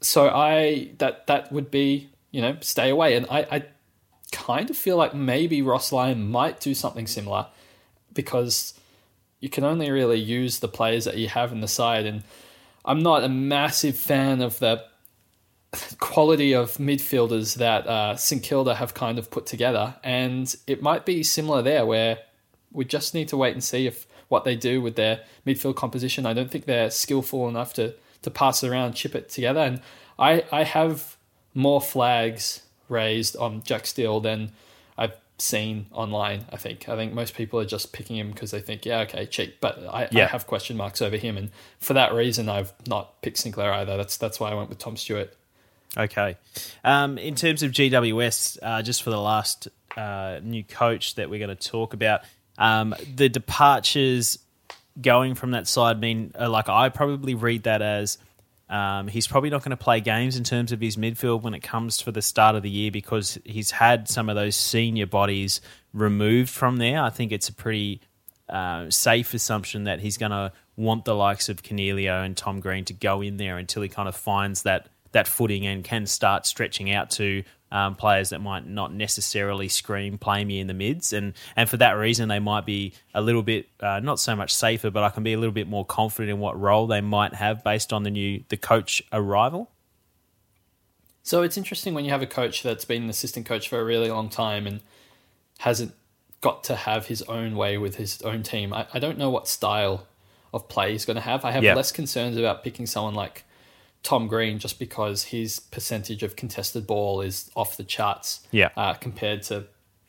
so 0.00 0.28
I 0.28 0.90
that 0.98 1.26
that 1.26 1.52
would 1.52 1.70
be 1.70 2.08
you 2.30 2.40
know 2.40 2.56
stay 2.60 2.90
away, 2.90 3.14
and 3.14 3.26
I, 3.30 3.46
I 3.50 3.62
kind 4.32 4.70
of 4.70 4.76
feel 4.76 4.96
like 4.96 5.14
maybe 5.14 5.62
Ross 5.62 5.92
Lyon 5.92 6.30
might 6.30 6.60
do 6.60 6.74
something 6.74 7.06
similar 7.06 7.46
because 8.12 8.74
you 9.40 9.48
can 9.48 9.64
only 9.64 9.90
really 9.90 10.18
use 10.18 10.58
the 10.58 10.68
players 10.68 11.04
that 11.04 11.16
you 11.16 11.28
have 11.28 11.52
in 11.52 11.60
the 11.60 11.68
side, 11.68 12.06
and 12.06 12.22
I'm 12.84 13.02
not 13.02 13.24
a 13.24 13.28
massive 13.28 13.96
fan 13.96 14.40
of 14.40 14.58
the 14.58 14.84
quality 15.98 16.54
of 16.54 16.76
midfielders 16.78 17.56
that 17.56 17.86
uh, 17.86 18.16
St 18.16 18.42
Kilda 18.42 18.74
have 18.74 18.94
kind 18.94 19.18
of 19.18 19.30
put 19.30 19.46
together, 19.46 19.96
and 20.02 20.54
it 20.66 20.82
might 20.82 21.04
be 21.04 21.22
similar 21.22 21.62
there 21.62 21.84
where 21.84 22.18
we 22.72 22.84
just 22.84 23.14
need 23.14 23.28
to 23.28 23.36
wait 23.36 23.52
and 23.52 23.62
see 23.62 23.86
if 23.86 24.06
what 24.28 24.44
they 24.44 24.56
do 24.56 24.80
with 24.80 24.96
their 24.96 25.20
midfield 25.46 25.76
composition. 25.76 26.26
I 26.26 26.32
don't 26.32 26.50
think 26.50 26.66
they're 26.66 26.90
skillful 26.90 27.48
enough 27.48 27.74
to 27.74 27.94
to 28.22 28.30
pass 28.30 28.62
it 28.62 28.68
around, 28.68 28.94
chip 28.94 29.14
it 29.14 29.28
together, 29.28 29.60
and 29.60 29.80
I 30.18 30.44
I 30.50 30.64
have 30.64 31.16
more 31.54 31.80
flags 31.80 32.62
raised 32.88 33.36
on 33.36 33.62
Jack 33.62 33.86
Steele 33.86 34.20
than 34.20 34.52
I've 34.96 35.16
seen 35.36 35.86
online. 35.92 36.46
I 36.50 36.56
think 36.56 36.88
I 36.88 36.96
think 36.96 37.12
most 37.12 37.34
people 37.34 37.60
are 37.60 37.64
just 37.64 37.92
picking 37.92 38.16
him 38.16 38.30
because 38.30 38.50
they 38.50 38.60
think 38.60 38.86
yeah 38.86 39.00
okay 39.00 39.26
cheap, 39.26 39.60
but 39.60 39.78
I, 39.86 40.08
I 40.12 40.24
have 40.24 40.46
question 40.46 40.76
marks 40.76 41.02
over 41.02 41.16
him, 41.16 41.36
and 41.36 41.50
for 41.78 41.94
that 41.94 42.12
reason 42.14 42.48
I've 42.48 42.72
not 42.86 43.20
picked 43.22 43.38
Sinclair 43.38 43.72
either. 43.72 43.96
That's 43.96 44.16
that's 44.16 44.40
why 44.40 44.50
I 44.50 44.54
went 44.54 44.70
with 44.70 44.78
Tom 44.78 44.96
Stewart. 44.96 45.34
Okay. 45.96 46.36
Um, 46.84 47.18
in 47.18 47.34
terms 47.34 47.62
of 47.62 47.72
GWS, 47.72 48.58
uh, 48.62 48.82
just 48.82 49.02
for 49.02 49.10
the 49.10 49.20
last 49.20 49.68
uh, 49.96 50.40
new 50.42 50.64
coach 50.64 51.14
that 51.14 51.30
we're 51.30 51.44
going 51.44 51.56
to 51.56 51.68
talk 51.68 51.94
about, 51.94 52.20
um, 52.58 52.94
the 53.14 53.28
departures 53.28 54.38
going 55.00 55.34
from 55.34 55.52
that 55.52 55.66
side 55.66 56.00
mean, 56.00 56.32
uh, 56.38 56.50
like, 56.50 56.68
I 56.68 56.88
probably 56.88 57.34
read 57.34 57.64
that 57.64 57.82
as 57.82 58.18
um, 58.68 59.08
he's 59.08 59.26
probably 59.26 59.50
not 59.50 59.62
going 59.62 59.70
to 59.70 59.76
play 59.76 60.00
games 60.00 60.36
in 60.36 60.44
terms 60.44 60.72
of 60.72 60.80
his 60.80 60.96
midfield 60.96 61.42
when 61.42 61.54
it 61.54 61.62
comes 61.62 62.00
for 62.00 62.12
the 62.12 62.20
start 62.20 62.54
of 62.54 62.62
the 62.62 62.70
year 62.70 62.90
because 62.90 63.38
he's 63.44 63.70
had 63.70 64.08
some 64.08 64.28
of 64.28 64.36
those 64.36 64.56
senior 64.56 65.06
bodies 65.06 65.60
removed 65.94 66.50
from 66.50 66.76
there. 66.76 67.02
I 67.02 67.10
think 67.10 67.32
it's 67.32 67.48
a 67.48 67.54
pretty 67.54 68.02
uh, 68.48 68.90
safe 68.90 69.32
assumption 69.32 69.84
that 69.84 70.00
he's 70.00 70.18
going 70.18 70.32
to 70.32 70.52
want 70.76 71.04
the 71.04 71.14
likes 71.14 71.48
of 71.48 71.62
Coniglio 71.62 72.24
and 72.24 72.36
Tom 72.36 72.60
Green 72.60 72.84
to 72.86 72.92
go 72.92 73.22
in 73.22 73.36
there 73.36 73.56
until 73.56 73.82
he 73.82 73.88
kind 73.88 74.08
of 74.08 74.14
finds 74.14 74.62
that 74.62 74.88
that 75.12 75.28
footing 75.28 75.66
and 75.66 75.84
can 75.84 76.06
start 76.06 76.46
stretching 76.46 76.92
out 76.92 77.10
to 77.10 77.42
um, 77.70 77.94
players 77.96 78.30
that 78.30 78.40
might 78.40 78.66
not 78.66 78.92
necessarily 78.92 79.68
scream 79.68 80.16
play 80.18 80.44
me 80.44 80.60
in 80.60 80.66
the 80.66 80.74
mids, 80.74 81.12
and 81.12 81.34
and 81.56 81.68
for 81.68 81.76
that 81.76 81.92
reason 81.92 82.28
they 82.28 82.38
might 82.38 82.64
be 82.64 82.94
a 83.14 83.20
little 83.20 83.42
bit 83.42 83.68
uh, 83.80 84.00
not 84.00 84.18
so 84.18 84.34
much 84.34 84.54
safer, 84.54 84.90
but 84.90 85.02
I 85.02 85.10
can 85.10 85.22
be 85.22 85.32
a 85.32 85.38
little 85.38 85.52
bit 85.52 85.68
more 85.68 85.84
confident 85.84 86.30
in 86.30 86.38
what 86.38 86.58
role 86.58 86.86
they 86.86 87.00
might 87.00 87.34
have 87.34 87.62
based 87.62 87.92
on 87.92 88.02
the 88.04 88.10
new 88.10 88.42
the 88.48 88.56
coach 88.56 89.02
arrival. 89.12 89.70
So 91.22 91.42
it's 91.42 91.58
interesting 91.58 91.92
when 91.92 92.06
you 92.06 92.10
have 92.10 92.22
a 92.22 92.26
coach 92.26 92.62
that's 92.62 92.86
been 92.86 93.02
an 93.02 93.10
assistant 93.10 93.44
coach 93.44 93.68
for 93.68 93.78
a 93.78 93.84
really 93.84 94.10
long 94.10 94.30
time 94.30 94.66
and 94.66 94.80
hasn't 95.58 95.92
got 96.40 96.64
to 96.64 96.76
have 96.76 97.06
his 97.06 97.20
own 97.22 97.54
way 97.54 97.76
with 97.76 97.96
his 97.96 98.22
own 98.22 98.42
team. 98.42 98.72
I, 98.72 98.86
I 98.94 98.98
don't 98.98 99.18
know 99.18 99.28
what 99.28 99.46
style 99.46 100.06
of 100.54 100.68
play 100.68 100.92
he's 100.92 101.04
going 101.04 101.16
to 101.16 101.20
have. 101.20 101.44
I 101.44 101.50
have 101.50 101.62
less 101.62 101.92
concerns 101.92 102.38
about 102.38 102.64
picking 102.64 102.86
someone 102.86 103.14
like 103.14 103.44
Tom 104.02 104.28
Green 104.28 104.58
just 104.58 104.78
because 104.78 105.24
his 105.24 105.60
percentage 105.60 106.22
of 106.22 106.36
contested 106.36 106.86
ball 106.86 107.20
is 107.20 107.50
off 107.54 107.76
the 107.76 107.84
charts. 107.84 108.46
Yeah. 108.50 108.70
Uh, 108.76 108.94
compared 108.94 109.42
to 109.44 109.66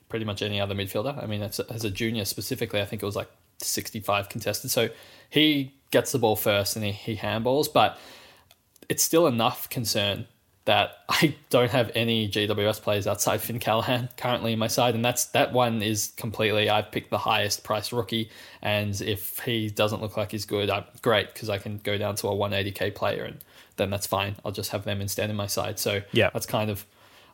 pretty 0.07 0.25
much 0.25 0.41
any 0.41 0.59
other 0.59 0.75
midfielder. 0.75 1.21
I 1.21 1.27
mean, 1.27 1.41
as 1.41 1.59
a, 1.59 1.71
as 1.71 1.85
a 1.85 1.91
junior 1.91 2.25
specifically, 2.25 2.81
I 2.81 2.85
think 2.85 3.03
it 3.03 3.05
was 3.05 3.15
like 3.15 3.29
65 3.59 4.29
contested. 4.29 4.71
So 4.71 4.89
he 5.29 5.73
gets 5.91 6.11
the 6.11 6.19
ball 6.19 6.35
first 6.35 6.75
and 6.75 6.85
he, 6.85 6.91
he 6.91 7.15
handballs, 7.15 7.71
but 7.71 7.97
it's 8.89 9.03
still 9.03 9.27
enough 9.27 9.69
concern 9.69 10.25
that 10.65 10.99
I 11.09 11.35
don't 11.49 11.71
have 11.71 11.91
any 11.95 12.29
GWS 12.29 12.81
players 12.81 13.07
outside 13.07 13.41
Finn 13.41 13.59
Callaghan 13.59 14.09
currently 14.17 14.53
in 14.53 14.59
my 14.59 14.67
side, 14.67 14.95
and 14.95 15.03
that's 15.03 15.25
that 15.27 15.51
one 15.53 15.81
is 15.81 16.13
completely. 16.17 16.69
I've 16.69 16.91
picked 16.91 17.09
the 17.09 17.17
highest 17.17 17.63
priced 17.63 17.91
rookie, 17.91 18.29
and 18.61 18.99
if 19.01 19.39
he 19.39 19.69
doesn't 19.69 20.01
look 20.01 20.17
like 20.17 20.31
he's 20.31 20.45
good, 20.45 20.69
I'm 20.69 20.85
great 21.01 21.33
because 21.33 21.49
I 21.49 21.57
can 21.57 21.79
go 21.79 21.97
down 21.97 22.15
to 22.15 22.27
a 22.27 22.31
180k 22.31 22.93
player, 22.95 23.23
and 23.23 23.43
then 23.79 23.89
that's 23.89 24.05
fine. 24.05 24.35
I'll 24.45 24.51
just 24.51 24.69
have 24.69 24.83
them 24.83 25.01
instead 25.01 25.31
in 25.31 25.35
my 25.35 25.47
side. 25.47 25.79
So 25.79 26.01
yeah, 26.11 26.29
that's 26.31 26.45
kind 26.45 26.69
of. 26.69 26.85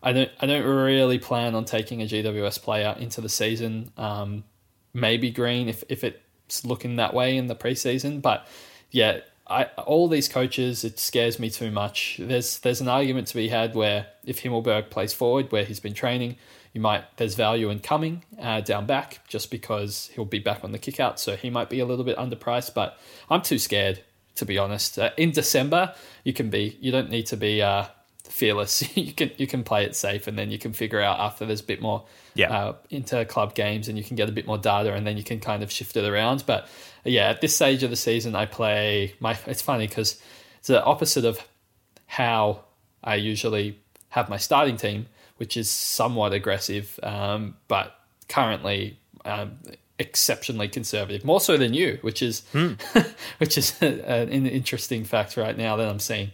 I 0.02 0.14
don't. 0.14 0.32
I 0.40 0.46
don't 0.46 0.66
really 0.66 1.20
plan 1.20 1.56
on 1.56 1.66
taking 1.66 2.02
a 2.02 2.06
GWS 2.06 2.62
player 2.62 2.96
into 2.98 3.20
the 3.20 3.30
season. 3.30 3.92
Um, 3.98 4.46
maybe 4.94 5.30
Green 5.30 5.68
if 5.68 5.84
if 5.90 6.06
it's 6.06 6.64
looking 6.64 6.96
that 6.96 7.14
way 7.14 7.36
in 7.36 7.48
the 7.48 7.56
preseason, 7.56 8.22
but 8.22 8.48
yeah, 8.92 9.20
I, 9.48 9.66
all 9.86 10.08
these 10.08 10.30
coaches, 10.30 10.84
it 10.84 11.00
scares 11.00 11.40
me 11.40 11.50
too 11.50 11.70
much. 11.70 12.18
There's 12.20 12.60
there's 12.60 12.82
an 12.82 12.88
argument 12.88 13.28
to 13.28 13.36
be 13.36 13.50
had 13.50 13.76
where 13.76 14.08
if 14.24 14.42
Himmelberg 14.42 14.90
plays 14.90 15.14
forward, 15.14 15.52
where 15.52 15.66
he's 15.66 15.80
been 15.80 15.94
training, 15.94 16.38
you 16.74 16.82
might 16.82 17.04
there's 17.18 17.36
value 17.36 17.70
in 17.70 17.80
coming 17.80 18.24
uh, 18.40 18.62
down 18.62 18.86
back 18.86 19.20
just 19.28 19.52
because 19.52 20.10
he'll 20.14 20.26
be 20.26 20.40
back 20.40 20.64
on 20.64 20.72
the 20.72 20.80
kick 20.80 21.00
out, 21.00 21.20
so 21.20 21.36
he 21.36 21.50
might 21.50 21.70
be 21.70 21.80
a 21.80 21.86
little 21.86 22.06
bit 22.06 22.18
underpriced. 22.18 22.74
But 22.74 22.98
I'm 23.30 23.42
too 23.42 23.60
scared 23.60 24.02
to 24.36 24.46
be 24.46 24.58
honest. 24.58 25.00
Uh, 25.00 25.12
in 25.18 25.32
December, 25.32 25.94
you 26.24 26.34
can 26.34 26.50
be 26.50 26.78
you 26.80 26.92
don't 26.92 27.10
need 27.10 27.26
to 27.28 27.38
be 27.38 27.62
uh, 27.62 27.86
fearless. 28.24 28.96
you 28.98 29.14
can 29.14 29.32
you 29.38 29.48
can 29.48 29.64
play 29.64 29.86
it 29.86 29.96
safe, 29.96 30.28
and 30.28 30.38
then 30.38 30.52
you 30.52 30.60
can 30.60 30.74
figure 30.74 31.02
out 31.02 31.20
after 31.20 31.46
there's 31.46 31.62
a 31.62 31.66
bit 31.66 31.82
more 31.82 32.04
yeah. 32.34 32.52
uh, 32.52 32.76
inter 32.90 33.26
club 33.26 33.56
games, 33.56 33.88
and 33.88 33.98
you 33.98 34.04
can 34.04 34.16
get 34.16 34.30
a 34.30 34.32
bit 34.32 34.46
more 34.46 34.58
data, 34.58 34.94
and 34.94 35.06
then 35.06 35.18
you 35.18 35.24
can 35.24 35.40
kind 35.40 35.64
of 35.64 35.72
shift 35.72 35.98
it 35.98 36.06
around. 36.06 36.44
But 36.46 36.68
yeah, 37.04 37.30
at 37.30 37.42
this 37.42 37.56
stage 37.56 37.84
of 37.84 37.90
the 37.90 37.96
season, 37.96 38.36
I 38.36 38.46
play 38.46 39.16
my. 39.20 39.38
It's 39.48 39.62
funny 39.62 39.88
because 39.88 40.22
it's 40.60 40.68
the 40.68 40.84
opposite 40.84 41.26
of 41.26 41.40
how 42.08 42.64
I 43.04 43.16
usually 43.16 43.80
have 44.10 44.30
my 44.30 44.38
starting 44.38 44.78
team, 44.78 45.08
which 45.38 45.58
is 45.58 45.70
somewhat 45.70 46.34
aggressive, 46.34 47.00
um, 47.04 47.58
but 47.68 48.00
currently 48.30 48.98
um, 49.26 49.60
exceptionally 50.00 50.68
conservative, 50.68 51.24
more 51.24 51.40
so 51.40 51.58
than 51.58 51.74
you, 51.74 52.00
which 52.02 52.22
is 52.22 52.42
hmm. 52.52 52.74
which 53.38 53.58
is 53.58 53.82
an 53.82 54.30
interesting 54.30 55.04
fact 55.04 55.38
right 55.38 55.58
now 55.58 55.76
that 55.76 55.88
I'm 55.88 56.00
seeing. 56.00 56.32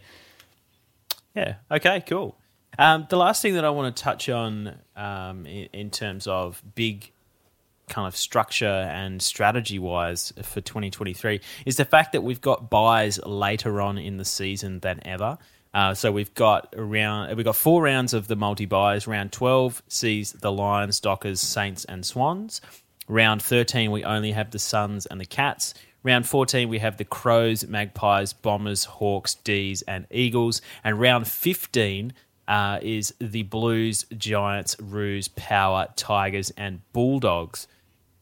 Yeah. 1.34 1.54
Okay. 1.70 2.02
Cool. 2.06 2.36
Um, 2.78 3.06
the 3.10 3.16
last 3.16 3.42
thing 3.42 3.54
that 3.54 3.64
I 3.64 3.70
want 3.70 3.94
to 3.94 4.02
touch 4.02 4.28
on 4.28 4.78
um, 4.96 5.46
in, 5.46 5.68
in, 5.72 5.90
terms 5.90 6.26
of 6.26 6.62
big 6.74 7.10
kind 7.88 8.08
of 8.08 8.16
structure 8.16 8.64
and 8.64 9.20
strategy 9.20 9.78
wise 9.78 10.32
for 10.42 10.62
2023 10.62 11.40
is 11.66 11.76
the 11.76 11.84
fact 11.84 12.12
that 12.12 12.22
we've 12.22 12.40
got 12.40 12.70
buys 12.70 13.20
later 13.26 13.82
on 13.82 13.98
in 13.98 14.16
the 14.16 14.24
season 14.24 14.80
than 14.80 15.06
ever. 15.06 15.36
Uh, 15.74 15.94
so 15.94 16.12
we've 16.12 16.34
got 16.34 16.74
around 16.76 17.34
we've 17.34 17.44
got 17.44 17.56
four 17.56 17.82
rounds 17.82 18.12
of 18.14 18.26
the 18.26 18.36
multi 18.36 18.66
buys. 18.66 19.06
Round 19.06 19.32
12 19.32 19.82
sees 19.88 20.32
the 20.32 20.52
Lions, 20.52 21.00
Dockers, 21.00 21.40
Saints, 21.40 21.84
and 21.86 22.04
Swans. 22.04 22.60
Round 23.08 23.42
13 23.42 23.90
we 23.90 24.04
only 24.04 24.32
have 24.32 24.50
the 24.50 24.58
Suns 24.58 25.06
and 25.06 25.20
the 25.20 25.26
Cats. 25.26 25.74
Round 26.04 26.26
14, 26.26 26.68
we 26.68 26.80
have 26.80 26.96
the 26.96 27.04
Crows, 27.04 27.64
Magpies, 27.66 28.32
Bombers, 28.32 28.84
Hawks, 28.84 29.36
D's, 29.36 29.82
and 29.82 30.06
Eagles. 30.10 30.60
And 30.82 30.98
round 30.98 31.28
15 31.28 32.12
uh, 32.48 32.80
is 32.82 33.14
the 33.20 33.44
Blues, 33.44 34.04
Giants, 34.16 34.76
Roos, 34.80 35.28
Power, 35.28 35.88
Tigers, 35.94 36.50
and 36.56 36.80
Bulldogs. 36.92 37.68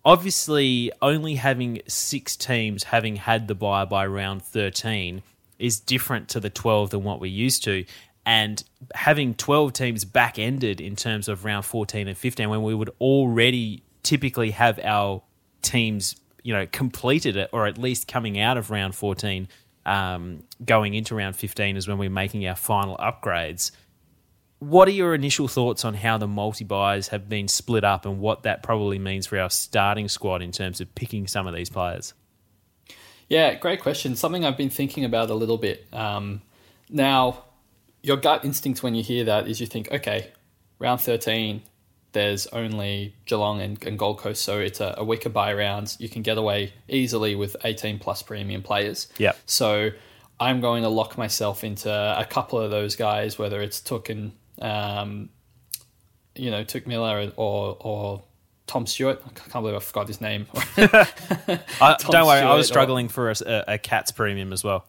Obviously, 0.05 0.93
only 1.01 1.37
having 1.37 1.81
six 1.87 2.37
teams 2.37 2.85
having 2.85 3.17
had 3.17 3.49
the 3.49 3.55
buy 3.55 3.87
by 3.87 4.07
round 4.07 4.43
13 4.43 5.23
is 5.59 5.81
different 5.81 6.29
to 6.31 6.41
the 6.41 6.51
12 6.51 6.91
than 6.91 7.03
what 7.03 7.21
we're 7.21 7.31
used 7.31 7.65
to. 7.65 7.85
And 8.27 8.63
having 8.95 9.35
12 9.35 9.73
teams 9.73 10.05
back 10.05 10.39
ended 10.39 10.81
in 10.83 10.97
terms 10.97 11.29
of 11.29 11.47
round 11.47 11.65
14 11.65 12.09
and 12.09 12.17
15, 12.17 12.51
when 12.51 12.63
we 12.63 12.75
would 12.75 12.91
already 13.01 13.83
typically 14.03 14.51
have 14.51 14.79
our 14.83 15.23
teams 15.63 16.17
you 16.43 16.55
know 16.55 16.67
completed 16.67 17.37
it 17.37 17.51
or 17.53 17.67
at 17.67 17.79
least 17.79 18.09
coming 18.09 18.39
out 18.41 18.57
of 18.57 18.71
round 18.71 18.95
14 18.95 19.49
um, 19.87 20.45
going 20.65 20.95
into 20.95 21.15
round 21.15 21.37
15 21.37 21.77
is 21.77 21.89
when 21.89 21.99
we're 21.99 22.11
making 22.11 22.47
our 22.47 22.55
final 22.55 22.97
upgrades. 22.99 23.71
What 24.59 24.89
are 24.89 24.93
your 24.93 25.15
initial 25.15 25.49
thoughts 25.49 25.87
on 25.87 25.95
how 25.95 26.19
the 26.19 26.29
multi 26.29 26.65
buys 26.65 27.09
have 27.09 27.29
been 27.29 27.49
split 27.49 27.83
up 27.83 28.05
and 28.05 28.21
what 28.21 28.43
that 28.43 28.63
probably 28.63 28.99
means 28.99 29.27
for 29.27 29.39
our 29.39 29.49
starting 29.49 30.09
squad 30.09 30.43
in 30.43 30.53
terms 30.53 30.81
of 30.83 30.95
picking 30.95 31.27
some 31.27 31.47
of 31.47 31.55
these 31.55 31.71
players? 31.71 32.15
Yeah 33.29 33.55
great 33.55 33.81
question. 33.81 34.17
Something 34.17 34.45
i've 34.45 34.57
been 34.57 34.71
thinking 34.71 35.05
about 35.05 35.31
a 35.31 35.35
little 35.35 35.59
bit. 35.59 35.87
Um, 35.93 36.43
now 36.89 37.45
your 38.03 38.17
gut 38.17 38.45
instinct 38.45 38.83
when 38.83 38.95
you 38.95 39.03
hear 39.03 39.25
that 39.25 39.49
is 39.49 39.61
you 39.61 39.67
think 39.67 39.91
okay 39.91 40.31
round 40.79 41.01
13 41.01 41.63
there's 42.13 42.47
only 42.49 43.15
Geelong 43.27 43.61
and, 43.61 43.83
and 43.85 43.99
Gold 43.99 44.19
Coast, 44.19 44.43
so 44.43 44.59
it's 44.59 44.81
a, 44.81 44.95
a 44.99 45.05
weaker 45.05 45.29
buy 45.29 45.53
round. 45.55 45.97
You 45.99 46.09
can 46.09 46.23
get 46.23 46.39
away 46.39 46.73
easily 46.89 47.35
with 47.35 47.57
18 47.65 47.99
plus 47.99 48.23
premium 48.23 48.63
players. 48.63 49.09
Yeah. 49.19 49.33
So 49.47 49.91
I'm 50.39 50.61
going 50.61 50.83
to 50.83 50.89
lock 50.89 51.17
myself 51.19 51.65
into 51.65 51.91
a 51.91 52.25
couple 52.25 52.59
of 52.59 52.71
those 52.71 52.97
guys, 52.97 53.39
whether 53.39 53.61
it's 53.61 53.81
Touk 53.81 54.09
and, 54.09 54.33
um, 54.61 55.29
you 56.35 56.51
know, 56.51 56.65
Touk 56.65 56.87
Miller 56.87 57.31
or, 57.37 57.77
or 57.79 58.23
Tom 58.67 58.87
Stewart. 58.87 59.23
I 59.25 59.31
can't 59.31 59.63
believe 59.63 59.77
I 59.77 59.81
forgot 59.81 60.09
his 60.09 60.21
name. 60.21 60.47
I, 60.77 61.97
don't 62.11 62.27
worry, 62.27 62.41
I 62.41 62.55
was 62.55 62.67
struggling 62.67 63.07
or, 63.07 63.11
for 63.11 63.31
a, 63.31 63.65
a 63.69 63.79
Cats 63.79 64.13
premium 64.13 64.53
as 64.53 64.65
well. 64.65 64.87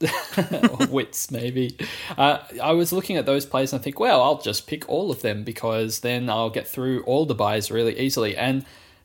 Witts 0.88 1.30
maybe. 1.30 1.76
Uh, 2.16 2.38
I 2.62 2.72
was 2.72 2.92
looking 2.92 3.16
at 3.16 3.26
those 3.26 3.44
players 3.44 3.72
and 3.72 3.80
I 3.80 3.82
think, 3.82 4.00
well, 4.00 4.22
I'll 4.22 4.40
just 4.40 4.66
pick 4.66 4.88
all 4.88 5.10
of 5.10 5.22
them 5.22 5.44
because 5.44 6.00
then 6.00 6.30
I'll 6.30 6.50
get 6.50 6.66
through 6.66 7.02
all 7.02 7.26
the 7.26 7.34
buys 7.34 7.70
really 7.70 7.98
easily. 7.98 8.36
And 8.36 8.64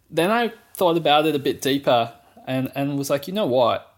then 0.10 0.32
I 0.32 0.54
thought 0.74 0.98
about 0.98 1.26
it 1.26 1.36
a 1.36 1.39
bit 1.39 1.62
deeper 1.62 2.14
and 2.48 2.72
and 2.76 2.98
was 2.98 3.10
like, 3.10 3.28
you 3.28 3.34
know 3.34 3.46
what? 3.46 3.91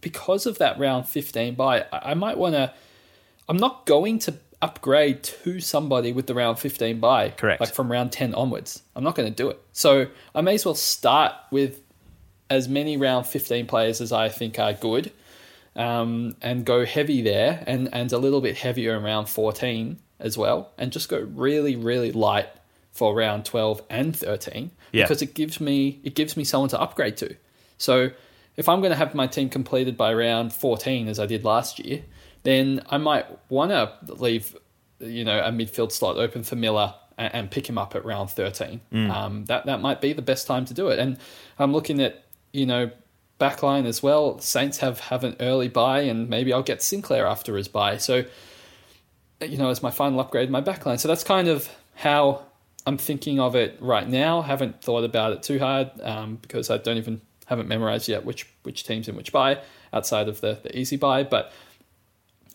Because 0.00 0.46
of 0.46 0.58
that 0.58 0.78
round 0.78 1.08
15 1.08 1.54
buy, 1.54 1.86
I, 1.92 2.10
I 2.10 2.14
might 2.14 2.38
want 2.38 2.54
to. 2.54 2.72
I'm 3.48 3.56
not 3.56 3.86
going 3.86 4.18
to 4.20 4.34
upgrade 4.60 5.22
to 5.22 5.60
somebody 5.60 6.12
with 6.12 6.26
the 6.26 6.34
round 6.34 6.58
15 6.58 7.00
buy. 7.00 7.30
Correct. 7.30 7.60
Like 7.60 7.72
from 7.72 7.90
round 7.90 8.12
10 8.12 8.34
onwards. 8.34 8.82
I'm 8.94 9.04
not 9.04 9.14
going 9.14 9.28
to 9.28 9.34
do 9.34 9.48
it. 9.48 9.58
So 9.72 10.08
I 10.34 10.42
may 10.42 10.54
as 10.54 10.66
well 10.66 10.74
start 10.74 11.32
with 11.50 11.80
as 12.50 12.68
many 12.68 12.96
round 12.96 13.26
15 13.26 13.66
players 13.66 14.00
as 14.00 14.12
I 14.12 14.28
think 14.28 14.58
are 14.58 14.72
good 14.72 15.12
um, 15.78 16.36
and 16.42 16.66
go 16.66 16.84
heavy 16.84 17.22
there 17.22 17.62
and, 17.66 17.88
and 17.94 18.12
a 18.12 18.18
little 18.18 18.40
bit 18.42 18.58
heavier 18.58 18.98
around 18.98 19.26
14 19.26 19.98
as 20.20 20.36
well, 20.36 20.72
and 20.76 20.92
just 20.92 21.08
go 21.08 21.20
really, 21.20 21.76
really 21.76 22.12
light 22.12 22.48
for 22.90 23.14
round 23.14 23.44
12 23.44 23.82
and 23.88 24.14
13 24.14 24.72
yeah. 24.90 25.04
because 25.04 25.22
it 25.22 25.32
gives 25.32 25.60
me 25.60 26.00
it 26.02 26.16
gives 26.16 26.36
me 26.36 26.42
someone 26.42 26.68
to 26.68 26.80
upgrade 26.80 27.16
to. 27.16 27.34
So 27.78 28.10
if 28.56 28.68
I'm 28.68 28.80
going 28.80 28.90
to 28.90 28.96
have 28.96 29.14
my 29.14 29.28
team 29.28 29.48
completed 29.48 29.96
by 29.96 30.12
round 30.12 30.52
14 30.52 31.06
as 31.06 31.20
I 31.20 31.26
did 31.26 31.44
last 31.44 31.78
year, 31.78 32.02
then 32.42 32.82
I 32.90 32.98
might 32.98 33.26
want 33.48 33.70
to 33.70 33.92
leave 34.14 34.56
you 34.98 35.24
know 35.24 35.38
a 35.38 35.52
midfield 35.52 35.92
slot 35.92 36.16
open 36.16 36.42
for 36.42 36.56
Miller 36.56 36.92
and, 37.16 37.34
and 37.34 37.50
pick 37.52 37.68
him 37.68 37.78
up 37.78 37.94
at 37.94 38.04
round 38.04 38.30
13. 38.30 38.80
Mm. 38.92 39.10
Um, 39.10 39.44
that 39.44 39.66
that 39.66 39.80
might 39.80 40.00
be 40.00 40.12
the 40.12 40.22
best 40.22 40.48
time 40.48 40.64
to 40.64 40.74
do 40.74 40.88
it. 40.88 40.98
And 40.98 41.18
I'm 41.56 41.72
looking 41.72 42.02
at 42.02 42.24
you 42.52 42.66
know 42.66 42.90
backline 43.38 43.86
as 43.86 44.02
well. 44.02 44.38
Saints 44.40 44.78
have, 44.78 45.00
have 45.00 45.24
an 45.24 45.36
early 45.40 45.68
buy, 45.68 46.00
and 46.00 46.28
maybe 46.28 46.52
I'll 46.52 46.62
get 46.62 46.82
Sinclair 46.82 47.26
after 47.26 47.56
his 47.56 47.68
buy. 47.68 47.96
So, 47.96 48.24
you 49.40 49.56
know, 49.56 49.70
as 49.70 49.82
my 49.82 49.90
final 49.90 50.20
upgrade, 50.20 50.50
my 50.50 50.60
backline. 50.60 50.98
So 50.98 51.08
that's 51.08 51.24
kind 51.24 51.48
of 51.48 51.68
how 51.94 52.42
I'm 52.86 52.98
thinking 52.98 53.38
of 53.38 53.54
it 53.54 53.76
right 53.80 54.08
now. 54.08 54.42
Haven't 54.42 54.82
thought 54.82 55.04
about 55.04 55.32
it 55.32 55.42
too 55.42 55.58
hard 55.58 55.90
um, 56.02 56.36
because 56.36 56.70
I 56.70 56.78
don't 56.78 56.96
even 56.96 57.20
haven't 57.46 57.68
memorized 57.68 58.08
yet 58.08 58.24
which 58.24 58.46
which 58.62 58.84
teams 58.84 59.08
in 59.08 59.16
which 59.16 59.32
buy 59.32 59.58
outside 59.92 60.28
of 60.28 60.40
the, 60.40 60.58
the 60.62 60.78
easy 60.78 60.96
buy. 60.96 61.22
But 61.22 61.52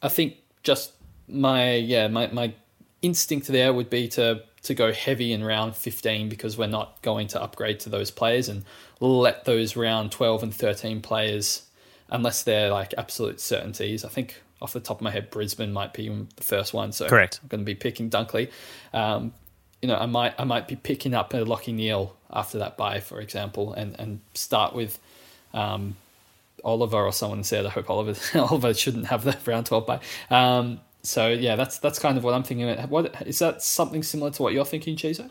I 0.01 0.09
think 0.09 0.36
just 0.63 0.93
my 1.27 1.75
yeah 1.75 2.07
my 2.07 2.27
my 2.27 2.53
instinct 3.01 3.47
there 3.47 3.73
would 3.73 3.89
be 3.89 4.07
to 4.07 4.43
to 4.64 4.74
go 4.74 4.93
heavy 4.93 5.34
in 5.34 5.43
round 5.43 5.76
15 5.76 6.30
because 6.30 6.57
we're 6.57 6.68
not 6.68 7.01
going 7.01 7.28
to 7.28 7.41
upgrade 7.41 7.82
to 7.82 7.89
those 7.89 8.11
players 8.11 8.49
and 8.49 8.64
let 8.99 9.45
those 9.45 9.76
round 9.76 10.11
12 10.11 10.43
and 10.43 10.55
13 10.55 11.01
players, 11.01 11.64
unless 12.09 12.43
they're 12.43 12.72
like 12.72 12.93
absolute 12.97 13.39
certainties. 13.41 14.05
I 14.05 14.09
think 14.09 14.41
off 14.61 14.72
the 14.72 14.80
top 14.80 14.97
of 14.97 15.01
my 15.01 15.11
head, 15.11 15.30
Brisbane 15.30 15.74
might 15.74 15.93
be 15.93 16.07
the 16.07 16.43
first 16.43 16.74
one. 16.74 16.93
So 16.93 17.09
correct. 17.09 17.41
I'm 17.43 17.49
going 17.49 17.61
to 17.61 17.66
be 17.66 17.76
picking 17.76 18.09
Dunkley. 18.09 18.49
Um, 18.93 19.34
you 19.82 19.88
know, 19.89 19.97
I 19.97 20.05
might 20.05 20.34
I 20.39 20.45
might 20.45 20.70
be 20.70 20.78
picking 20.78 21.14
up 21.14 21.34
a 21.34 21.38
Lachie 21.38 21.74
Neale 21.74 22.16
after 22.32 22.59
that 22.59 22.78
buy, 22.78 23.01
for 23.01 23.20
example, 23.20 23.74
and 23.74 23.99
and 23.99 24.22
start 24.34 24.74
with 24.74 24.97
um, 25.53 25.97
Oliver 26.64 27.03
or 27.03 27.11
someone 27.11 27.43
said. 27.43 27.66
I 27.66 27.70
hope 27.70 27.89
Oliver 27.89 28.16
Oliver 28.39 28.74
shouldn't 28.74 29.07
have 29.07 29.26
the 29.26 29.38
round 29.45 29.66
twelve 29.66 29.86
buy. 29.86 29.99
Um, 30.30 30.80
so 31.03 31.27
yeah, 31.29 31.55
that's 31.55 31.77
that's 31.79 31.99
kind 31.99 32.17
of 32.17 32.23
what 32.23 32.33
I'm 32.33 32.43
thinking. 32.43 32.75
What 32.89 33.27
is 33.27 33.39
that 33.39 33.61
something 33.61 34.03
similar 34.03 34.31
to 34.31 34.41
what 34.41 34.53
you're 34.53 34.65
thinking, 34.65 34.95
Chizo? 34.95 35.29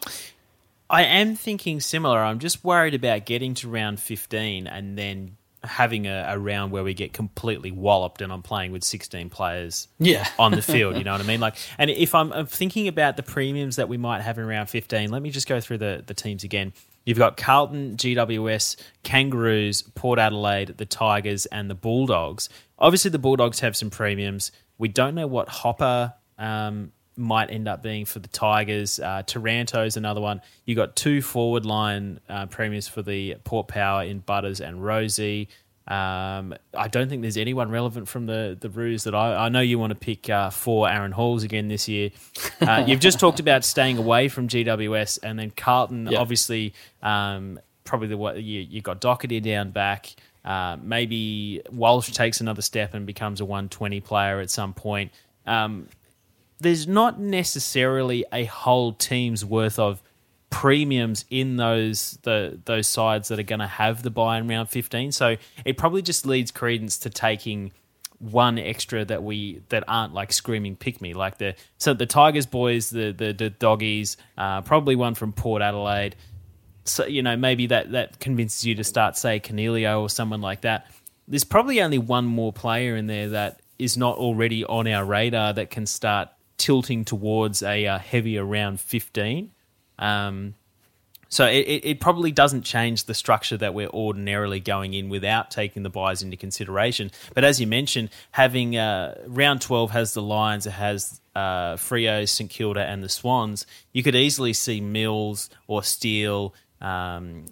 I 0.91 1.05
am 1.05 1.37
thinking 1.37 1.81
similar. 1.81 2.19
I'm 2.19 2.39
just 2.39 2.63
worried 2.63 2.95
about 2.95 3.25
getting 3.25 3.55
to 3.55 3.69
round 3.69 3.99
15 3.99 4.67
and 4.67 4.99
then 4.99 5.39
having 5.65 6.07
a, 6.07 6.27
a, 6.29 6.39
round 6.39 6.73
where 6.73 6.85
we 6.85 6.93
get 6.93 7.13
completely 7.13 7.71
walloped 7.71 8.21
and 8.21 8.33
I'm 8.33 8.43
playing 8.43 8.73
with 8.73 8.85
16 8.85 9.31
players 9.31 9.89
yeah. 9.99 10.29
on 10.39 10.53
the 10.53 10.61
field, 10.63 10.99
you 10.99 11.05
know 11.05 11.13
what 11.13 11.21
I 11.21 11.25
mean? 11.25 11.41
Like, 11.41 11.57
and 11.79 11.89
if 11.89 12.15
I'm, 12.15 12.33
I'm, 12.33 12.47
thinking 12.47 12.89
about 12.89 13.17
the 13.17 13.23
premiums 13.23 13.77
that 13.77 13.89
we 13.89 13.97
might 13.97 14.23
have 14.23 14.39
in 14.39 14.47
round 14.47 14.69
15, 14.69 15.11
let 15.11 15.23
me 15.23 15.31
just 15.31 15.49
go 15.49 15.61
through 15.61 15.79
the, 15.79 16.03
the 16.05 16.15
teams 16.15 16.45
again. 16.45 16.73
You've 17.05 17.19
got 17.19 17.37
Carlton, 17.37 17.97
GWS, 17.97 18.77
Kangaroos, 19.03 19.83
Port 19.83 20.19
Adelaide, 20.19 20.75
the 20.77 20.87
Tigers, 20.87 21.47
and 21.47 21.71
the 21.71 21.75
Bulldogs. 21.75 22.49
Obviously, 22.79 23.11
the 23.11 23.19
Bulldogs 23.19 23.61
have 23.61 23.77
some 23.77 23.91
premiums. 23.91 24.53
We 24.83 24.89
don't 24.89 25.15
know 25.15 25.29
what 25.29 25.49
Hopper 25.49 26.13
um, 26.39 26.91
might 27.17 27.53
end 27.53 27.69
up 27.69 27.85
being 27.85 28.05
for 28.05 28.19
the 28.19 28.27
Tigers. 28.27 28.99
Uh, 28.99 29.23
Taranto's 29.25 29.97
another 29.97 30.21
one. 30.21 30.43
You 30.65 30.75
got 30.75 30.97
two 30.97 31.23
forward 31.23 31.65
line 31.65 32.19
uh, 32.29 32.47
premiers 32.47 32.89
for 32.89 33.01
the 33.01 33.37
Port 33.45 33.69
Power 33.69 34.03
in 34.03 34.19
Butters 34.19 34.61
and 34.61 34.79
Rozee. 34.79 35.47
Um, 35.87 36.57
I 36.77 36.89
don't 36.89 37.09
think 37.09 37.23
there's 37.23 37.37
anyone 37.37 37.71
relevant 37.71 38.09
from 38.09 38.27
the 38.27 38.59
the 38.61 38.71
Roos 38.71 39.05
that 39.05 39.15
I, 39.15 39.47
I 39.47 39.49
know 39.51 39.61
you 39.61 39.79
want 39.79 39.91
to 39.91 39.95
pick 39.95 40.29
uh, 40.29 40.51
for 40.51 40.91
Aaron 40.91 41.13
Halls 41.13 41.45
again 41.45 41.69
this 41.69 41.89
year. 41.89 42.11
Uh, 42.61 42.83
you've 42.89 42.99
just 42.99 43.21
talked 43.21 43.39
about 43.39 43.65
staying 43.65 43.99
away 43.99 44.27
from 44.27 44.49
GWS 44.49 45.21
and 45.23 45.39
then 45.39 45.53
Carlton. 45.53 46.09
Yep. 46.09 46.21
Obviously, 46.21 46.75
um, 47.05 47.61
probably 47.85 48.09
the 48.09 48.17
what 48.17 48.43
you 48.43 48.63
you 48.63 48.81
got 48.81 49.01
Docherty 49.01 49.41
down 49.41 49.71
back. 49.71 50.17
Uh, 50.45 50.77
maybe 50.83 51.63
Walsh 51.71 52.11
takes 52.11 52.41
another 52.41 52.63
step 52.63 52.95
and 52.95 53.07
becomes 53.07 53.41
a 53.41 53.45
120 53.45 54.01
player 54.01 54.41
at 54.41 54.51
some 54.51 54.75
point. 54.75 55.13
Um, 55.47 55.89
there's 56.59 56.87
not 56.87 57.21
necessarily 57.21 58.25
a 58.33 58.45
whole 58.45 58.93
team's 58.93 59.45
worth 59.45 59.79
of 59.79 60.03
premiums 60.51 61.25
in 61.31 61.57
those 61.57 62.19
the 62.23 62.61
those 62.67 62.87
sides 62.87 63.29
that 63.29 63.39
are 63.39 63.45
going 63.45 63.59
to 63.59 63.67
have 63.67 64.03
the 64.03 64.11
buy 64.11 64.37
in 64.37 64.47
round 64.47 64.69
15 64.69 65.11
so 65.11 65.37
it 65.65 65.79
probably 65.79 66.03
just 66.03 66.27
leads 66.27 66.51
credence 66.51 66.99
to 66.99 67.09
taking 67.09 67.73
one 68.23 68.57
extra 68.57 69.05
that 69.05 69.23
we 69.23 69.63
that 69.71 69.83
aren't 69.89 70.15
like 70.15 70.33
screaming 70.33 70.77
pick 70.77 71.01
me. 71.01 71.13
Like 71.13 71.39
the 71.39 71.55
so 71.79 71.93
the 71.93 72.07
tigers 72.07 72.47
boys 72.47 72.91
the 72.91 73.13
the, 73.13 73.33
the 73.33 73.51
doggies 73.51 74.17
uh, 74.39 74.61
probably 74.63 74.95
one 74.95 75.15
from 75.15 75.33
port 75.33 75.61
adelaide 75.61 76.15
so 76.85 77.07
you 77.07 77.23
know 77.23 77.37
maybe 77.37 77.67
that 77.67 77.93
that 77.93 78.19
convinces 78.19 78.65
you 78.65 78.75
to 78.75 78.85
start 78.85 79.17
say 79.17 79.41
Coniglio 79.41 80.01
or 80.01 80.09
someone 80.09 80.41
like 80.41 80.63
that 80.63 80.87
there's 81.29 81.45
probably 81.45 81.81
only 81.81 81.99
one 81.99 82.25
more 82.25 82.53
player 82.53 82.97
in 82.97 83.07
there 83.07 83.31
that 83.31 83.61
is 83.79 83.97
not 83.97 84.17
already 84.19 84.65
on 84.65 84.87
our 84.87 85.05
radar 85.05 85.53
that 85.53 85.71
can 85.71 85.87
start 85.87 86.29
tilting 86.57 87.05
towards 87.05 87.63
a 87.63 87.87
uh, 87.87 87.99
heavier 87.99 88.45
round 88.45 88.81
15. 88.81 89.51
Um, 89.99 90.55
so 91.29 91.47
it, 91.47 91.81
it 91.85 92.01
probably 92.01 92.31
doesn't 92.31 92.63
change 92.63 93.05
the 93.05 93.15
structure 93.15 93.57
that 93.57 93.73
we're 93.73 93.89
ordinarily 93.89 94.61
going 94.61 94.93
in 94.93 95.09
without 95.09 95.51
taking 95.51 95.83
the 95.83 95.89
buys 95.89 96.23
into 96.23 96.37
consideration. 96.37 97.11
But 97.35 97.45
as 97.45 97.59
you 97.59 97.67
mentioned, 97.67 98.11
having 98.33 98.77
uh, 98.77 99.15
round 99.27 99.63
12 99.63 99.93
has 99.93 100.13
the 100.13 100.21
Lions, 100.21 100.67
it 100.67 100.73
has 100.73 101.23
uh, 101.35 101.77
Freo, 101.77 102.29
St 102.29 102.51
Kilda, 102.51 102.85
and 102.85 103.03
the 103.03 103.09
Swans. 103.09 103.67
You 103.95 104.03
could 104.03 104.15
easily 104.15 104.53
see 104.53 104.83
Mills 104.83 105.49
or 105.67 105.83
Steele 105.83 106.55
um, 106.83 107.47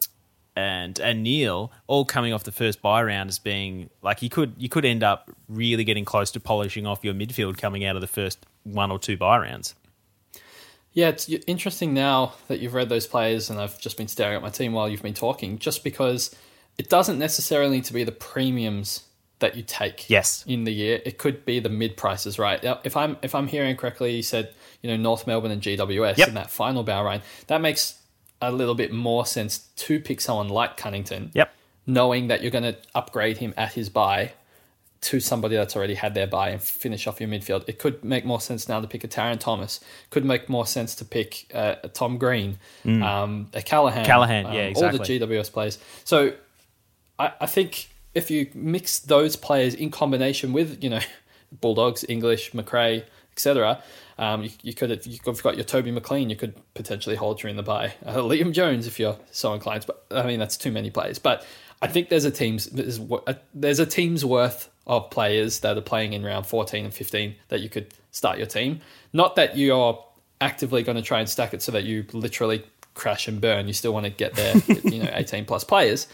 and 0.57 0.99
and 0.99 1.23
Neale 1.23 1.73
all 1.87 2.05
coming 2.05 2.33
off 2.33 2.45
the 2.45 2.53
first 2.53 2.83
buy 2.83 3.03
round 3.03 3.31
as 3.31 3.39
being 3.39 3.89
like 4.03 4.21
you 4.21 4.29
could 4.29 4.55
you 4.59 4.69
could 4.69 4.85
end 4.85 5.03
up 5.03 5.31
really 5.49 5.85
getting 5.85 6.05
close 6.05 6.31
to 6.33 6.41
polishing 6.41 6.87
off 6.87 7.05
your 7.05 7.15
midfield 7.15 7.57
coming 7.57 7.85
out 7.85 7.95
of 7.97 8.03
the 8.03 8.09
first 8.09 8.45
one 8.65 8.91
or 8.91 8.99
two 8.99 9.17
buy 9.17 9.39
rounds. 9.39 9.75
Yeah, 10.93 11.09
it's 11.09 11.29
interesting 11.47 11.95
now 11.95 12.35
that 12.49 12.59
you've 12.59 12.75
read 12.75 12.89
those 12.89 13.07
players, 13.07 13.49
and 13.49 13.61
I've 13.61 13.81
just 13.81 13.97
been 13.97 14.09
staring 14.09 14.35
at 14.35 14.43
my 14.43 14.51
team 14.51 14.73
while 14.73 14.89
you've 14.89 15.03
been 15.03 15.15
talking, 15.15 15.61
just 15.61 15.85
because 15.85 16.35
it 16.79 16.89
doesn't 16.89 17.17
necessarily 17.17 17.77
need 17.77 17.85
to 17.85 17.93
be 17.93 18.03
the 18.03 18.11
premiums 18.11 19.05
that 19.39 19.57
you 19.57 19.63
take. 19.63 20.11
Yes. 20.11 20.45
in 20.49 20.65
the 20.65 20.73
year, 20.73 21.01
it 21.07 21.17
could 21.17 21.45
be 21.45 21.61
the 21.61 21.69
mid 21.69 21.97
prices, 21.97 22.41
right? 22.41 22.61
If 22.85 22.97
I'm 22.97 23.17
if 23.23 23.37
I'm 23.37 23.47
hearing 23.47 23.77
correctly, 23.77 24.17
you 24.17 24.23
said 24.23 24.53
you 24.83 24.91
know 24.91 24.97
North 24.97 25.29
Melbourne 25.29 25.53
and 25.53 25.63
GWS 25.63 26.17
yep. 26.17 26.29
in 26.29 26.35
that 26.35 26.51
final 26.51 26.83
bow 26.83 27.05
round. 27.05 27.23
That 27.47 27.61
makes 27.61 28.00
a 28.41 28.51
little 28.51 28.75
bit 28.75 28.93
more 28.93 29.27
sense 29.27 29.69
to 29.77 30.01
pick 30.01 30.21
someone 30.21 30.49
like 30.49 30.77
Cunnington. 30.77 31.31
Yep. 31.35 31.53
Knowing 31.87 32.29
that 32.29 32.43
you're 32.43 32.51
going 32.51 32.65
to 32.65 32.77
upgrade 32.95 33.39
him 33.39 33.53
at 33.57 33.73
his 33.73 33.89
buy 33.89 34.33
to 35.03 35.19
somebody 35.19 35.57
that's 35.57 35.75
already 35.75 35.95
had 35.95 36.15
their 36.15 36.27
buy 36.27 36.51
and 36.51 36.61
finish 36.61 37.07
off 37.07 37.21
your 37.21 37.29
midfield. 37.29 37.65
It 37.67 37.79
could 37.79 38.05
make 38.05 38.25
more 38.25 38.41
sense 38.41 38.69
now 38.69 38.81
to 38.81 38.87
pick 38.87 39.03
a 39.03 39.09
Tarryn 39.09 39.41
Thomas. 39.41 39.81
Could 40.11 40.27
make 40.27 40.49
more 40.49 40.67
sense 40.67 40.95
to 40.97 41.05
pick 41.05 41.51
uh, 41.55 41.77
a 41.83 41.89
Tom 41.89 42.19
Green, 42.19 42.59
mm. 42.85 43.03
um, 43.03 43.49
a 43.55 43.63
Callahan. 43.63 44.05
Callaghan, 44.05 44.47
um, 44.47 44.53
yeah, 44.53 44.63
exactly. 44.63 44.99
All 44.99 45.05
the 45.05 45.37
GWS 45.37 45.53
players. 45.53 45.79
So 46.05 46.35
I, 47.19 47.33
I 47.41 47.47
think 47.47 47.89
if 48.15 48.31
you 48.31 48.51
mix 48.55 48.99
those 48.99 49.37
players 49.37 49.75
in 49.75 49.91
combination 49.91 50.53
with, 50.53 50.83
you 50.85 50.91
know, 50.91 51.01
Bulldogs, 51.61 52.05
English, 52.09 52.53
Macrae, 52.53 53.05
etc., 53.33 53.83
um, 54.21 54.43
you, 54.43 54.51
you, 54.63 54.75
could, 54.75 54.91
if 54.91 55.07
you've 55.07 55.43
got 55.43 55.57
your 55.57 55.65
Toby 55.65 55.91
McLean, 55.91 56.29
you 56.29 56.37
could 56.37 56.55
potentially 56.75 57.17
hold 57.17 57.39
during 57.39 57.57
the 57.57 57.63
buy. 57.63 57.95
Uh, 58.05 58.17
Liam 58.17 58.53
Jones, 58.53 58.87
if 58.87 59.01
you're 59.01 59.17
so 59.31 59.55
inclined. 59.55 59.87
But 59.87 60.05
I 60.11 60.27
mean, 60.27 60.39
that's 60.39 60.59
too 60.59 60.71
many 60.71 60.91
players. 60.91 61.19
But 61.19 61.47
I 61.81 61.87
think 61.87 62.11
there's 62.11 62.27
a 62.27 62.31
team's 62.31 62.67
there's 62.67 62.99
a, 62.99 63.37
there's 63.55 63.79
a 63.79 63.87
team's 63.87 64.23
worth 64.23 64.69
of 64.87 65.09
players 65.09 65.61
that 65.61 65.79
are 65.79 65.83
playing 65.83 66.13
in 66.13 66.23
round 66.23 66.47
14 66.47 66.85
and 66.85 66.93
15 66.93 67.35
that 67.49 67.61
you 67.61 67.71
could 67.71 67.95
start 68.11 68.37
your 68.37 68.47
team. 68.47 68.81
Not 69.15 69.37
that 69.37 69.57
you're 69.57 70.05
actively 70.41 70.83
going 70.83 70.97
to 70.97 71.03
try 71.03 71.21
and 71.21 71.29
stack 71.29 71.55
it 71.55 71.63
so 71.63 71.73
that 71.73 71.85
you 71.85 72.05
literally 72.13 72.63
crash 72.95 73.27
and 73.27 73.41
burn. 73.41 73.69
You 73.69 73.73
still 73.73 73.93
want 73.93 74.05
to 74.05 74.11
get 74.11 74.35
there, 74.35 74.55
you 74.85 75.03
know, 75.03 75.11
18 75.13 75.47
plus 75.47 75.65
players. 75.65 76.07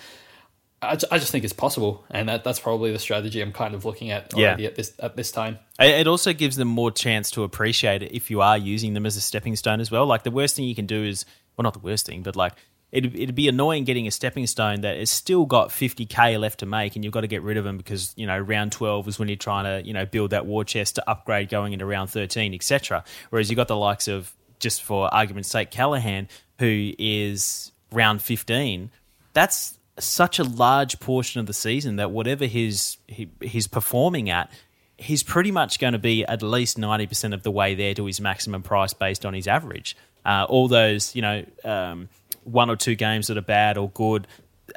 I, 0.82 0.98
I 1.10 1.18
just 1.18 1.32
think 1.32 1.44
it's 1.44 1.54
possible, 1.54 2.04
and 2.10 2.28
that, 2.28 2.44
that's 2.44 2.60
probably 2.60 2.92
the 2.92 2.98
strategy 2.98 3.40
I'm 3.40 3.52
kind 3.52 3.74
of 3.74 3.84
looking 3.84 4.10
at 4.10 4.34
already 4.34 4.64
yeah. 4.64 4.68
at 4.68 4.76
this 4.76 4.92
at 4.98 5.16
this 5.16 5.32
time. 5.32 5.58
It 5.78 6.06
also 6.06 6.32
gives 6.32 6.56
them 6.56 6.68
more 6.68 6.90
chance 6.90 7.30
to 7.32 7.44
appreciate 7.44 8.02
it 8.02 8.12
if 8.14 8.30
you 8.30 8.42
are 8.42 8.58
using 8.58 8.94
them 8.94 9.06
as 9.06 9.16
a 9.16 9.20
stepping 9.20 9.56
stone 9.56 9.80
as 9.80 9.90
well. 9.90 10.06
Like 10.06 10.22
the 10.22 10.30
worst 10.30 10.56
thing 10.56 10.66
you 10.66 10.74
can 10.74 10.86
do 10.86 11.02
is, 11.02 11.24
well, 11.56 11.62
not 11.64 11.72
the 11.72 11.80
worst 11.80 12.06
thing, 12.06 12.22
but 12.22 12.36
like 12.36 12.52
it'd, 12.92 13.14
it'd 13.14 13.34
be 13.34 13.48
annoying 13.48 13.84
getting 13.84 14.06
a 14.06 14.10
stepping 14.10 14.46
stone 14.46 14.82
that 14.82 14.96
has 14.96 15.10
still 15.10 15.44
got 15.44 15.70
50k 15.70 16.38
left 16.38 16.60
to 16.60 16.66
make 16.66 16.96
and 16.96 17.04
you've 17.04 17.12
got 17.12 17.22
to 17.22 17.26
get 17.26 17.42
rid 17.42 17.56
of 17.56 17.64
them 17.64 17.76
because 17.76 18.12
you 18.16 18.26
know 18.26 18.38
round 18.38 18.72
12 18.72 19.08
is 19.08 19.18
when 19.18 19.28
you're 19.28 19.36
trying 19.36 19.64
to 19.64 19.86
you 19.86 19.92
know 19.92 20.06
build 20.06 20.30
that 20.30 20.46
war 20.46 20.64
chest 20.64 20.94
to 20.96 21.10
upgrade 21.10 21.48
going 21.48 21.72
into 21.72 21.84
round 21.84 22.10
13 22.10 22.54
etc 22.54 23.04
whereas 23.30 23.50
you've 23.50 23.56
got 23.56 23.68
the 23.68 23.76
likes 23.76 24.08
of 24.08 24.32
just 24.58 24.82
for 24.82 25.12
argument's 25.12 25.50
sake 25.50 25.70
Callahan, 25.70 26.28
who 26.58 26.92
is 26.98 27.72
round 27.92 28.22
15 28.22 28.90
that's 29.32 29.78
such 29.98 30.38
a 30.38 30.44
large 30.44 31.00
portion 31.00 31.40
of 31.40 31.46
the 31.46 31.52
season 31.52 31.96
that 31.96 32.10
whatever 32.10 32.46
his 32.46 32.98
he, 33.06 33.30
he's 33.40 33.66
performing 33.66 34.30
at, 34.30 34.50
he's 34.98 35.22
pretty 35.22 35.50
much 35.50 35.78
going 35.78 35.92
to 35.92 35.98
be 35.98 36.24
at 36.24 36.42
least 36.42 36.78
ninety 36.78 37.06
percent 37.06 37.34
of 37.34 37.42
the 37.42 37.50
way 37.50 37.74
there 37.74 37.94
to 37.94 38.06
his 38.06 38.20
maximum 38.20 38.62
price 38.62 38.92
based 38.92 39.24
on 39.24 39.34
his 39.34 39.46
average. 39.46 39.96
Uh, 40.24 40.46
all 40.48 40.68
those 40.68 41.14
you 41.14 41.22
know 41.22 41.44
um, 41.64 42.08
one 42.44 42.70
or 42.70 42.76
two 42.76 42.94
games 42.94 43.28
that 43.28 43.36
are 43.36 43.42
bad 43.42 43.78
or 43.78 43.90
good 43.90 44.26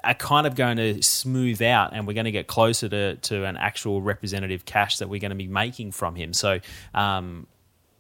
are 0.04 0.14
kind 0.14 0.46
of 0.46 0.56
going 0.56 0.78
to 0.78 1.02
smooth 1.02 1.62
out, 1.62 1.92
and 1.94 2.06
we're 2.08 2.14
going 2.14 2.26
to 2.26 2.32
get 2.32 2.48
closer 2.48 2.88
to 2.88 3.16
to 3.16 3.46
an 3.46 3.58
actual 3.58 4.02
representative 4.02 4.66
cash 4.66 4.98
that 4.98 5.10
we're 5.10 5.20
going 5.20 5.32
to 5.32 5.36
be 5.36 5.48
making 5.48 5.92
from 5.92 6.16
him. 6.16 6.34
So. 6.34 6.60
Um, 6.94 7.48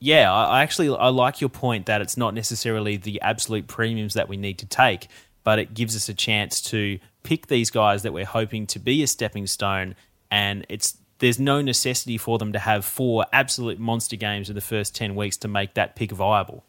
yeah, 0.02 0.34
I 0.34 0.64
actually 0.64 0.96
I 0.96 1.10
like 1.10 1.42
your 1.42 1.50
point 1.50 1.88
that 1.88 2.00
it's 2.00 2.16
not 2.16 2.34
necessarily 2.34 2.96
the 2.96 3.20
absolute 3.20 3.68
premiums 3.68 4.14
that 4.14 4.30
we 4.30 4.38
need 4.38 4.60
to 4.60 4.66
take, 4.66 5.10
but 5.44 5.60
it 5.60 5.74
gives 5.74 5.94
us 5.94 6.08
a 6.08 6.14
chance 6.14 6.62
to 6.62 7.00
pick 7.24 7.48
these 7.48 7.70
guys 7.70 8.04
that 8.04 8.14
we're 8.14 8.26
hoping 8.26 8.68
to 8.68 8.80
be 8.80 9.04
a 9.04 9.08
stepping 9.08 9.48
stone, 9.48 9.96
and 10.30 10.66
it's 10.70 10.98
there's 11.20 11.40
no 11.40 11.62
necessity 11.62 12.18
for 12.18 12.38
them 12.38 12.54
to 12.54 12.60
have 12.60 12.86
four 12.86 13.26
absolute 13.34 13.80
monster 13.80 14.16
games 14.16 14.50
in 14.50 14.56
the 14.56 14.62
first 14.62 14.96
ten 14.96 15.16
weeks 15.16 15.38
to 15.38 15.48
make 15.48 15.74
that 15.74 15.96
pick 15.96 16.12
viable. 16.12 16.64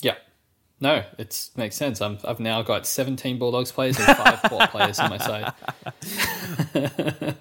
Yeah. 0.00 0.16
No, 0.82 1.04
it 1.18 1.50
makes 1.56 1.76
sense. 1.76 2.00
i 2.00 2.16
have 2.26 2.40
now 2.40 2.62
got 2.62 2.86
17 2.86 3.38
Bulldogs 3.38 3.70
players 3.70 3.98
and 3.98 4.16
five 4.16 4.42
Port 4.44 4.70
players 4.70 4.98
on 4.98 5.10
my 5.10 5.18
side. 5.18 5.52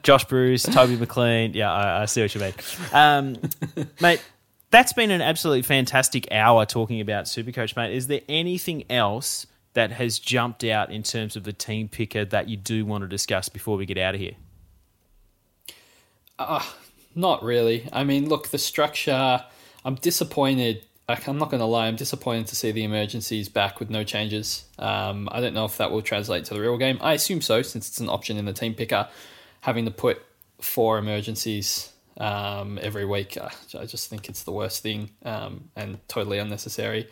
Josh 0.03 0.26
Bruce, 0.26 0.64
Toby 0.64 0.97
McLean. 0.97 1.53
Yeah, 1.53 1.72
I, 1.72 2.01
I, 2.01 2.05
see 2.05 2.22
what 2.22 2.36
you 2.36 2.41
mean. 2.41 2.53
Um, 2.91 3.38
mate, 4.01 4.22
That's 4.72 4.93
been 4.93 5.10
an 5.10 5.22
absolutely 5.22 5.64
fantastic 5.64 6.32
hour 6.32 6.66
talking 6.66 7.01
about 7.01 7.26
Supercoach, 7.26 7.76
mate. 7.76 7.95
Is 7.95 8.07
there 8.07 8.22
anything 8.30 8.84
else 8.89 9.47
that 9.74 9.91
has 9.91 10.20
jumped 10.20 10.63
out 10.63 10.91
in 10.91 11.03
terms 11.03 11.36
of 11.36 11.43
the 11.43 11.53
team 11.53 11.88
picker 11.88 12.26
that 12.26 12.49
you 12.49 12.57
do 12.57 12.86
want 12.86 13.03
to 13.03 13.07
discuss 13.07 13.49
before 13.49 13.78
we 13.78 13.86
get 13.86 13.97
out 13.97 14.15
of 14.15 14.22
here? 14.22 14.34
Uh, 16.38 16.63
not 17.15 17.43
really. 17.43 17.88
I 17.91 18.03
mean, 18.03 18.30
look, 18.30 18.49
the 18.49 18.57
structure, 18.57 19.43
I'm 19.86 19.95
disappointed. 19.95 20.86
I'm 21.07 21.39
not 21.39 21.49
going 21.49 21.59
to 21.59 21.65
lie, 21.65 21.88
I'm 21.88 21.95
disappointed 21.95 22.47
to 22.47 22.55
see 22.55 22.72
the 22.72 22.84
emergencies 22.84 23.49
back 23.49 23.80
with 23.80 23.89
no 23.89 24.03
changes. 24.03 24.65
Um, 24.78 25.28
I 25.32 25.41
don't 25.41 25.55
know 25.55 25.65
if 25.65 25.78
that 25.78 25.91
will 25.91 26.03
translate 26.03 26.45
to 26.45 26.53
the 26.53 26.61
real 26.61 26.78
game. 26.78 26.99
I 27.01 27.13
assume 27.13 27.41
so, 27.41 27.63
since 27.63 27.89
it's 27.89 27.99
an 27.99 28.09
option 28.09 28.38
in 28.38 28.45
the 28.45 28.53
team 28.53 28.76
picker. 28.76 29.07
Having 29.61 29.86
to 29.86 29.91
put 29.91 30.22
four 30.61 30.99
emergencies 30.99 31.91
um, 32.17 32.78
every 32.82 33.05
week, 33.05 33.38
uh, 33.38 33.49
I 33.78 33.86
just 33.86 34.07
think 34.07 34.30
it's 34.30 34.43
the 34.43 34.51
worst 34.51 34.84
thing 34.84 35.09
um, 35.24 35.70
and 35.76 35.97
totally 36.07 36.38
unnecessary. 36.38 37.09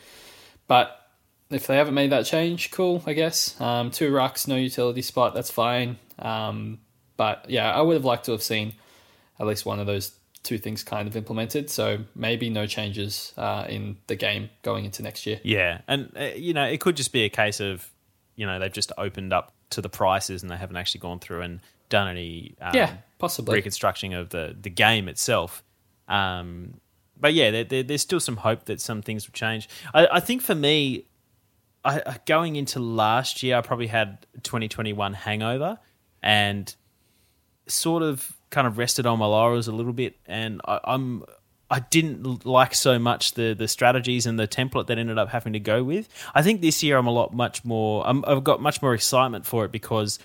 But 0.67 1.06
if 1.49 1.67
they 1.67 1.77
haven't 1.77 1.93
made 1.93 2.11
that 2.11 2.25
change, 2.25 2.71
cool, 2.71 3.03
I 3.05 3.13
guess. 3.13 3.59
Um, 3.61 3.91
two 3.91 4.11
rucks, 4.11 4.47
no 4.47 4.55
utility 4.55 5.01
spot, 5.01 5.33
that's 5.33 5.51
fine. 5.51 5.97
Um, 6.19 6.79
but 7.15 7.45
yeah, 7.49 7.73
I 7.73 7.81
would 7.81 7.95
have 7.95 8.05
liked 8.05 8.25
to 8.25 8.31
have 8.31 8.43
seen 8.43 8.73
at 9.39 9.47
least 9.47 9.65
one 9.65 9.79
of 9.79 9.87
those 9.87 10.11
two 10.43 10.57
things 10.57 10.83
kind 10.83 11.07
of 11.07 11.15
implemented. 11.15 11.69
So 11.69 11.99
maybe 12.15 12.49
no 12.49 12.65
changes 12.65 13.33
uh, 13.37 13.65
in 13.67 13.97
the 14.07 14.15
game 14.15 14.49
going 14.61 14.85
into 14.85 15.03
next 15.03 15.25
year. 15.25 15.39
Yeah, 15.43 15.81
and 15.87 16.11
uh, 16.17 16.29
you 16.35 16.53
know 16.53 16.65
it 16.65 16.79
could 16.79 16.95
just 16.95 17.11
be 17.11 17.23
a 17.23 17.29
case 17.29 17.59
of 17.59 17.89
you 18.35 18.45
know 18.45 18.59
they've 18.59 18.71
just 18.71 18.91
opened 18.97 19.33
up 19.33 19.53
to 19.71 19.81
the 19.81 19.89
prices 19.89 20.41
and 20.41 20.51
they 20.51 20.55
haven't 20.55 20.77
actually 20.77 21.01
gone 21.01 21.19
through 21.19 21.41
and 21.41 21.59
done 21.89 22.07
any 22.07 22.55
um, 22.61 22.75
yeah 22.75 22.93
possibly 23.19 23.55
reconstruction 23.55 24.13
of 24.13 24.29
the 24.29 24.55
the 24.59 24.69
game 24.69 25.07
itself. 25.07 25.63
Um, 26.07 26.79
but 27.19 27.33
yeah, 27.33 27.51
there, 27.51 27.63
there, 27.63 27.83
there's 27.83 28.01
still 28.01 28.19
some 28.19 28.37
hope 28.37 28.65
that 28.65 28.79
some 28.79 29.01
things 29.01 29.27
will 29.27 29.33
change. 29.33 29.67
I, 29.93 30.07
I 30.13 30.19
think 30.19 30.43
for 30.43 30.55
me, 30.55 31.06
I, 31.85 32.17
going 32.25 32.55
into 32.55 32.79
last 32.79 33.43
year, 33.43 33.57
I 33.57 33.61
probably 33.61 33.87
had 33.87 34.25
2021 34.43 35.13
hangover 35.13 35.79
and 36.21 36.73
sort 37.67 38.03
of 38.03 38.35
kind 38.49 38.67
of 38.67 38.77
rested 38.77 39.05
on 39.05 39.19
my 39.19 39.25
laurels 39.25 39.67
a 39.67 39.71
little 39.71 39.93
bit, 39.93 40.17
and 40.25 40.61
I, 40.65 40.79
I'm 40.83 41.23
I 41.69 41.79
didn't 41.79 42.45
like 42.45 42.73
so 42.73 42.97
much 42.97 43.33
the 43.33 43.53
the 43.53 43.67
strategies 43.67 44.25
and 44.25 44.39
the 44.39 44.47
template 44.47 44.87
that 44.87 44.97
ended 44.97 45.17
up 45.17 45.29
having 45.29 45.53
to 45.53 45.59
go 45.59 45.83
with. 45.83 46.07
I 46.33 46.41
think 46.41 46.61
this 46.61 46.81
year 46.83 46.97
I'm 46.97 47.07
a 47.07 47.11
lot 47.11 47.33
much 47.33 47.65
more. 47.65 48.07
i 48.07 48.13
have 48.27 48.43
got 48.43 48.61
much 48.61 48.81
more 48.81 48.93
excitement 48.93 49.45
for 49.45 49.65
it 49.65 49.71
because 49.71 50.19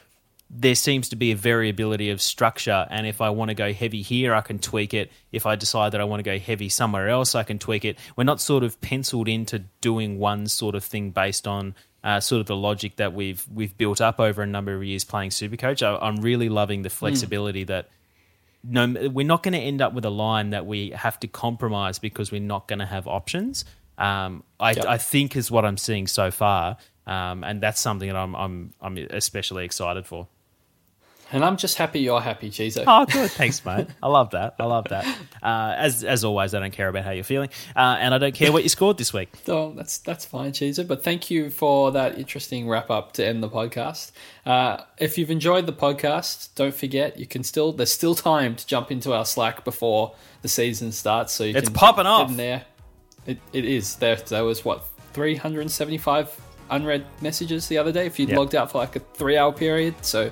there 0.54 0.74
seems 0.74 1.08
to 1.08 1.16
be 1.16 1.32
a 1.32 1.36
variability 1.36 2.10
of 2.10 2.20
structure, 2.20 2.86
and 2.90 3.06
if 3.06 3.22
I 3.22 3.30
want 3.30 3.48
to 3.48 3.54
go 3.54 3.72
heavy 3.72 4.02
here, 4.02 4.34
I 4.34 4.42
can 4.42 4.58
tweak 4.58 4.92
it. 4.92 5.10
If 5.32 5.46
I 5.46 5.56
decide 5.56 5.92
that 5.92 6.00
I 6.02 6.04
want 6.04 6.20
to 6.20 6.24
go 6.24 6.38
heavy 6.38 6.68
somewhere 6.68 7.08
else, 7.08 7.34
I 7.34 7.42
can 7.42 7.58
tweak 7.58 7.86
it. 7.86 7.98
We're 8.16 8.24
not 8.24 8.40
sort 8.40 8.62
of 8.62 8.78
penciled 8.82 9.28
into 9.28 9.60
doing 9.80 10.18
one 10.18 10.46
sort 10.46 10.74
of 10.74 10.84
thing 10.84 11.10
based 11.10 11.48
on 11.48 11.74
uh, 12.04 12.20
sort 12.20 12.40
of 12.40 12.46
the 12.46 12.56
logic 12.56 12.96
that 12.96 13.14
we've 13.14 13.46
we've 13.52 13.76
built 13.78 14.02
up 14.02 14.20
over 14.20 14.42
a 14.42 14.46
number 14.46 14.74
of 14.74 14.84
years 14.84 15.04
playing 15.04 15.30
Supercoach. 15.30 15.82
I, 15.82 15.96
I'm 16.04 16.16
really 16.16 16.50
loving 16.50 16.82
the 16.82 16.90
flexibility 16.90 17.64
mm. 17.64 17.68
that 17.68 17.88
no, 18.62 18.86
we're 19.10 19.26
not 19.26 19.42
going 19.42 19.54
to 19.54 19.58
end 19.58 19.80
up 19.80 19.94
with 19.94 20.04
a 20.04 20.10
line 20.10 20.50
that 20.50 20.66
we 20.66 20.90
have 20.90 21.18
to 21.20 21.28
compromise 21.28 21.98
because 21.98 22.30
we're 22.30 22.40
not 22.40 22.68
going 22.68 22.78
to 22.78 22.86
have 22.86 23.08
options. 23.08 23.64
Um, 23.98 24.44
I, 24.60 24.72
yep. 24.72 24.86
I, 24.86 24.98
think 24.98 25.34
is 25.34 25.50
what 25.50 25.64
I'm 25.64 25.76
seeing 25.76 26.06
so 26.06 26.30
far, 26.30 26.76
um, 27.06 27.42
and 27.42 27.60
that's 27.60 27.80
something 27.80 28.08
that 28.08 28.16
I'm, 28.16 28.34
I'm 28.34 28.72
I'm 28.80 28.96
especially 28.98 29.64
excited 29.64 30.06
for. 30.06 30.28
And 31.32 31.44
I'm 31.44 31.56
just 31.56 31.78
happy 31.78 32.00
you're 32.00 32.20
happy, 32.20 32.50
Chizo. 32.50 32.84
Oh, 32.86 33.06
good. 33.06 33.30
Thanks, 33.30 33.64
mate. 33.64 33.86
I 34.02 34.08
love 34.08 34.30
that. 34.30 34.54
I 34.58 34.64
love 34.64 34.86
that. 34.90 35.06
Uh, 35.42 35.74
as 35.76 36.04
as 36.04 36.22
always, 36.22 36.54
I 36.54 36.60
don't 36.60 36.72
care 36.72 36.86
about 36.86 37.02
how 37.04 37.10
you're 37.10 37.24
feeling, 37.24 37.48
uh, 37.74 37.96
and 37.98 38.14
I 38.14 38.18
don't 38.18 38.34
care 38.34 38.52
what 38.52 38.62
you 38.62 38.68
scored 38.68 38.96
this 38.96 39.12
week. 39.12 39.28
Oh, 39.48 39.72
that's 39.74 39.98
that's 39.98 40.24
fine, 40.24 40.52
Chizo. 40.52 40.86
But 40.86 41.02
thank 41.02 41.32
you 41.32 41.50
for 41.50 41.90
that 41.90 42.16
interesting 42.16 42.68
wrap 42.68 42.90
up 42.90 43.12
to 43.14 43.26
end 43.26 43.42
the 43.42 43.48
podcast. 43.48 44.12
Uh, 44.46 44.82
if 44.98 45.18
you've 45.18 45.32
enjoyed 45.32 45.66
the 45.66 45.72
podcast, 45.72 46.54
don't 46.54 46.74
forget 46.74 47.18
you 47.18 47.26
can 47.26 47.42
still 47.42 47.72
there's 47.72 47.90
still 47.90 48.14
time 48.14 48.54
to 48.54 48.64
jump 48.64 48.92
into 48.92 49.12
our 49.12 49.24
Slack 49.24 49.64
before 49.64 50.14
the 50.42 50.48
season 50.48 50.92
starts. 50.92 51.32
So 51.32 51.42
you 51.42 51.56
it's 51.56 51.70
popping 51.70 52.06
off 52.06 52.30
in 52.30 52.36
there. 52.36 52.64
It, 53.26 53.38
it 53.52 53.64
is 53.64 53.96
there. 53.96 54.14
There 54.14 54.44
was 54.44 54.64
what 54.64 54.86
375 55.12 56.40
unread 56.70 57.04
messages 57.20 57.68
the 57.68 57.78
other 57.78 57.92
day. 57.92 58.06
If 58.06 58.18
you 58.18 58.26
yep. 58.26 58.38
logged 58.38 58.54
out 58.54 58.70
for 58.70 58.78
like 58.78 58.94
a 58.96 59.00
three 59.00 59.36
hour 59.36 59.52
period, 59.52 59.94
so 60.02 60.30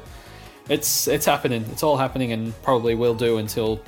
it's 0.71 1.09
it's 1.09 1.27
happening. 1.27 1.67
It's 1.73 1.83
all 1.83 1.99
happening, 1.99 2.33
and 2.33 2.55
probably 2.63 2.95
will 2.95 3.15
do 3.15 3.37
until 3.39 3.83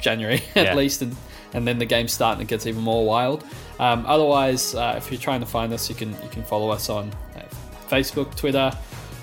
January 0.00 0.42
at 0.56 0.66
yeah. 0.66 0.74
least, 0.74 1.02
and 1.02 1.14
and 1.52 1.68
then 1.68 1.78
the 1.78 1.86
game's 1.86 2.12
starting. 2.12 2.42
It 2.42 2.48
gets 2.48 2.66
even 2.66 2.82
more 2.82 3.06
wild. 3.06 3.44
Um, 3.78 4.04
otherwise, 4.06 4.74
uh, 4.74 4.94
if 4.96 5.12
you're 5.12 5.20
trying 5.20 5.40
to 5.40 5.46
find 5.46 5.72
us, 5.72 5.88
you 5.88 5.94
can 5.94 6.10
you 6.22 6.28
can 6.30 6.42
follow 6.42 6.70
us 6.70 6.88
on 6.88 7.12
uh, 7.36 7.42
Facebook, 7.88 8.34
Twitter. 8.34 8.72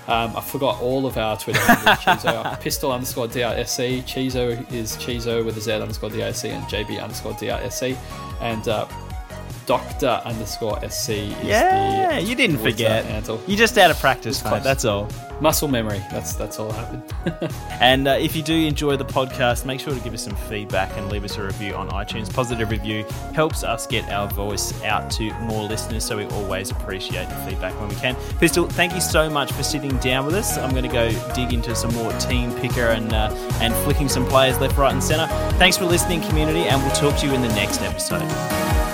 Um, 0.06 0.36
I 0.36 0.40
forgot 0.42 0.80
all 0.82 1.06
of 1.06 1.16
our 1.16 1.36
Twitter 1.36 1.60
handles. 1.60 2.56
Pistol 2.60 2.92
underscore 2.92 3.26
DRSC. 3.26 4.02
Chizo 4.04 4.72
is 4.72 4.96
Chizo 4.98 5.44
with 5.44 5.56
a 5.56 5.60
Z 5.60 5.72
underscore 5.72 6.10
DRSC 6.10 6.50
and 6.50 6.62
JB 6.64 7.02
underscore 7.02 7.32
DRSC. 7.32 7.96
And 8.42 8.68
uh, 8.68 8.86
Doctor 9.66 10.20
underscore 10.24 10.78
SC 10.88 11.10
yeah, 11.42 12.18
you 12.18 12.34
didn't 12.34 12.58
forget. 12.58 13.04
Handle. 13.04 13.40
You 13.46 13.56
just 13.56 13.76
out 13.78 13.90
of 13.90 13.98
practice, 13.98 14.44
mate. 14.44 14.62
That's 14.62 14.84
all. 14.84 15.08
Muscle 15.40 15.68
memory. 15.68 16.00
That's 16.10 16.34
that's 16.34 16.58
all 16.58 16.70
happened. 16.70 17.02
and 17.80 18.06
uh, 18.06 18.12
if 18.12 18.36
you 18.36 18.42
do 18.42 18.54
enjoy 18.54 18.96
the 18.96 19.04
podcast, 19.04 19.64
make 19.64 19.80
sure 19.80 19.92
to 19.92 20.00
give 20.00 20.14
us 20.14 20.22
some 20.22 20.36
feedback 20.36 20.96
and 20.96 21.10
leave 21.10 21.24
us 21.24 21.36
a 21.36 21.42
review 21.42 21.74
on 21.74 21.88
iTunes. 21.90 22.32
Positive 22.32 22.70
review 22.70 23.04
helps 23.34 23.64
us 23.64 23.86
get 23.86 24.08
our 24.10 24.28
voice 24.28 24.80
out 24.84 25.10
to 25.12 25.32
more 25.40 25.64
listeners, 25.64 26.04
so 26.04 26.16
we 26.16 26.24
always 26.26 26.70
appreciate 26.70 27.28
the 27.28 27.34
feedback 27.36 27.78
when 27.80 27.88
we 27.88 27.96
can. 27.96 28.14
Pistol, 28.38 28.68
thank 28.68 28.94
you 28.94 29.00
so 29.00 29.28
much 29.28 29.52
for 29.52 29.62
sitting 29.62 29.96
down 29.98 30.24
with 30.24 30.34
us. 30.34 30.56
I'm 30.56 30.70
going 30.70 30.84
to 30.84 30.88
go 30.88 31.10
dig 31.34 31.52
into 31.52 31.74
some 31.74 31.92
more 31.94 32.12
team 32.14 32.52
picker 32.60 32.86
and 32.86 33.12
uh, 33.12 33.30
and 33.60 33.74
flicking 33.84 34.08
some 34.08 34.26
players 34.26 34.58
left, 34.60 34.76
right, 34.78 34.92
and 34.92 35.02
centre. 35.02 35.26
Thanks 35.58 35.76
for 35.76 35.84
listening, 35.84 36.22
community, 36.22 36.60
and 36.60 36.80
we'll 36.82 36.92
talk 36.92 37.18
to 37.20 37.26
you 37.26 37.34
in 37.34 37.42
the 37.42 37.48
next 37.48 37.82
episode. 37.82 38.93